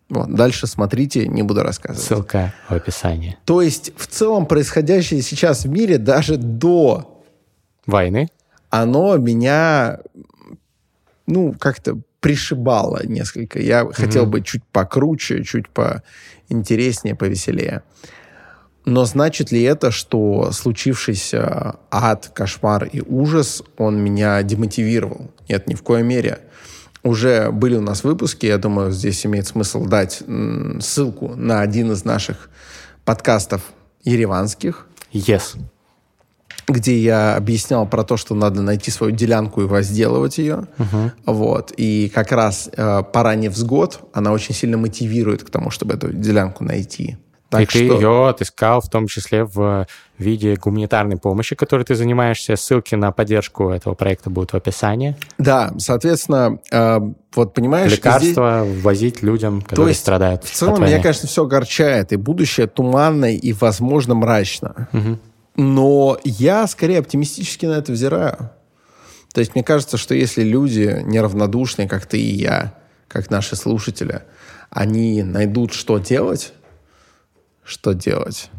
Вот, 0.09 0.33
дальше 0.33 0.67
смотрите, 0.67 1.27
не 1.27 1.41
буду 1.41 1.63
рассказывать. 1.63 2.05
Ссылка 2.05 2.53
в 2.69 2.73
описании. 2.73 3.37
То 3.45 3.61
есть, 3.61 3.93
в 3.97 4.07
целом, 4.07 4.45
происходящее 4.45 5.21
сейчас 5.21 5.63
в 5.63 5.69
мире, 5.69 5.97
даже 5.97 6.37
до... 6.37 7.21
Войны? 7.85 8.27
Оно 8.73 9.17
меня, 9.17 9.99
ну, 11.27 11.53
как-то 11.53 11.99
пришибало 12.21 13.05
несколько. 13.05 13.61
Я 13.61 13.81
mm-hmm. 13.81 13.93
хотел 13.93 14.25
бы 14.25 14.41
чуть 14.41 14.63
покруче, 14.63 15.43
чуть 15.43 15.65
поинтереснее, 15.69 17.13
повеселее. 17.13 17.83
Но 18.85 19.05
значит 19.05 19.51
ли 19.51 19.61
это, 19.61 19.91
что 19.91 20.51
случившийся 20.51 21.75
ад, 21.91 22.31
кошмар 22.33 22.85
и 22.85 23.01
ужас, 23.01 23.61
он 23.77 24.03
меня 24.03 24.41
демотивировал? 24.41 25.29
Нет, 25.47 25.67
ни 25.67 25.75
в 25.75 25.83
коей 25.83 26.01
мере. 26.01 26.39
Уже 27.03 27.51
были 27.51 27.75
у 27.75 27.81
нас 27.81 28.03
выпуски, 28.03 28.47
я 28.47 28.57
думаю, 28.57 28.91
здесь 28.91 29.23
имеет 29.23 29.45
смысл 29.45 29.85
дать 29.85 30.23
ссылку 30.79 31.35
на 31.35 31.61
один 31.61 31.91
из 31.91 32.05
наших 32.05 32.49
подкастов 33.05 33.61
ереванских. 34.03 34.87
Yes 35.11 35.57
где 36.67 36.97
я 36.97 37.35
объяснял 37.35 37.87
про 37.87 38.03
то, 38.03 38.17
что 38.17 38.35
надо 38.35 38.61
найти 38.61 38.91
свою 38.91 39.13
делянку 39.13 39.61
и 39.61 39.65
возделывать 39.65 40.37
ее. 40.37 40.67
Uh-huh. 40.77 41.11
Вот. 41.25 41.73
И 41.77 42.11
как 42.13 42.31
раз 42.31 42.69
э, 42.75 43.03
«Пора 43.11 43.35
невзгод», 43.35 44.09
она 44.13 44.31
очень 44.31 44.55
сильно 44.55 44.77
мотивирует 44.77 45.43
к 45.43 45.49
тому, 45.49 45.69
чтобы 45.69 45.95
эту 45.95 46.11
делянку 46.11 46.63
найти. 46.63 47.17
Так 47.53 47.61
и 47.61 47.65
что... 47.65 47.77
ты 47.77 47.83
ее 47.83 48.29
отыскал 48.29 48.81
в 48.81 48.89
том 48.89 49.05
числе 49.05 49.43
в 49.43 49.85
виде 50.17 50.55
гуманитарной 50.55 51.17
помощи, 51.17 51.55
которой 51.55 51.83
ты 51.83 51.93
занимаешься. 51.93 52.55
Ссылки 52.55 52.95
на 52.95 53.11
поддержку 53.11 53.69
этого 53.69 53.93
проекта 53.93 54.31
будут 54.31 54.53
в 54.53 54.55
описании. 54.55 55.15
Да, 55.37 55.71
соответственно, 55.77 56.57
э, 56.71 56.99
вот 57.35 57.53
понимаешь... 57.53 57.91
Лекарства 57.91 58.63
здесь... 58.65 58.83
возить 58.83 59.21
людям, 59.21 59.61
которые 59.61 59.85
То 59.85 59.89
есть, 59.89 59.99
страдают. 59.99 60.43
В 60.43 60.51
целом, 60.51 60.81
меня, 60.83 60.99
конечно, 60.99 61.27
все 61.27 61.43
огорчает. 61.43 62.11
И 62.11 62.15
будущее 62.15 62.65
туманно 62.65 63.31
и, 63.31 63.53
возможно, 63.53 64.15
мрачно. 64.15 64.87
Угу. 64.91 65.19
Но 65.55 66.17
я 66.23 66.67
скорее 66.67 66.99
оптимистически 66.99 67.65
на 67.65 67.73
это 67.73 67.91
взираю. 67.91 68.49
То 69.33 69.39
есть 69.39 69.55
мне 69.55 69.63
кажется, 69.63 69.97
что 69.97 70.13
если 70.15 70.43
люди 70.43 71.01
неравнодушные, 71.05 71.87
как 71.87 72.05
ты 72.05 72.19
и 72.19 72.35
я, 72.35 72.75
как 73.07 73.29
наши 73.29 73.55
слушатели, 73.55 74.23
они 74.69 75.23
найдут, 75.23 75.73
что 75.73 75.97
делать, 75.97 76.53
что 77.63 77.93
делать. 77.93 78.49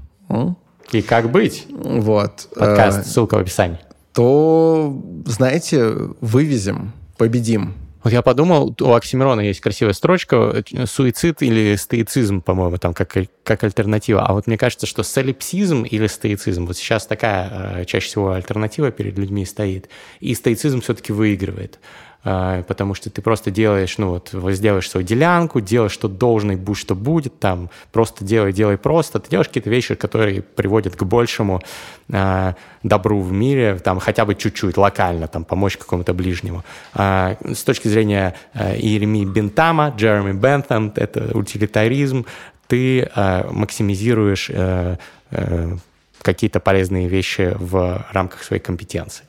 И 0.92 1.02
как 1.02 1.30
быть? 1.30 1.66
Вот. 1.70 2.48
Подкаст, 2.54 3.00
э, 3.00 3.02
ссылка 3.04 3.36
в 3.36 3.38
описании. 3.38 3.78
То, 4.12 5.02
знаете, 5.26 5.92
вывезем, 6.20 6.92
победим. 7.16 7.74
Вот 8.04 8.12
я 8.12 8.20
подумал, 8.20 8.76
у 8.80 8.92
Оксимирона 8.92 9.40
есть 9.40 9.60
красивая 9.60 9.94
строчка, 9.94 10.62
э, 10.72 10.84
суицид 10.84 11.40
или 11.40 11.74
стоицизм, 11.76 12.42
по-моему, 12.42 12.76
там 12.76 12.92
как, 12.92 13.16
как 13.42 13.64
альтернатива. 13.64 14.26
А 14.26 14.34
вот 14.34 14.46
мне 14.46 14.58
кажется, 14.58 14.86
что 14.86 15.02
солипсизм 15.02 15.84
или 15.84 16.06
стоицизм, 16.06 16.66
вот 16.66 16.76
сейчас 16.76 17.06
такая 17.06 17.80
э, 17.80 17.84
чаще 17.86 18.06
всего 18.06 18.32
альтернатива 18.32 18.90
перед 18.90 19.18
людьми 19.18 19.46
стоит, 19.46 19.88
и 20.20 20.34
стоицизм 20.34 20.82
все-таки 20.82 21.14
выигрывает. 21.14 21.80
А, 22.26 22.62
потому 22.62 22.94
что 22.94 23.10
ты 23.10 23.20
просто 23.20 23.50
делаешь, 23.50 23.98
ну 23.98 24.08
вот, 24.08 24.30
сделаешь 24.54 24.88
свою 24.88 25.06
делянку, 25.06 25.60
делаешь, 25.60 25.92
что 25.92 26.08
должен, 26.08 26.52
и 26.52 26.56
будь, 26.56 26.78
что 26.78 26.94
будет, 26.94 27.38
там, 27.38 27.68
просто 27.92 28.24
делай, 28.24 28.52
делай 28.52 28.78
просто. 28.78 29.20
Ты 29.20 29.30
делаешь 29.30 29.48
какие-то 29.48 29.68
вещи, 29.68 29.94
которые 29.94 30.40
приводят 30.40 30.96
к 30.96 31.02
большему 31.02 31.60
э, 32.08 32.54
добру 32.82 33.20
в 33.20 33.30
мире, 33.30 33.78
там, 33.78 34.00
хотя 34.00 34.24
бы 34.24 34.34
чуть-чуть, 34.34 34.78
локально, 34.78 35.28
там, 35.28 35.44
помочь 35.44 35.76
какому-то 35.76 36.14
ближнему. 36.14 36.64
Э, 36.94 37.36
с 37.52 37.62
точки 37.62 37.88
зрения 37.88 38.34
э, 38.54 38.78
Иеремии 38.78 39.26
Бентама, 39.26 39.92
Джереми 39.94 40.32
Бентам, 40.32 40.94
это 40.96 41.36
утилитаризм, 41.36 42.24
ты 42.68 43.02
э, 43.02 43.50
максимизируешь 43.50 44.48
э, 44.50 44.96
э, 45.30 45.76
какие-то 46.22 46.58
полезные 46.58 47.06
вещи 47.06 47.54
в 47.58 48.06
рамках 48.12 48.42
своей 48.42 48.62
компетенции. 48.62 49.26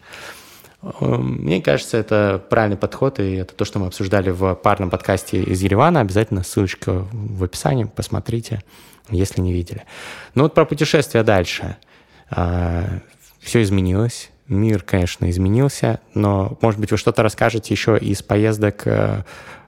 Эм, 1.02 1.44
мне 1.44 1.62
кажется, 1.62 1.98
это 1.98 2.44
правильный 2.50 2.78
подход, 2.78 3.20
и 3.20 3.34
это 3.34 3.56
то, 3.56 3.66
что 3.66 3.80
мы 3.80 3.88
обсуждали 3.88 4.30
в 4.30 4.54
парном 4.56 4.90
подкасте 4.90 5.42
из 5.42 5.62
Еревана. 5.62 6.02
Обязательно 6.02 6.44
ссылочка 6.44 7.06
в 7.12 7.44
описании, 7.44 7.86
посмотрите, 7.86 8.62
если 9.10 9.42
не 9.42 9.52
видели. 9.52 9.84
Ну 10.36 10.44
вот 10.44 10.54
про 10.54 10.66
путешествия 10.66 11.24
дальше. 11.24 11.78
А, 12.30 12.86
Все 13.40 13.62
изменилось. 13.62 14.32
Мир, 14.48 14.84
конечно, 14.84 15.28
изменился, 15.32 16.02
но, 16.14 16.56
может 16.62 16.80
быть, 16.80 16.92
вы 16.92 16.98
что-то 16.98 17.24
расскажете 17.24 17.74
еще 17.74 17.98
из 17.98 18.22
поездок 18.22 18.86
э, 18.86 19.24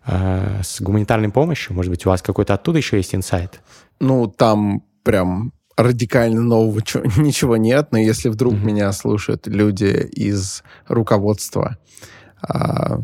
э, 0.05 0.61
с 0.61 0.79
гуманитарной 0.79 1.29
помощью? 1.29 1.73
Может 1.73 1.89
быть, 1.89 2.05
у 2.05 2.09
вас 2.09 2.21
какой-то 2.21 2.53
оттуда 2.53 2.77
еще 2.77 2.97
есть 2.97 3.15
инсайт? 3.15 3.59
Ну, 3.99 4.27
там 4.27 4.83
прям 5.01 5.51
радикально 5.77 6.41
нового 6.41 6.79
ничего 7.17 7.55
нет, 7.55 7.89
но 7.91 7.99
если 7.99 8.29
вдруг 8.29 8.55
mm-hmm. 8.55 8.65
меня 8.65 8.91
слушают 8.91 9.47
люди 9.47 10.09
из 10.11 10.63
руководства, 10.87 11.77
а, 12.41 13.01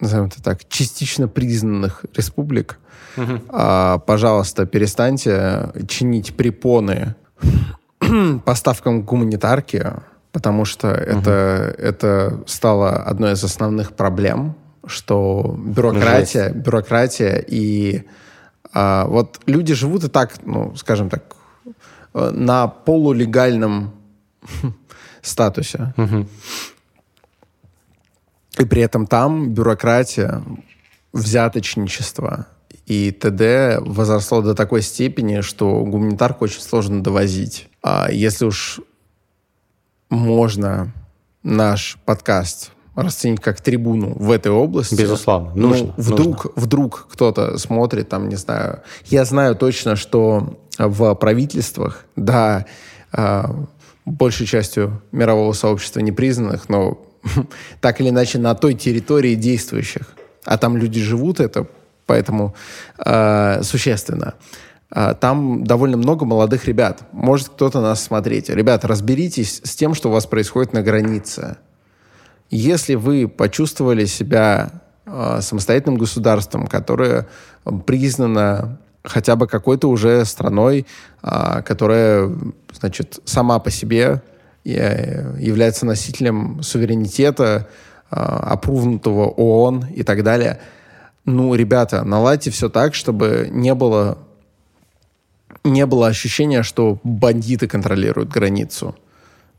назовем 0.00 0.26
это 0.26 0.42
так, 0.42 0.66
частично 0.68 1.28
признанных 1.28 2.06
республик, 2.14 2.78
mm-hmm. 3.16 3.46
а, 3.50 3.98
пожалуйста, 3.98 4.64
перестаньте 4.64 5.70
чинить 5.86 6.34
препоны 6.34 7.14
поставкам 8.44 9.02
гуманитарки, 9.02 9.84
потому 10.32 10.64
что 10.64 10.88
mm-hmm. 10.88 11.20
это, 11.20 11.74
это 11.78 12.40
стало 12.46 12.96
одной 12.96 13.32
из 13.32 13.44
основных 13.44 13.92
проблем, 13.92 14.56
что 14.86 15.54
бюрократия, 15.58 16.50
бюрократия 16.50 17.44
и 17.46 18.04
а, 18.72 19.06
вот 19.06 19.40
люди 19.46 19.74
живут 19.74 20.04
и 20.04 20.08
так, 20.08 20.34
ну, 20.44 20.74
скажем 20.76 21.10
так, 21.10 21.36
э, 22.14 22.30
на 22.30 22.68
полулегальном 22.68 23.92
статусе. 25.22 25.94
И 28.58 28.64
при 28.64 28.82
этом 28.82 29.06
там 29.06 29.54
бюрократия, 29.54 30.42
взяточничество 31.12 32.46
и 32.86 33.10
т.д. 33.12 33.78
возросло 33.80 34.42
до 34.42 34.54
такой 34.54 34.82
степени, 34.82 35.42
что 35.42 35.84
гуманитарку 35.84 36.44
очень 36.44 36.60
сложно 36.60 37.02
довозить. 37.02 37.68
А 37.82 38.08
если 38.10 38.46
уж 38.46 38.80
можно 40.10 40.92
наш 41.42 41.98
подкаст 42.04 42.72
расценить 43.02 43.40
как 43.40 43.60
трибуну 43.60 44.12
в 44.14 44.30
этой 44.30 44.50
области. 44.50 44.94
Безусловно, 44.94 45.52
нужно. 45.54 45.86
Ну, 45.86 45.94
вдруг, 45.96 46.44
нужно. 46.44 46.50
вдруг 46.56 47.06
кто-то 47.10 47.56
смотрит, 47.58 48.08
там, 48.08 48.28
не 48.28 48.36
знаю. 48.36 48.82
Я 49.06 49.24
знаю 49.24 49.54
точно, 49.54 49.94
что 49.94 50.58
в 50.78 51.14
правительствах, 51.14 52.04
да, 52.16 52.66
э, 53.12 53.44
большей 54.04 54.46
частью 54.46 55.00
мирового 55.12 55.52
сообщества 55.52 56.00
непризнанных, 56.00 56.68
но 56.68 56.98
так 57.80 58.00
или 58.00 58.08
иначе 58.08 58.38
на 58.38 58.54
той 58.54 58.74
территории 58.74 59.36
действующих, 59.36 60.08
а 60.44 60.58
там 60.58 60.76
люди 60.76 61.00
живут, 61.00 61.38
это 61.38 61.66
поэтому 62.06 62.54
э, 62.98 63.62
существенно. 63.62 64.34
Э, 64.90 65.14
там 65.14 65.62
довольно 65.62 65.98
много 65.98 66.24
молодых 66.24 66.66
ребят. 66.66 67.02
Может 67.12 67.50
кто-то 67.50 67.80
нас 67.80 68.02
смотреть. 68.02 68.48
Ребята, 68.48 68.88
разберитесь 68.88 69.60
с 69.62 69.76
тем, 69.76 69.94
что 69.94 70.08
у 70.08 70.12
вас 70.12 70.26
происходит 70.26 70.72
на 70.72 70.82
границе 70.82 71.58
если 72.50 72.94
вы 72.94 73.28
почувствовали 73.28 74.06
себя 74.06 74.70
э, 75.06 75.40
самостоятельным 75.40 75.98
государством, 75.98 76.66
которое 76.66 77.26
признано 77.86 78.78
хотя 79.04 79.36
бы 79.36 79.46
какой-то 79.46 79.88
уже 79.88 80.24
страной, 80.24 80.86
э, 81.22 81.62
которая, 81.62 82.30
значит, 82.72 83.20
сама 83.24 83.58
по 83.58 83.70
себе 83.70 84.22
э, 84.64 85.36
является 85.38 85.86
носителем 85.86 86.62
суверенитета, 86.62 87.68
э, 88.10 88.16
опрувнутого 88.16 89.28
ООН 89.28 89.86
и 89.94 90.02
так 90.02 90.22
далее. 90.22 90.60
Ну, 91.24 91.54
ребята, 91.54 92.04
наладьте 92.04 92.50
все 92.50 92.68
так, 92.68 92.94
чтобы 92.94 93.48
не 93.50 93.74
было, 93.74 94.18
не 95.64 95.84
было 95.86 96.06
ощущения, 96.06 96.62
что 96.62 96.98
бандиты 97.02 97.68
контролируют 97.68 98.30
границу. 98.30 98.94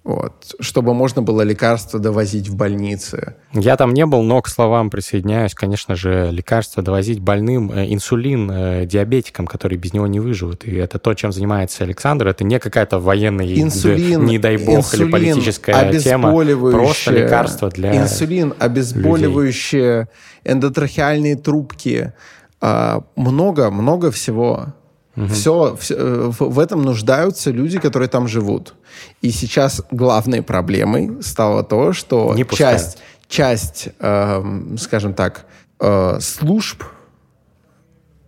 Вот, 0.06 0.56
чтобы 0.62 0.94
можно 0.94 1.22
было 1.22 1.42
лекарства 1.42 2.00
довозить 2.00 2.48
в 2.48 2.56
больницы. 2.56 3.36
Я 3.54 3.76
там 3.76 3.94
не 3.94 4.06
был, 4.06 4.24
но 4.24 4.42
к 4.42 4.48
словам 4.48 4.90
присоединяюсь. 4.90 5.54
Конечно 5.54 5.96
же, 5.96 6.30
лекарства 6.32 6.82
довозить 6.82 7.20
больным, 7.20 7.72
э, 7.72 7.94
инсулин 7.94 8.50
э, 8.50 8.86
диабетикам, 8.86 9.46
которые 9.46 9.78
без 9.78 9.94
него 9.94 10.08
не 10.08 10.22
выживут. 10.22 10.64
И 10.64 10.74
это 10.76 11.00
то, 11.00 11.14
чем 11.14 11.34
занимается 11.34 11.84
Александр. 11.84 12.28
Это 12.28 12.46
не 12.46 12.60
какая-то 12.60 13.00
военная, 13.00 13.46
инсулин, 13.46 14.26
не 14.26 14.40
дай 14.40 14.58
бог, 14.58 14.78
инсулин, 14.80 15.06
или 15.08 15.12
политическая 15.12 16.00
тема. 16.00 16.32
Просто 16.72 17.12
лекарство 17.12 17.70
для 17.70 17.96
Инсулин, 17.96 18.54
обезболивающие, 18.58 20.00
людей. 20.00 20.08
эндотрахеальные 20.46 21.36
трубки. 21.36 22.14
А, 22.62 23.04
много, 23.16 23.70
много 23.70 24.12
всего. 24.12 24.74
Угу. 25.20 25.28
Все, 25.28 25.76
все 25.80 25.96
э, 25.96 26.32
в, 26.40 26.60
этом 26.60 26.82
нуждаются 26.82 27.52
люди, 27.52 27.78
которые 27.78 28.08
там 28.08 28.28
живут. 28.28 28.76
И 29.22 29.32
сейчас 29.32 29.82
главной 29.92 30.42
проблемой 30.42 31.22
стало 31.22 31.64
то, 31.64 31.92
что 31.92 32.34
Не 32.36 32.46
часть, 32.46 33.00
часть 33.28 33.90
э, 34.00 34.76
скажем 34.78 35.14
так, 35.14 35.46
э, 35.82 36.20
служб 36.22 36.84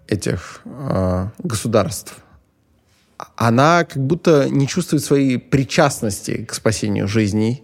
этих 0.08 0.62
э, 0.66 1.28
государств, 1.40 2.18
она 3.38 3.86
как 3.86 4.06
будто 4.06 4.50
не 4.50 4.68
чувствует 4.68 5.04
своей 5.04 5.38
причастности 5.38 6.44
к 6.44 6.54
спасению 6.54 7.08
жизней 7.08 7.64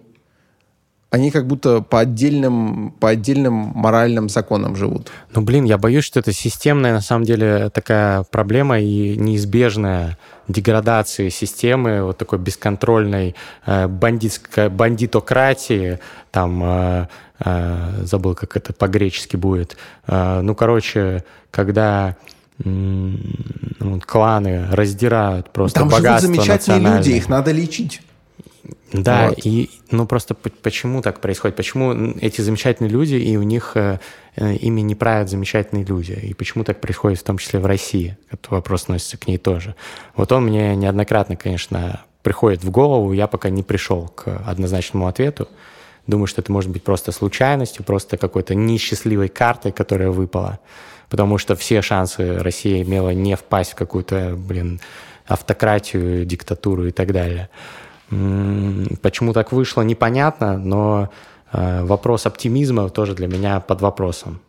они 1.10 1.32
как 1.32 1.48
будто 1.48 1.82
по 1.82 2.00
отдельным, 2.00 2.92
по 3.00 3.10
отдельным 3.10 3.54
моральным 3.54 4.28
законам 4.28 4.76
живут. 4.76 5.10
Ну, 5.34 5.42
блин, 5.42 5.64
я 5.64 5.78
боюсь, 5.78 6.04
что 6.04 6.20
это 6.20 6.34
системная, 6.34 6.92
на 6.94 7.02
самом 7.02 7.24
деле, 7.24 7.70
такая 7.70 8.24
проблема 8.24 8.80
и 8.80 9.16
неизбежная 9.16 10.18
деградация 10.50 11.30
системы, 11.30 12.04
вот 12.04 12.18
такой 12.18 12.40
бесконтрольной 12.40 13.36
э, 13.66 13.88
бандитской, 13.88 14.70
бандитократии, 14.70 16.00
там, 16.32 16.62
э, 16.64 17.08
э, 17.40 18.04
забыл, 18.04 18.36
как 18.36 18.58
это 18.58 18.74
по-гречески 18.74 19.38
будет. 19.38 19.78
Э, 20.08 20.42
ну, 20.42 20.56
короче, 20.56 21.24
когда 21.52 22.18
ну, 22.60 24.02
кланы 24.06 24.66
раздирают 24.72 25.52
просто 25.52 25.80
Там 25.80 25.90
богатство 25.90 26.34
живут 26.34 26.46
замечательные 26.46 26.98
люди, 26.98 27.12
их 27.12 27.30
надо 27.30 27.52
лечить. 27.52 28.02
Да, 28.94 29.30
вот. 29.30 29.46
и 29.46 29.70
ну 29.92 30.06
просто 30.08 30.34
почему 30.34 31.02
так 31.02 31.20
происходит? 31.20 31.58
Почему 31.58 32.14
эти 32.22 32.42
замечательные 32.42 32.90
люди, 32.90 33.16
и 33.16 33.36
у 33.36 33.44
них 33.44 33.74
э, 33.76 34.00
ими 34.38 34.82
не 34.82 34.96
правят 34.96 35.30
замечательные 35.30 35.84
люди? 35.84 36.14
И 36.14 36.34
почему 36.34 36.64
так 36.64 36.80
происходит 36.80 37.20
в 37.20 37.24
том 37.24 37.38
числе 37.38 37.60
в 37.60 37.66
России? 37.66 38.18
Этот 38.32 38.50
вопрос 38.50 38.84
относится 38.84 39.18
к 39.18 39.28
ней 39.28 39.38
тоже. 39.38 39.76
Вот 40.16 40.32
он 40.32 40.46
мне 40.46 40.76
неоднократно, 40.76 41.36
конечно, 41.36 42.02
приходит 42.24 42.64
в 42.64 42.72
голову, 42.72 43.12
я 43.14 43.28
пока 43.28 43.50
не 43.50 43.64
пришел 43.64 44.08
к 44.08 44.42
однозначному 44.46 45.08
ответу. 45.08 45.50
Думаю, 46.08 46.28
что 46.28 46.42
это 46.42 46.52
может 46.54 46.70
быть 46.70 46.84
просто 46.84 47.12
случайностью, 47.12 47.84
просто 47.84 48.18
какой-то 48.18 48.56
несчастливой 48.56 49.28
картой, 49.28 49.74
которая 49.74 50.10
выпала. 50.10 50.60
Потому 51.10 51.38
что 51.38 51.56
все 51.56 51.82
шансы 51.82 52.38
Россия 52.40 52.84
имела 52.84 53.10
не 53.10 53.36
впасть 53.36 53.74
в 53.74 53.76
какую-то, 53.76 54.36
блин, 54.38 54.80
автократию, 55.26 56.26
диктатуру 56.26 56.88
и 56.88 56.92
так 56.92 57.12
далее. 57.12 57.50
Почему 58.10 59.34
так 59.34 59.52
вышло, 59.52 59.82
непонятно, 59.82 60.58
но 60.58 61.10
э, 61.52 61.84
вопрос 61.84 62.26
оптимизма 62.26 62.90
тоже 62.90 63.16
для 63.16 63.28
меня 63.28 63.60
под 63.60 63.82
вопросом. 63.82 64.40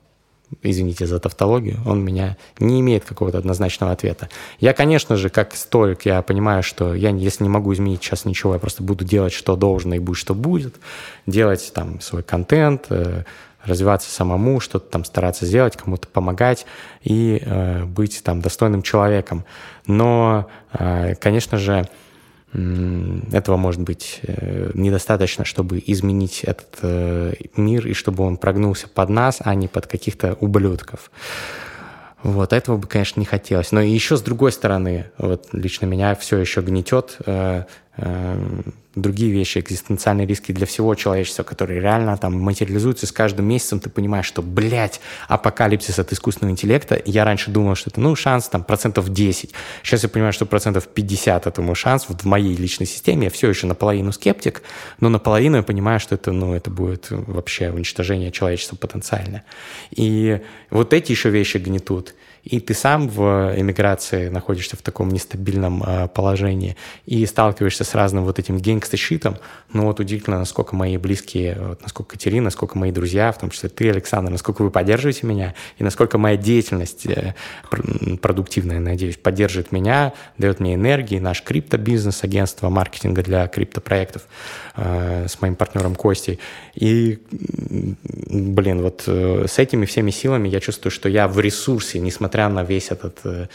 Извините 0.63 1.07
за 1.07 1.19
тавтологию, 1.21 1.77
он 1.85 2.03
меня 2.03 2.39
не 2.59 2.81
имеет 2.81 3.05
какого-то 3.05 3.37
однозначного 3.39 3.93
ответа. 3.93 4.31
Я, 4.61 4.73
конечно 4.73 5.17
же, 5.17 5.29
как 5.29 5.55
стоик, 5.55 6.07
я 6.07 6.23
понимаю, 6.23 6.63
что 6.63 6.95
я, 6.95 7.11
если 7.11 7.45
не 7.45 7.51
могу 7.51 7.75
изменить 7.75 8.03
сейчас 8.03 8.25
ничего, 8.25 8.55
я 8.55 8.59
просто 8.59 8.83
буду 8.83 9.05
делать, 9.05 9.35
что 9.35 9.57
должно, 9.57 9.95
и 9.97 9.99
будет, 9.99 10.17
что 10.17 10.35
будет, 10.35 10.77
делать 11.27 11.71
там 11.75 12.01
свой 12.01 12.23
контент, 12.23 12.87
э, 12.89 13.25
развиваться 13.65 14.11
самому, 14.11 14.61
что-то 14.61 14.89
там 14.89 15.05
стараться 15.05 15.45
сделать, 15.45 15.77
кому-то 15.77 16.09
помогать 16.09 16.65
и 17.03 17.43
э, 17.45 17.85
быть 17.85 18.23
там 18.25 18.41
достойным 18.41 18.83
человеком. 18.83 19.45
Но, 19.87 20.47
э, 20.73 21.15
конечно 21.17 21.59
же, 21.59 21.89
этого 22.53 23.57
может 23.59 23.82
быть 23.82 24.20
э, 24.22 24.70
недостаточно, 24.74 25.44
чтобы 25.44 25.82
изменить 25.86 26.44
этот 26.44 26.78
э, 26.82 27.34
мир 27.57 27.86
и 27.86 27.92
чтобы 27.92 28.24
он 28.24 28.38
прогнулся 28.38 28.88
под 28.88 29.11
нас, 29.11 29.38
а 29.40 29.55
не 29.55 29.68
под 29.68 29.86
каких-то 29.86 30.34
ублюдков. 30.40 31.11
Вот, 32.22 32.53
этого 32.53 32.78
бы, 32.78 32.88
конечно, 32.88 33.20
не 33.20 33.26
хотелось. 33.26 33.70
Но 33.70 33.80
еще 33.80 34.16
с 34.16 34.22
другой 34.22 34.51
стороны, 34.53 35.11
вот 35.18 35.49
лично 35.53 35.86
меня 35.86 36.14
все 36.14 36.38
еще 36.38 36.62
гнетет 36.62 37.18
э, 37.26 37.64
другие 38.94 39.32
вещи, 39.32 39.59
экзистенциальные 39.59 40.26
риски 40.26 40.53
для 40.53 40.66
всего 40.66 40.94
человечества, 40.94 41.42
которые 41.42 41.80
реально 41.80 42.16
там 42.16 42.38
материализуются 42.40 43.07
с 43.07 43.12
каждым 43.12 43.46
месяцем, 43.46 43.80
ты 43.80 43.90
понимаешь, 43.90 44.26
что, 44.26 44.42
блядь, 44.42 45.01
апокалипсис 45.28 45.99
от 45.99 46.12
искусственного 46.12 46.53
интеллекта, 46.53 47.01
я 47.05 47.24
раньше 47.24 47.51
думал, 47.51 47.74
что 47.74 47.90
это, 47.90 48.01
ну, 48.01 48.14
шанс 48.16 48.49
там 48.49 48.64
процентов 48.64 49.09
10. 49.12 49.51
Сейчас 49.82 50.03
я 50.03 50.09
понимаю, 50.09 50.32
что 50.32 50.46
процентов 50.46 50.88
50 50.88 51.46
этому 51.46 51.74
шанс 51.74 52.07
в 52.09 52.24
моей 52.24 52.57
личной 52.57 52.86
системе. 52.86 53.24
Я 53.24 53.30
все 53.30 53.49
еще 53.49 53.66
наполовину 53.66 54.12
скептик, 54.12 54.62
но 55.01 55.09
наполовину 55.09 55.57
я 55.57 55.62
понимаю, 55.62 56.01
что 56.01 56.14
это, 56.14 56.32
ну, 56.32 56.55
это 56.55 56.70
будет 56.70 57.07
вообще 57.11 57.70
уничтожение 57.70 58.32
человечества 58.32 58.76
потенциально. 58.76 59.42
И 59.90 60.40
вот 60.70 60.92
эти 60.92 61.12
еще 61.12 61.30
вещи 61.30 61.59
гнетут 61.59 62.14
и 62.45 62.61
ты 62.61 62.74
сам 62.74 63.09
в 63.09 63.55
эмиграции 63.57 64.28
находишься 64.28 64.76
в 64.76 64.82
таком 64.82 65.09
нестабильном 65.11 65.82
э, 65.82 66.09
положении 66.09 66.76
и 67.07 67.24
сталкиваешься 67.26 67.84
с 67.84 67.95
разным 67.95 68.24
вот 68.24 68.39
этим 68.39 68.59
гангстащитом, 68.59 69.39
ну 69.72 69.84
вот 69.84 70.01
удивительно, 70.01 70.39
насколько 70.39 70.74
мои 70.74 70.97
близкие, 70.97 71.57
вот, 71.59 71.82
насколько 71.82 72.12
Катерина, 72.12 72.45
насколько 72.45 72.78
мои 72.78 72.91
друзья, 72.91 73.32
в 73.32 73.39
том 73.39 73.51
числе 73.51 73.68
ты, 73.68 73.91
Александр, 73.91 74.30
насколько 74.30 74.62
вы 74.62 74.70
поддерживаете 74.70 75.26
меня, 75.26 75.55
и 75.78 75.84
насколько 75.84 76.18
моя 76.18 76.36
деятельность 76.36 77.07
э, 77.07 77.34
продуктивная, 78.20 78.80
надеюсь, 78.80 79.16
поддерживает 79.16 79.72
меня, 79.72 80.12
дает 80.39 80.61
мне 80.61 80.74
энергии, 80.74 81.18
наш 81.18 81.43
криптобизнес, 81.43 82.24
агентство 82.24 82.68
маркетинга 82.68 83.22
для 83.22 83.47
криптопроектов 83.47 84.26
с 84.79 85.41
моим 85.41 85.57
партнером 85.57 85.95
Костей. 85.95 86.39
И, 86.74 87.18
блин, 87.31 88.83
вот 88.83 89.05
э, 89.07 89.47
с 89.49 89.59
этими 89.59 89.87
всеми 89.87 90.11
силами 90.11 90.49
я 90.49 90.61
чувствую, 90.61 90.93
что 90.93 91.09
я 91.09 91.26
в 91.26 91.41
ресурсе, 91.41 91.99
несмотря 91.99 92.49
на 92.49 92.62
весь 92.62 92.91
этот 92.91 93.18
э, 93.24 93.49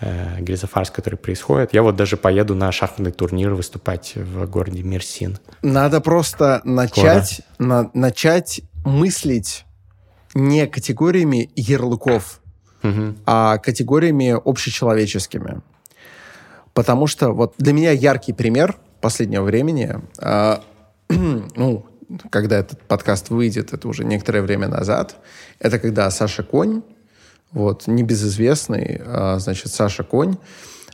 э, 0.00 0.40
гризофарс, 0.40 0.90
который 0.90 1.16
происходит. 1.16 1.74
Я 1.74 1.82
вот 1.82 1.96
даже 1.96 2.16
поеду 2.16 2.54
на 2.54 2.70
шахматный 2.70 3.10
турнир 3.10 3.54
выступать 3.54 4.12
в 4.14 4.46
городе 4.46 4.82
Мерсин. 4.82 5.38
Надо 5.62 6.00
просто 6.00 6.60
начать, 6.64 7.40
на, 7.58 7.90
начать 7.94 8.60
мыслить 8.84 9.64
не 10.34 10.66
категориями 10.66 11.50
ярлыков, 11.56 12.40
угу. 12.82 13.14
а 13.26 13.58
категориями 13.58 14.36
общечеловеческими. 14.44 15.60
Потому 16.72 17.08
что 17.08 17.32
вот 17.32 17.54
для 17.58 17.72
меня 17.72 17.90
яркий 17.90 18.32
пример 18.32 18.76
последнего 19.00 19.42
времени, 19.44 19.96
э, 20.18 20.56
ну, 21.08 21.86
когда 22.30 22.58
этот 22.58 22.80
подкаст 22.82 23.30
выйдет, 23.30 23.72
это 23.72 23.88
уже 23.88 24.04
некоторое 24.04 24.42
время 24.42 24.68
назад, 24.68 25.16
это 25.58 25.78
когда 25.78 26.10
Саша 26.10 26.42
Конь 26.42 26.82
вот, 27.52 27.86
небезызвестный, 27.86 29.00
а, 29.04 29.38
значит, 29.38 29.72
Саша 29.72 30.04
Конь, 30.04 30.36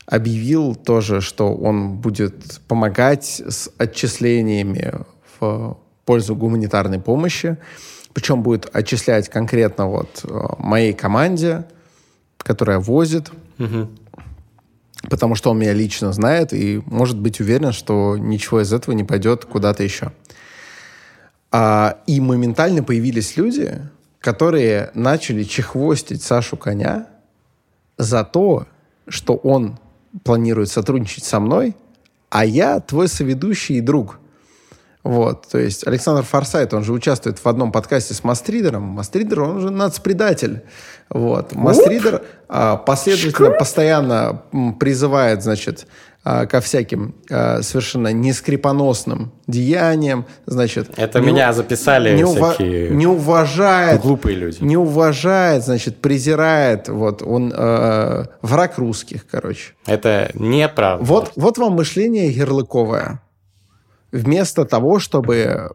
объявил 0.06 0.74
тоже, 0.74 1.20
что 1.20 1.54
он 1.54 1.96
будет 1.96 2.60
помогать 2.68 3.42
с 3.46 3.70
отчислениями 3.78 4.92
в 5.38 5.78
пользу 6.04 6.36
гуманитарной 6.36 7.00
помощи, 7.00 7.56
причем 8.12 8.42
будет 8.42 8.68
отчислять 8.72 9.28
конкретно 9.28 9.86
вот 9.86 10.24
а, 10.24 10.56
моей 10.58 10.92
команде, 10.92 11.64
которая 12.38 12.78
возит, 12.78 13.30
угу. 13.58 13.88
Потому 15.10 15.34
что 15.34 15.50
он 15.50 15.58
меня 15.58 15.72
лично 15.72 16.12
знает 16.12 16.52
и 16.52 16.82
может 16.86 17.18
быть 17.18 17.40
уверен, 17.40 17.72
что 17.72 18.16
ничего 18.16 18.60
из 18.60 18.72
этого 18.72 18.94
не 18.94 19.04
пойдет 19.04 19.44
куда-то 19.44 19.82
еще. 19.82 20.12
А, 21.50 21.98
и 22.06 22.20
моментально 22.20 22.82
появились 22.82 23.36
люди, 23.36 23.80
которые 24.20 24.90
начали 24.94 25.44
чехвостить 25.44 26.22
Сашу 26.22 26.56
Коня 26.56 27.06
за 27.98 28.24
то, 28.24 28.66
что 29.06 29.34
он 29.36 29.78
планирует 30.24 30.70
сотрудничать 30.70 31.24
со 31.24 31.40
мной, 31.40 31.76
а 32.30 32.44
я 32.44 32.80
твой 32.80 33.08
соведущий 33.08 33.76
и 33.76 33.80
друг. 33.80 34.18
Вот, 35.04 35.48
то 35.48 35.58
есть 35.58 35.86
Александр 35.86 36.22
Форсайт, 36.22 36.72
он 36.72 36.82
же 36.82 36.92
участвует 36.92 37.38
в 37.38 37.46
одном 37.46 37.72
подкасте 37.72 38.14
с 38.14 38.24
Мастридером. 38.24 38.82
Мастридер, 38.84 39.42
он 39.42 39.60
же 39.60 39.70
нацпредатель. 39.70 40.62
Вот. 41.10 41.54
Мастридер 41.54 42.22
а, 42.48 42.78
последовательно, 42.78 43.50
постоянно 43.50 44.42
призывает, 44.80 45.42
значит, 45.42 45.86
а, 46.26 46.46
ко 46.46 46.62
всяким 46.62 47.14
а, 47.30 47.60
совершенно 47.60 48.14
нескрепоносным 48.14 49.30
деяниям, 49.46 50.24
значит... 50.46 50.88
Это 50.96 51.20
не, 51.20 51.26
меня 51.26 51.52
записали 51.52 52.16
не, 52.16 52.24
всякие 52.24 52.88
не 52.88 53.06
уважает... 53.06 54.00
Глупые 54.00 54.36
люди. 54.36 54.56
Не 54.62 54.78
уважает, 54.78 55.64
значит, 55.64 56.00
презирает. 56.00 56.88
Вот, 56.88 57.20
он 57.20 57.52
э, 57.54 58.24
враг 58.40 58.78
русских, 58.78 59.26
короче. 59.30 59.74
Это 59.84 60.30
неправда. 60.32 61.04
Вот, 61.04 61.32
вот 61.36 61.58
вам 61.58 61.74
мышление 61.74 62.30
ярлыковое. 62.30 63.20
Вместо 64.14 64.64
того, 64.64 65.00
чтобы 65.00 65.72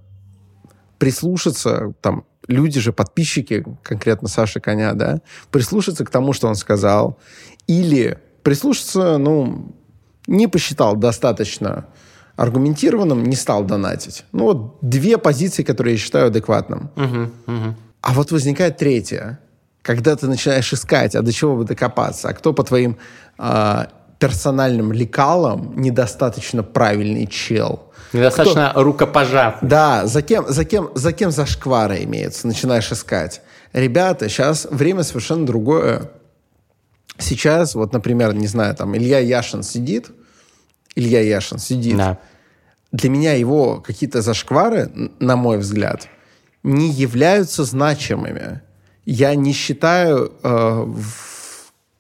прислушаться, 0.98 1.94
там, 2.02 2.24
люди 2.48 2.80
же, 2.80 2.94
подписчики, 2.94 3.66
конкретно 3.84 4.28
Саши 4.28 4.60
Коня, 4.60 4.94
да, 4.94 5.22
прислушаться 5.52 6.06
к 6.06 6.10
тому, 6.10 6.34
что 6.34 6.48
он 6.48 6.56
сказал, 6.56 7.18
или 7.68 8.18
прислушаться, 8.44 9.18
ну, 9.18 9.76
не 10.28 10.48
посчитал 10.48 10.96
достаточно 10.96 11.86
аргументированным, 12.38 13.26
не 13.26 13.36
стал 13.36 13.66
донатить. 13.66 14.24
Ну, 14.32 14.44
вот 14.46 14.78
две 14.82 15.18
позиции, 15.18 15.64
которые 15.64 15.96
я 15.96 16.00
считаю 16.00 16.28
адекватным. 16.28 16.90
Угу, 16.96 17.54
угу. 17.54 17.76
А 18.02 18.14
вот 18.14 18.32
возникает 18.32 18.78
третья, 18.78 19.40
когда 19.82 20.16
ты 20.16 20.28
начинаешь 20.28 20.72
искать, 20.72 21.16
а 21.16 21.22
до 21.22 21.34
чего 21.34 21.58
бы 21.58 21.66
докопаться, 21.66 22.30
а 22.30 22.34
кто 22.34 22.54
по 22.54 22.64
твоим 22.64 22.98
э, 23.38 23.86
персональным 24.20 24.94
лекалам 24.94 25.74
недостаточно 25.76 26.64
правильный 26.64 27.26
чел. 27.28 27.89
Недостаточно 28.14 28.70
кто... 28.72 28.84
рукопожат. 28.84 29.58
Да, 29.62 30.06
за 30.08 30.22
кем, 30.22 30.48
за 30.48 30.66
кем, 30.66 30.90
за 30.96 31.14
кем 31.14 31.32
зашквара 31.32 32.04
имеется, 32.04 32.48
начинаешь 32.48 32.92
искать. 32.92 33.42
Ребята, 33.74 34.30
сейчас 34.30 34.68
время 34.70 35.04
совершенно 35.04 35.46
другое. 35.46 36.12
Сейчас, 37.18 37.76
вот, 37.76 37.94
например, 37.94 38.34
не 38.34 38.48
знаю, 38.48 38.76
там 38.76 38.96
Илья 38.96 39.20
Яшин 39.20 39.62
сидит, 39.62 40.10
Илья 40.96 41.22
Яшин 41.22 41.60
сидит. 41.60 41.98
Да. 41.98 42.18
Для 42.92 43.10
меня 43.10 43.34
его 43.34 43.82
какие-то 43.82 44.22
зашквары, 44.22 44.90
на 45.20 45.36
мой 45.36 45.58
взгляд, 45.58 46.08
не 46.64 46.90
являются 46.90 47.64
значимыми. 47.64 48.62
Я 49.06 49.36
не 49.36 49.54
считаю 49.54 50.32
э, 50.42 50.86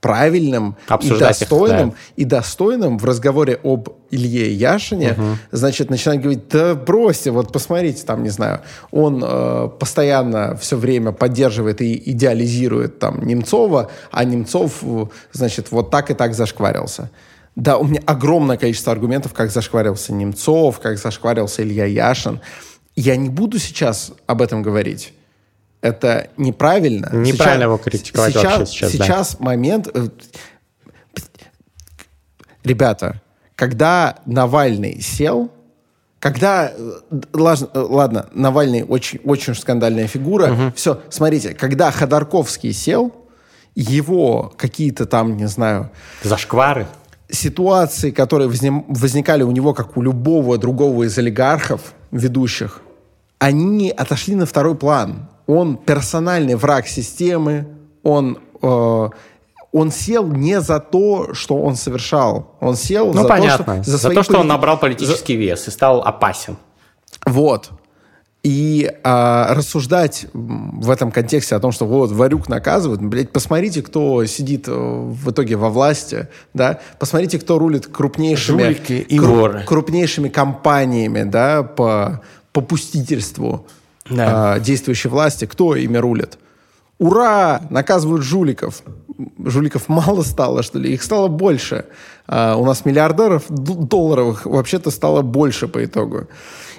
правильным 0.01 0.77
и 1.01 1.09
достойным, 1.09 1.89
их, 1.89 1.93
да. 1.93 1.99
и 2.15 2.23
достойным 2.23 2.97
в 2.97 3.05
разговоре 3.05 3.59
об 3.63 3.89
Илье 4.11 4.53
Яшине, 4.53 5.11
угу. 5.11 5.23
значит, 5.51 5.89
начинать 5.89 6.21
говорить, 6.21 6.47
да 6.49 6.73
бросьте, 6.73 7.31
вот 7.31 7.51
посмотрите, 7.51 8.03
там, 8.05 8.23
не 8.23 8.29
знаю, 8.29 8.61
он 8.91 9.23
э, 9.25 9.69
постоянно 9.77 10.55
все 10.55 10.77
время 10.77 11.11
поддерживает 11.11 11.81
и 11.81 12.01
идеализирует 12.11 12.99
там 12.99 13.25
Немцова, 13.25 13.91
а 14.11 14.23
Немцов, 14.23 14.83
значит, 15.31 15.71
вот 15.71 15.91
так 15.91 16.11
и 16.11 16.13
так 16.13 16.33
зашкварился. 16.33 17.09
Да, 17.55 17.77
у 17.77 17.83
меня 17.83 18.01
огромное 18.05 18.57
количество 18.57 18.93
аргументов, 18.93 19.33
как 19.33 19.51
зашкварился 19.51 20.13
Немцов, 20.13 20.79
как 20.79 20.97
зашкварился 20.97 21.61
Илья 21.61 21.85
Яшин. 21.85 22.39
Я 22.95 23.17
не 23.17 23.29
буду 23.29 23.59
сейчас 23.59 24.13
об 24.27 24.41
этом 24.41 24.61
говорить. 24.61 25.13
Это 25.81 26.29
неправильно. 26.37 27.09
Неправильно 27.13 27.33
сейчас, 27.33 27.61
его 27.61 27.77
критиковать 27.77 28.33
сейчас, 28.33 28.59
вообще 28.59 28.89
сейчас. 28.89 28.91
Сейчас 28.91 29.35
да. 29.35 29.45
момент... 29.45 29.87
Э, 29.93 30.09
ребята, 32.63 33.21
когда 33.55 34.17
Навальный 34.25 35.01
сел, 35.01 35.51
когда, 36.19 36.71
э, 36.75 36.91
э, 37.11 37.65
ладно 37.73 38.27
Навальный 38.33 38.83
очень, 38.83 39.19
очень 39.23 39.55
скандальная 39.55 40.07
фигура, 40.07 40.51
угу. 40.51 40.73
все, 40.75 41.01
смотрите, 41.09 41.53
когда 41.53 41.91
Ходорковский 41.91 42.73
сел, 42.73 43.13
его 43.75 44.53
какие-то 44.57 45.05
там, 45.05 45.37
не 45.37 45.47
знаю... 45.47 45.91
Зашквары? 46.23 46.87
Ситуации, 47.31 48.11
которые 48.11 48.49
возникали 48.49 49.43
у 49.43 49.51
него, 49.51 49.73
как 49.73 49.95
у 49.95 50.01
любого 50.01 50.57
другого 50.57 51.03
из 51.03 51.17
олигархов, 51.17 51.93
ведущих, 52.11 52.81
они 53.37 53.91
отошли 53.91 54.35
на 54.35 54.45
второй 54.45 54.75
план 54.75 55.29
он 55.49 55.77
персональный 55.77 56.53
враг 56.53 56.87
системы, 56.87 57.65
он, 58.03 58.37
э, 58.61 59.09
он 59.71 59.91
сел 59.91 60.27
не 60.27 60.61
за 60.61 60.79
то, 60.79 61.33
что 61.33 61.57
он 61.57 61.75
совершал, 61.75 62.55
он 62.59 62.75
сел 62.75 63.07
ну, 63.13 63.23
за 63.23 63.27
понятно. 63.27 63.65
то, 63.77 63.83
что... 63.83 63.91
За, 63.91 63.97
за 63.97 64.09
то, 64.11 64.21
что 64.21 64.33
полит... 64.33 64.41
он 64.41 64.47
набрал 64.47 64.79
политический 64.79 65.33
за... 65.33 65.39
вес 65.39 65.67
и 65.67 65.71
стал 65.71 66.01
опасен. 66.01 66.57
Вот. 67.25 67.71
И 68.43 68.89
э, 69.03 69.53
рассуждать 69.53 70.27
в 70.33 70.89
этом 70.91 71.11
контексте 71.11 71.55
о 71.55 71.59
том, 71.59 71.71
что 71.71 71.85
вот 71.85 72.11
Варюк 72.11 72.47
наказывают, 72.47 73.01
блядь, 73.01 73.31
посмотрите, 73.31 73.81
кто 73.81 74.23
сидит 74.25 74.67
э, 74.67 74.71
в 74.71 75.31
итоге 75.31 75.55
во 75.55 75.69
власти, 75.69 76.27
да, 76.53 76.79
посмотрите, 76.99 77.39
кто 77.39 77.57
рулит 77.57 77.87
крупнейшими, 77.87 78.63
Жулики 78.63 78.93
и 78.93 79.17
кру- 79.17 79.63
крупнейшими 79.63 80.29
компаниями, 80.29 81.23
да, 81.23 81.63
по 81.63 82.21
попустительству 82.53 83.65
да. 84.09 84.57
э, 84.57 84.59
действующей 84.59 85.09
власти, 85.09 85.45
кто 85.45 85.75
ими 85.75 85.97
рулит. 85.97 86.37
Ура! 86.99 87.61
Наказывают 87.69 88.23
жуликов. 88.23 88.83
Жуликов 89.43 89.87
мало 89.87 90.21
стало, 90.21 90.63
что 90.63 90.79
ли? 90.79 90.93
Их 90.93 91.01
стало 91.01 91.29
больше. 91.29 91.85
А, 92.27 92.57
у 92.57 92.65
нас 92.65 92.83
миллиардеров 92.83 93.45
долларовых 93.49 94.45
вообще-то 94.45 94.91
стало 94.91 95.21
больше 95.21 95.69
по 95.69 95.83
итогу. 95.83 96.27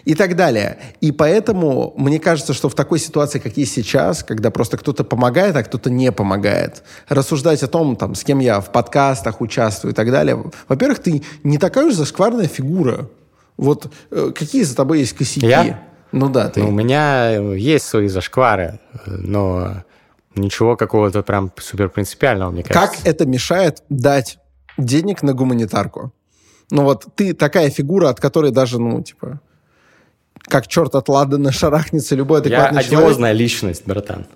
И 0.04 0.14
так 0.14 0.36
далее. 0.36 0.78
И 1.00 1.12
поэтому 1.12 1.94
мне 1.96 2.18
кажется, 2.18 2.54
что 2.54 2.68
в 2.68 2.74
такой 2.74 2.98
ситуации, 2.98 3.38
как 3.38 3.56
есть 3.56 3.72
сейчас, 3.72 4.22
когда 4.22 4.50
просто 4.50 4.76
кто-то 4.76 5.04
помогает, 5.04 5.56
а 5.56 5.62
кто-то 5.62 5.90
не 5.90 6.12
помогает, 6.12 6.82
рассуждать 7.08 7.62
о 7.62 7.66
том, 7.66 7.96
там, 7.96 8.14
с 8.14 8.24
кем 8.24 8.38
я 8.38 8.60
в 8.60 8.72
подкастах 8.72 9.40
участвую 9.40 9.92
и 9.92 9.94
так 9.94 10.10
далее. 10.10 10.42
Во-первых, 10.68 11.00
ты 11.00 11.22
не 11.44 11.58
такая 11.58 11.86
уж 11.86 11.94
зашкварная 11.94 12.46
фигура. 12.46 13.08
Вот 13.56 13.92
э, 14.10 14.32
какие 14.34 14.62
за 14.62 14.74
тобой 14.74 15.00
есть 15.00 15.12
косяки? 15.12 15.46
Я? 15.46 15.82
Ну 16.12 16.28
да, 16.28 16.48
ты... 16.48 16.60
Ну, 16.60 16.68
у 16.68 16.72
меня 16.72 17.30
есть 17.54 17.86
свои 17.86 18.08
зашквары, 18.08 18.80
но 19.06 19.84
ничего 20.34 20.76
какого-то 20.76 21.22
прям 21.22 21.52
супер 21.56 21.88
принципиального, 21.88 22.50
мне 22.50 22.62
кажется. 22.62 22.96
Как 22.96 23.06
это 23.06 23.26
мешает 23.26 23.82
дать 23.88 24.38
денег 24.78 25.22
на 25.22 25.34
гуманитарку? 25.34 26.12
Ну 26.70 26.84
вот 26.84 27.06
ты 27.14 27.34
такая 27.34 27.70
фигура, 27.70 28.08
от 28.08 28.20
которой 28.20 28.52
даже, 28.52 28.80
ну, 28.80 29.02
типа, 29.02 29.40
как 30.42 30.66
черт 30.68 30.94
от 30.94 31.08
Ладана 31.08 31.52
шарахнется 31.52 32.14
любой 32.14 32.40
адекватный 32.40 32.78
Я 32.78 32.88
человек. 32.88 33.08
одиозная 33.08 33.32
личность, 33.32 33.82
братан. 33.86 34.26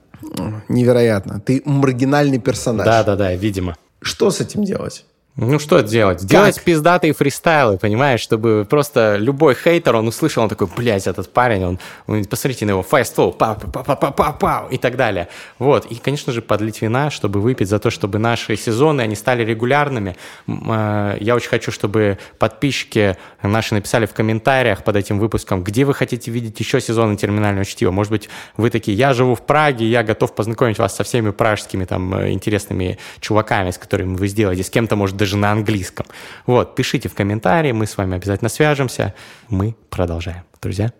Невероятно. 0.68 1.41
Ты 1.41 1.62
маргинальный 1.64 2.39
персонаж. 2.39 2.85
Да-да-да, 2.87 3.35
видимо. 3.35 3.77
Что 4.01 4.31
с 4.31 4.41
этим 4.41 4.64
делать? 4.64 5.05
Ну 5.37 5.59
что 5.59 5.80
делать? 5.80 6.20
Как? 6.20 6.28
Делать 6.28 6.62
пиздатые 6.62 7.12
фристайлы, 7.12 7.76
понимаешь, 7.76 8.20
чтобы 8.20 8.64
просто 8.70 9.16
любой 9.16 9.57
хейтер, 9.57 9.97
он 9.97 10.07
услышал, 10.07 10.45
он 10.45 10.49
такой, 10.49 10.68
блядь, 10.76 11.09
этот 11.09 11.32
парень, 11.32 11.64
он, 11.64 11.78
он 12.07 12.24
посмотрите 12.24 12.66
на 12.66 12.70
его, 12.70 12.85
фастфол, 12.85 13.32
па 13.32 13.55
па 13.55 13.82
па 13.82 13.97
па 13.97 14.11
па 14.12 14.32
па 14.32 14.68
и 14.70 14.78
так 14.78 14.97
далее. 14.97 15.26
Вот, 15.59 15.87
и, 15.87 15.97
конечно 15.97 16.32
же, 16.32 16.41
подлить 16.41 16.80
вина, 16.82 17.11
чтобы 17.11 17.41
выпить 17.41 17.68
за 17.68 17.80
то, 17.80 17.91
чтобы 17.91 18.20
наши 18.20 18.57
сезоны, 18.57 19.01
они 19.01 19.16
стали 19.16 19.45
регулярными. 19.45 20.16
Э, 20.47 21.16
я 21.18 21.35
очень 21.35 21.49
хочу, 21.49 21.72
чтобы 21.72 22.18
подписчики 22.39 23.16
наши 23.43 23.74
написали 23.74 24.07
в 24.07 24.14
комментариях 24.14 24.85
под 24.85 24.95
этим 24.95 25.18
выпуском, 25.18 25.64
где 25.64 25.85
вы 25.85 25.95
хотите 25.95 26.30
видеть 26.30 26.61
еще 26.61 26.80
сезоны 26.80 27.16
терминального 27.16 27.64
чтива. 27.64 27.91
Может 27.91 28.12
быть, 28.12 28.28
вы 28.57 28.70
такие, 28.70 28.97
я 28.97 29.12
живу 29.12 29.35
в 29.35 29.43
Праге, 29.43 29.85
я 29.85 30.05
готов 30.05 30.32
познакомить 30.37 30.78
вас 30.78 30.95
со 30.95 31.03
всеми 31.03 31.30
пражскими 31.30 31.87
там 31.87 32.14
э, 32.14 32.30
интересными 32.30 32.99
чуваками, 33.18 33.72
с 33.72 33.78
которыми 33.78 34.16
вы 34.16 34.28
сделаете, 34.28 34.62
с 34.62 34.70
кем-то, 34.70 34.95
может, 34.95 35.24
даже 35.25 35.39
на 35.39 35.53
английском. 35.53 36.07
Вот, 36.45 36.75
пишите 36.75 37.09
в 37.09 37.14
комментарии, 37.14 37.72
мы 37.72 37.87
с 37.87 37.97
вами 37.97 38.16
обязательно 38.16 38.51
свяжемся. 38.51 39.14
Мы 39.49 39.75
продолжаем. 39.89 40.45
Друзья. 40.61 40.93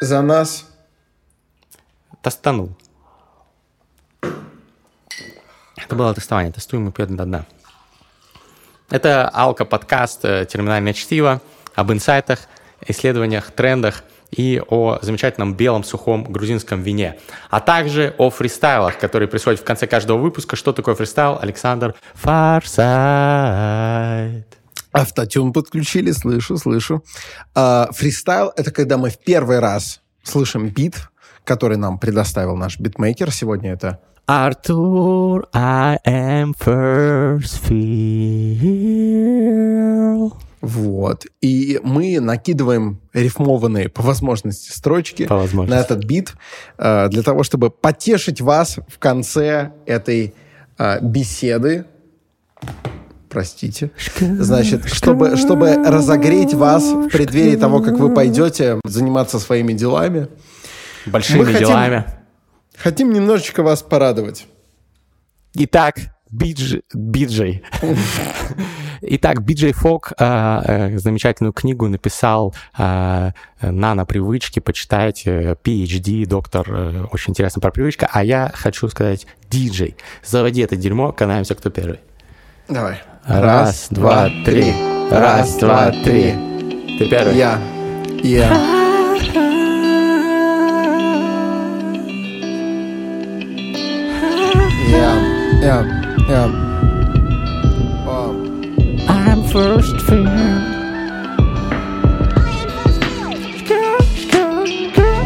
За 0.00 0.22
нас. 0.22 0.66
Тостанул. 2.22 2.74
Это 5.76 5.94
было 5.94 6.14
тестование. 6.14 6.52
Тестуем 6.52 6.88
и 6.88 6.92
пьет 6.92 7.14
до 7.14 7.24
дна. 7.26 7.44
Это 8.88 9.28
Алка-подкаст 9.28 10.24
э, 10.24 10.46
«Терминальное 10.46 10.94
чтиво» 10.94 11.42
об 11.74 11.92
инсайтах, 11.92 12.40
исследованиях, 12.86 13.50
трендах– 13.50 14.04
и 14.30 14.62
о 14.68 14.98
замечательном 15.02 15.54
белом 15.54 15.84
сухом 15.84 16.24
грузинском 16.24 16.82
вине, 16.82 17.18
а 17.50 17.60
также 17.60 18.14
о 18.18 18.30
фристайлах, 18.30 18.98
которые 18.98 19.28
происходят 19.28 19.60
в 19.60 19.64
конце 19.64 19.86
каждого 19.86 20.18
выпуска. 20.18 20.56
Что 20.56 20.72
такое 20.72 20.94
фристайл? 20.94 21.38
Александр 21.40 21.94
Фарсайт. 22.14 22.88
Автотюн 24.92 25.52
подключили, 25.52 26.12
слышу, 26.12 26.56
слышу. 26.56 27.04
А, 27.54 27.88
фристайл— 27.92 28.52
это 28.56 28.70
когда 28.70 28.96
мы 28.96 29.10
в 29.10 29.18
первый 29.18 29.58
раз 29.58 30.00
слышим 30.22 30.68
бит, 30.68 30.94
который 31.44 31.76
нам 31.76 31.98
предоставил 31.98 32.56
наш 32.56 32.80
битмейкер. 32.80 33.30
Сегодня 33.30 33.72
это 33.72 34.00
Артур, 34.26 35.48
I 35.54 35.98
am 36.04 36.52
first 36.54 37.60
feel. 37.66 38.88
Вот. 40.60 41.26
И 41.40 41.80
мы 41.82 42.20
накидываем 42.20 43.00
рифмованные 43.12 43.88
по 43.88 44.02
возможности 44.02 44.72
строчки 44.72 45.26
по 45.26 45.36
возможности. 45.36 45.76
на 45.76 45.80
этот 45.80 46.04
бит 46.04 46.34
э, 46.78 47.08
для 47.10 47.22
того, 47.22 47.42
чтобы 47.42 47.70
потешить 47.70 48.40
вас 48.40 48.78
в 48.88 48.98
конце 48.98 49.72
этой 49.86 50.34
э, 50.78 51.00
беседы. 51.00 51.86
Простите. 53.28 53.90
Значит, 54.18 54.88
чтобы, 54.88 55.36
чтобы 55.36 55.74
разогреть 55.74 56.54
вас 56.54 56.84
в 56.84 57.08
преддверии 57.08 57.56
того, 57.56 57.80
как 57.80 57.98
вы 57.98 58.12
пойдете 58.12 58.80
заниматься 58.84 59.38
своими 59.38 59.74
делами. 59.74 60.28
Большими 61.06 61.44
мы 61.44 61.54
делами. 61.54 62.04
Хотим, 62.76 63.08
хотим 63.08 63.12
немножечко 63.12 63.62
вас 63.62 63.82
порадовать. 63.82 64.46
Итак, 65.54 65.96
Бидж... 66.30 66.80
Биджей. 66.94 67.62
Итак, 69.00 69.42
Биджей 69.42 69.72
Фок 69.72 70.12
а, 70.18 70.62
э, 70.64 70.98
замечательную 70.98 71.52
книгу 71.52 71.88
написал 71.88 72.54
а, 72.76 73.32
«Нано-привычки». 73.60 74.60
Почитайте. 74.60 75.56
PhD, 75.62 76.26
доктор. 76.26 76.66
Э, 76.68 77.04
очень 77.12 77.30
интересно 77.30 77.60
про 77.60 77.70
привычку. 77.70 78.06
А 78.10 78.24
я 78.24 78.50
хочу 78.54 78.88
сказать 78.88 79.26
диджей. 79.48 79.96
Заводи 80.24 80.62
это 80.62 80.76
дерьмо, 80.76 81.12
канаемся, 81.12 81.54
кто 81.54 81.70
первый. 81.70 82.00
Давай. 82.68 83.00
Раз, 83.24 83.88
два, 83.90 84.28
три. 84.44 84.72
Раз, 85.10 85.56
два, 85.56 85.90
три. 85.90 86.34
Ты 86.98 87.08
первый. 87.08 87.36
Я. 87.36 87.60
Я. 88.22 88.78
Yeah, 94.90 95.62
yeah, 95.62 95.97
yeah. 96.26 96.46
Wow. 98.06 98.34
I'm 99.08 99.42
first 99.48 100.00
fear. 100.06 100.78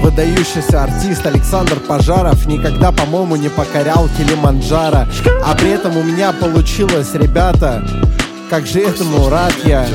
Выдающийся 0.03 0.83
артист 0.83 1.25
Александр 1.25 1.77
Пожаров 1.77 2.47
никогда, 2.47 2.91
по-моему, 2.91 3.37
не 3.37 3.49
покорял 3.49 4.09
Килиманджаро. 4.19 5.07
А 5.45 5.55
при 5.55 5.71
этом 5.71 5.97
у 5.97 6.03
меня 6.03 6.33
получилось, 6.33 7.15
ребята, 7.15 7.83
как 8.51 8.67
же 8.67 8.81
этому 8.81 9.31
рад 9.31 9.55
я. 9.65 9.87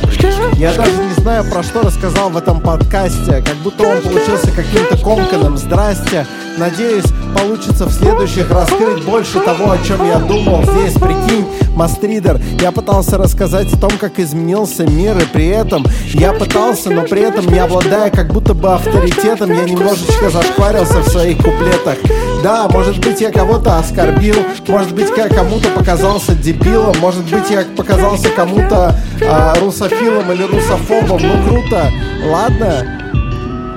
Я 0.56 0.74
даже 0.74 1.04
не 1.04 1.14
знаю, 1.22 1.44
про 1.52 1.62
что 1.62 1.82
рассказал 1.82 2.30
в 2.30 2.38
этом 2.38 2.62
подкасте. 2.62 3.44
Как 3.46 3.56
будто 3.58 3.84
он 3.84 4.02
получился 4.02 4.50
каким-то 4.52 4.98
комканом. 4.98 5.58
Здрасте. 5.58 6.26
Надеюсь, 6.58 7.06
получится 7.38 7.86
в 7.86 7.92
следующих 7.92 8.50
раскрыть 8.52 9.04
больше 9.06 9.40
того, 9.40 9.72
о 9.72 9.78
чем 9.78 10.06
я 10.06 10.20
думал. 10.20 10.64
Здесь, 10.64 10.94
прикинь, 10.94 11.46
Мастридер, 11.76 12.40
я 12.62 12.72
пытался 12.72 13.18
рассказать 13.18 13.72
о 13.74 13.78
том, 13.78 13.92
как 14.00 14.20
изменился 14.20 14.86
мир, 14.86 15.18
и 15.18 15.26
при 15.26 15.48
этом 15.48 15.86
я 16.14 16.34
пытался, 16.34 16.90
но 16.90 17.04
при 17.04 17.22
этом 17.22 17.46
не 17.48 17.60
обладая 17.60 18.10
как 18.10 18.34
будто 18.34 18.54
бы 18.54 18.74
авторитетом, 18.74 19.52
я 19.52 19.64
немножечко 19.64 20.30
зашкварился 20.30 21.00
в 21.00 21.08
своих 21.10 21.38
куплетах. 21.38 21.98
Да, 22.44 22.68
может 22.70 23.00
быть, 23.00 23.22
я 23.22 23.32
кого-то 23.32 23.78
оскорбил, 23.78 24.36
может 24.68 24.94
быть, 24.94 25.10
я 25.16 25.28
кому-то 25.30 25.70
показался 25.70 26.34
дебилом, 26.34 26.96
может 27.00 27.24
быть, 27.26 27.50
я 27.50 27.64
показался 27.76 28.30
кому-то 28.30 28.96
а, 29.28 29.56
русофилом 29.60 30.32
или 30.32 30.44
русофобом. 30.44 31.22
Ну 31.22 31.48
круто, 31.48 31.92
ладно. 32.26 33.07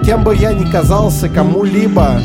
Кем 0.05 0.24
бы 0.24 0.34
я 0.34 0.53
ни 0.53 0.70
казался 0.70 1.28
кому-либо, 1.28 2.20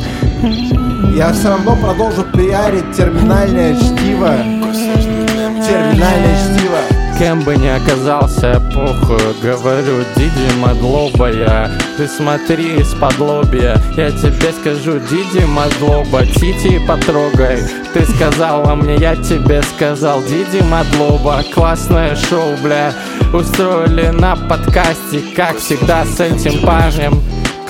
я 1.14 1.32
все 1.32 1.48
равно 1.48 1.76
продолжу 1.76 2.24
пиарить 2.32 2.92
терминальное 2.96 3.74
чтиво. 3.76 4.36
Терминальное 5.66 6.36
чтиво. 6.36 7.06
Кем 7.18 7.40
бы 7.40 7.56
ни 7.56 7.66
оказался, 7.66 8.60
похуй, 8.74 9.18
говорю, 9.42 10.04
Диди 10.16 10.54
Мадлоба 10.58 11.32
я 11.32 11.70
Ты 11.96 12.06
смотри 12.08 12.76
из-под 12.80 13.14
я 13.96 14.10
тебе 14.10 14.52
скажу, 14.52 15.00
Диди 15.00 15.46
Мадлоба, 15.46 16.26
Тити 16.26 16.78
потрогай 16.86 17.62
Ты 17.94 18.04
сказала 18.04 18.74
мне, 18.74 18.96
я 18.96 19.16
тебе 19.16 19.62
сказал, 19.62 20.22
Диди 20.24 20.62
Мадлоба 20.62 21.42
Классное 21.54 22.14
шоу, 22.16 22.54
бля, 22.62 22.92
устроили 23.32 24.08
на 24.08 24.36
подкасте, 24.36 25.22
как 25.34 25.56
всегда 25.56 26.04
с 26.04 26.20
этим 26.20 26.60
парнем 26.60 27.22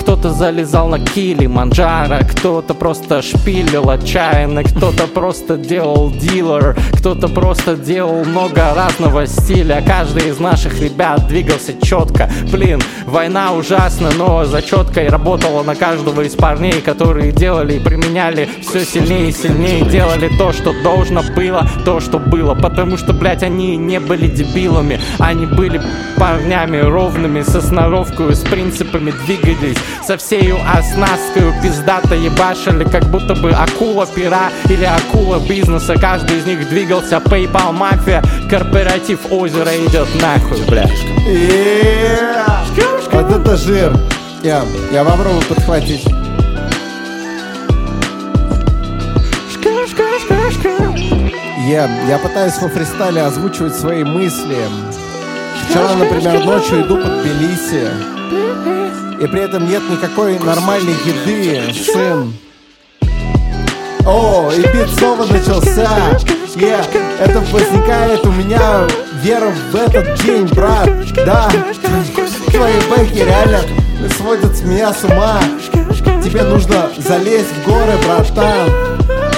кто-то 0.07 0.29
залезал 0.29 0.87
на 0.87 0.99
кили 0.99 1.47
манджара, 1.47 2.21
кто-то 2.23 2.73
просто 2.73 3.21
шпилил 3.21 3.89
отчаянно, 3.89 4.63
кто-то 4.63 5.05
просто 5.05 5.57
делал 5.57 6.11
дилер, 6.11 6.77
кто-то 6.93 7.27
просто 7.27 7.75
делал 7.75 8.23
много 8.23 8.73
разного 8.73 9.27
стиля. 9.27 9.83
Каждый 9.85 10.29
из 10.29 10.39
наших 10.39 10.79
ребят 10.79 11.27
двигался 11.27 11.73
четко. 11.81 12.31
Блин, 12.53 12.81
война 13.05 13.51
ужасна, 13.51 14.11
но 14.17 14.45
за 14.45 14.61
четкой 14.61 15.09
работала 15.09 15.61
на 15.63 15.75
каждого 15.75 16.21
из 16.21 16.35
парней, 16.35 16.79
которые 16.79 17.33
делали 17.33 17.73
и 17.73 17.79
применяли 17.79 18.47
все 18.61 18.85
сильнее 18.85 19.27
и 19.27 19.33
сильнее, 19.33 19.83
делали 19.83 20.31
то, 20.37 20.53
что 20.53 20.71
должно 20.83 21.21
было, 21.35 21.67
то, 21.83 21.99
что 21.99 22.17
было. 22.17 22.55
Потому 22.55 22.95
что, 22.95 23.11
блядь, 23.11 23.43
они 23.43 23.75
не 23.75 23.99
были 23.99 24.27
дебилами, 24.27 25.01
они 25.19 25.47
были 25.47 25.81
парнями 26.15 26.77
ровными, 26.77 27.41
со 27.41 27.61
сноровкой, 27.61 28.33
с 28.33 28.39
принципами 28.39 29.11
двигались 29.25 29.75
со 30.05 30.17
всею 30.17 30.57
оснасткой 30.67 31.53
пиздато 31.61 32.15
ебашили, 32.15 32.83
как 32.83 33.05
будто 33.05 33.35
бы 33.35 33.51
акула 33.51 34.05
пера 34.05 34.49
или 34.69 34.85
акула 34.85 35.39
бизнеса. 35.39 35.95
Каждый 35.99 36.39
из 36.39 36.45
них 36.45 36.67
двигался, 36.69 37.17
PayPal 37.17 37.71
мафия, 37.71 38.23
корпоратив 38.49 39.19
озера 39.31 39.71
идет 39.85 40.07
нахуй, 40.21 40.61
бля. 40.67 40.85
Вот 43.11 43.31
это 43.31 43.57
жир. 43.57 43.93
Я, 44.43 44.63
я 44.91 45.03
попробую 45.03 45.41
подхватить. 45.43 46.05
Я, 51.67 51.89
я 52.07 52.17
пытаюсь 52.17 52.57
во 52.61 52.69
фристайле 52.69 53.21
озвучивать 53.23 53.75
свои 53.75 54.03
мысли. 54.03 54.57
Вчера, 55.69 55.95
например, 55.95 56.45
ночью 56.45 56.85
иду 56.85 56.95
под 56.97 57.21
Тбилиси 57.21 58.76
и 59.19 59.25
при 59.25 59.41
этом 59.41 59.67
нет 59.67 59.81
никакой 59.89 60.37
нормальной 60.39 60.93
еды, 60.93 61.73
сын. 61.73 62.33
О, 64.05 64.49
и 64.51 64.61
бит 64.61 64.89
снова 64.97 65.25
начался. 65.25 66.17
Yeah, 66.55 66.83
это 67.19 67.39
возникает 67.51 68.25
у 68.25 68.31
меня 68.31 68.87
вера 69.21 69.51
в 69.71 69.75
этот 69.75 70.19
день, 70.23 70.45
брат. 70.47 70.89
Да, 71.25 71.49
твои 72.47 72.73
бэки 72.89 73.19
реально 73.19 73.59
сводят 74.17 74.55
с 74.55 74.61
меня 74.61 74.91
с 74.93 75.03
ума. 75.03 75.39
Тебе 76.23 76.43
нужно 76.43 76.89
залезть 76.97 77.51
в 77.51 77.67
горы, 77.67 77.93
братан. 78.05 78.69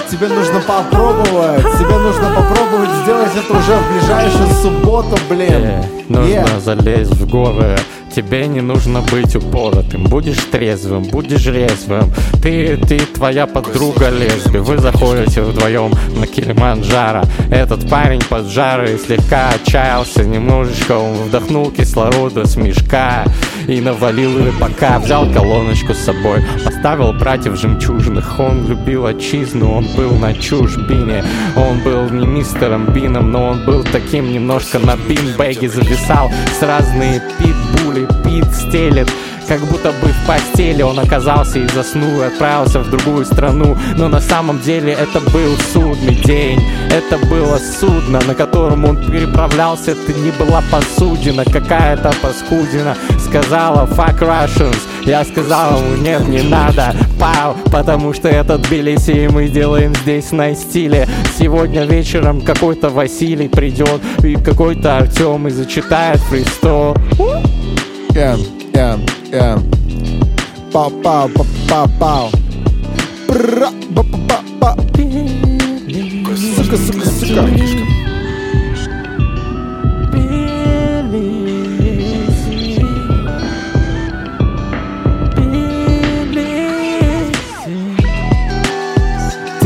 Тебе 0.10 0.28
нужно 0.28 0.62
попробовать. 0.62 1.62
Тебе 1.78 1.98
нужно 1.98 2.30
попробовать 2.36 2.90
сделать 3.04 3.32
это 3.36 3.58
уже 3.58 3.76
в 3.76 3.92
ближайшую 3.92 4.50
субботу, 4.62 5.18
блин. 5.30 5.52
Yeah, 5.52 5.86
нужно 6.08 6.32
yeah. 6.32 6.60
залезть 6.60 7.12
в 7.12 7.30
горы 7.30 7.78
тебе 8.20 8.48
не 8.48 8.60
нужно 8.60 9.02
быть 9.02 9.36
упоротым. 9.36 10.04
Будешь 10.04 10.44
трезвым, 10.52 11.04
будешь 11.04 11.46
резвым. 11.46 12.12
Ты, 12.44 12.76
ты, 12.76 13.00
твоя 13.00 13.48
подруга 13.48 14.10
лесби. 14.10 14.58
Вы 14.58 14.78
заходите 14.78 15.42
вдвоем 15.42 15.94
на 16.18 16.28
Килиманджаро. 16.28 17.24
Этот 17.50 17.90
парень 17.90 18.22
под 18.30 18.48
жарой 18.48 19.00
слегка 19.00 19.50
отчаялся 19.50 20.26
немножечко. 20.26 20.94
Он 20.94 21.14
вдохнул 21.28 21.72
кислорода 21.72 22.46
с 22.46 22.58
мешка 22.58 23.24
и 23.68 23.80
навалил 23.80 24.38
рыбака. 24.44 25.00
Взял 25.00 25.32
колоночку 25.32 25.94
с 25.94 26.00
собой, 26.00 26.44
поставил 26.66 27.14
братьев 27.14 27.58
жемчужных. 27.58 28.38
Он 28.38 28.68
любил 28.68 29.06
отчизну, 29.06 29.72
он 29.72 29.86
был 29.96 30.12
на 30.12 30.34
чужбине. 30.34 31.24
Он 31.56 31.80
был 31.80 32.10
не 32.10 32.28
мистером 32.28 32.92
Бином, 32.94 33.32
но 33.32 33.50
он 33.50 33.66
был 33.66 33.84
таким 33.84 34.30
немножко 34.34 34.78
на 34.80 34.98
бин-бэге 34.98 35.70
зависал 35.70 36.30
с 36.60 36.62
разные 36.62 37.22
питбули 37.38 38.09
пит, 38.50 38.56
стелет 38.56 39.10
как 39.50 39.62
будто 39.62 39.92
бы 39.94 40.10
в 40.10 40.28
постели 40.28 40.84
он 40.84 41.00
оказался 41.00 41.58
и 41.58 41.68
заснул, 41.70 42.22
и 42.22 42.26
отправился 42.26 42.82
в 42.82 42.90
другую 42.92 43.26
страну. 43.26 43.76
Но 43.98 44.08
на 44.08 44.22
самом 44.22 44.60
деле 44.60 44.94
это 44.94 45.20
был 45.32 45.58
судный 45.74 46.14
день. 46.14 46.62
Это 46.92 47.18
было 47.26 47.58
судно, 47.58 48.20
на 48.28 48.36
котором 48.36 48.86
он 48.86 48.98
переправлялся. 48.98 49.92
Это 49.92 50.14
не 50.14 50.30
была 50.30 50.62
посудина, 50.72 51.46
какая-то 51.46 52.14
паскудина. 52.22 52.96
Сказала 53.18 53.88
fuck 53.88 54.20
Russians. 54.20 54.78
Я 55.06 55.24
сказал 55.24 55.80
ему 55.80 55.96
нет, 55.96 56.28
не 56.28 56.44
надо, 56.44 56.94
пау, 57.20 57.56
потому 57.72 58.14
что 58.14 58.28
это 58.28 58.60
Тбилиси, 58.60 59.12
и 59.12 59.28
мы 59.28 59.48
делаем 59.48 59.96
здесь 59.96 60.32
на 60.32 60.54
стиле. 60.54 61.08
Сегодня 61.40 61.86
вечером 61.86 62.42
какой-то 62.42 62.90
Василий 62.90 63.48
придет, 63.48 64.00
и 64.24 64.36
какой-то 64.36 64.98
Артем 64.98 65.48
и 65.48 65.50
зачитает 65.50 66.20
фристол. 66.20 66.96
Yeah, 68.20 68.36
yeah, 68.76 69.00
yeah. 69.32 69.58
Пау, 70.74 70.90
пау, 71.02 71.30
пау, 71.30 71.46
пау, 71.70 71.88
пау. 71.98 72.32
Сука, 76.36 76.76
сука, 76.76 77.06
сука. 77.06 77.89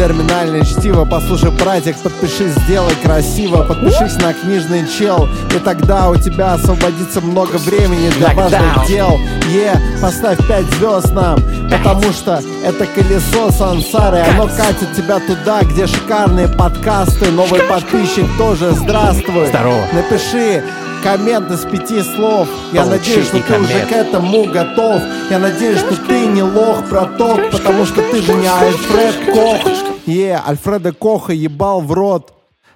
Терминальное 0.08 0.66
чтиво. 0.66 1.06
Послушай, 1.06 1.52
братик, 1.52 1.96
подпишись, 1.96 2.54
сделай 2.66 2.94
красиво. 3.02 3.64
Подпишись 3.64 4.16
на 4.18 4.34
книжный 4.34 4.86
чел 4.86 5.30
И 5.56 5.60
тогда 5.60 6.10
у 6.10 6.18
тебя 6.18 6.56
освободится 6.56 7.22
много 7.22 7.56
времени 7.56 8.10
для 8.18 8.34
важных 8.34 8.86
дел. 8.86 9.18
Е, 9.50 9.74
поставь 10.02 10.46
5 10.46 10.66
звезд 10.74 11.14
нам 11.14 11.40
Потому 11.70 12.12
что 12.12 12.42
это 12.66 12.86
колесо 12.86 13.50
сансары. 13.52 14.20
Оно 14.20 14.48
катит 14.48 14.94
тебя 14.94 15.20
туда, 15.20 15.62
где 15.64 15.88
шикарные 15.88 16.50
подкасты. 16.50 17.32
Новый 17.32 17.62
подписчик 17.62 18.26
тоже, 18.38 18.72
здравствуй. 18.72 19.48
Здорово. 19.48 19.88
Напиши 19.94 20.64
коммент 21.04 21.52
из 21.52 21.66
пяти 21.66 22.02
слов 22.02 22.48
Я 22.72 22.84
Получи 22.84 23.00
надеюсь, 23.00 23.28
что 23.28 23.40
ты 23.42 23.60
уже 23.60 23.86
к 23.86 23.92
этому 23.92 24.46
готов 24.46 25.02
Я 25.30 25.40
надеюсь, 25.40 25.80
что 25.80 25.96
ты 25.98 26.26
не 26.26 26.42
лох, 26.42 26.88
браток 26.90 27.52
Потому 27.52 27.86
что 27.86 28.02
ты 28.10 28.22
же 28.22 28.34
не 28.34 28.48
Альфред 28.48 29.34
Кох 29.34 29.62
Е, 30.06 30.42
Альфреда 30.46 30.94
Коха 30.94 31.34
ебал 31.34 31.82
в 31.82 31.92
рот 31.92 32.34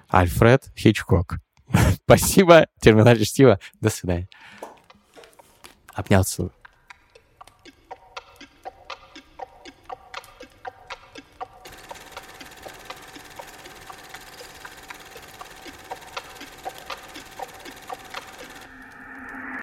Альфред 0.09 0.65
Хичкок. 0.77 1.37
Спасибо, 2.05 2.67
терминальное 2.79 3.25
чтиво. 3.25 3.59
До 3.81 3.89
свидания. 3.89 4.29
Обнял, 5.93 6.23
целую. 6.23 6.53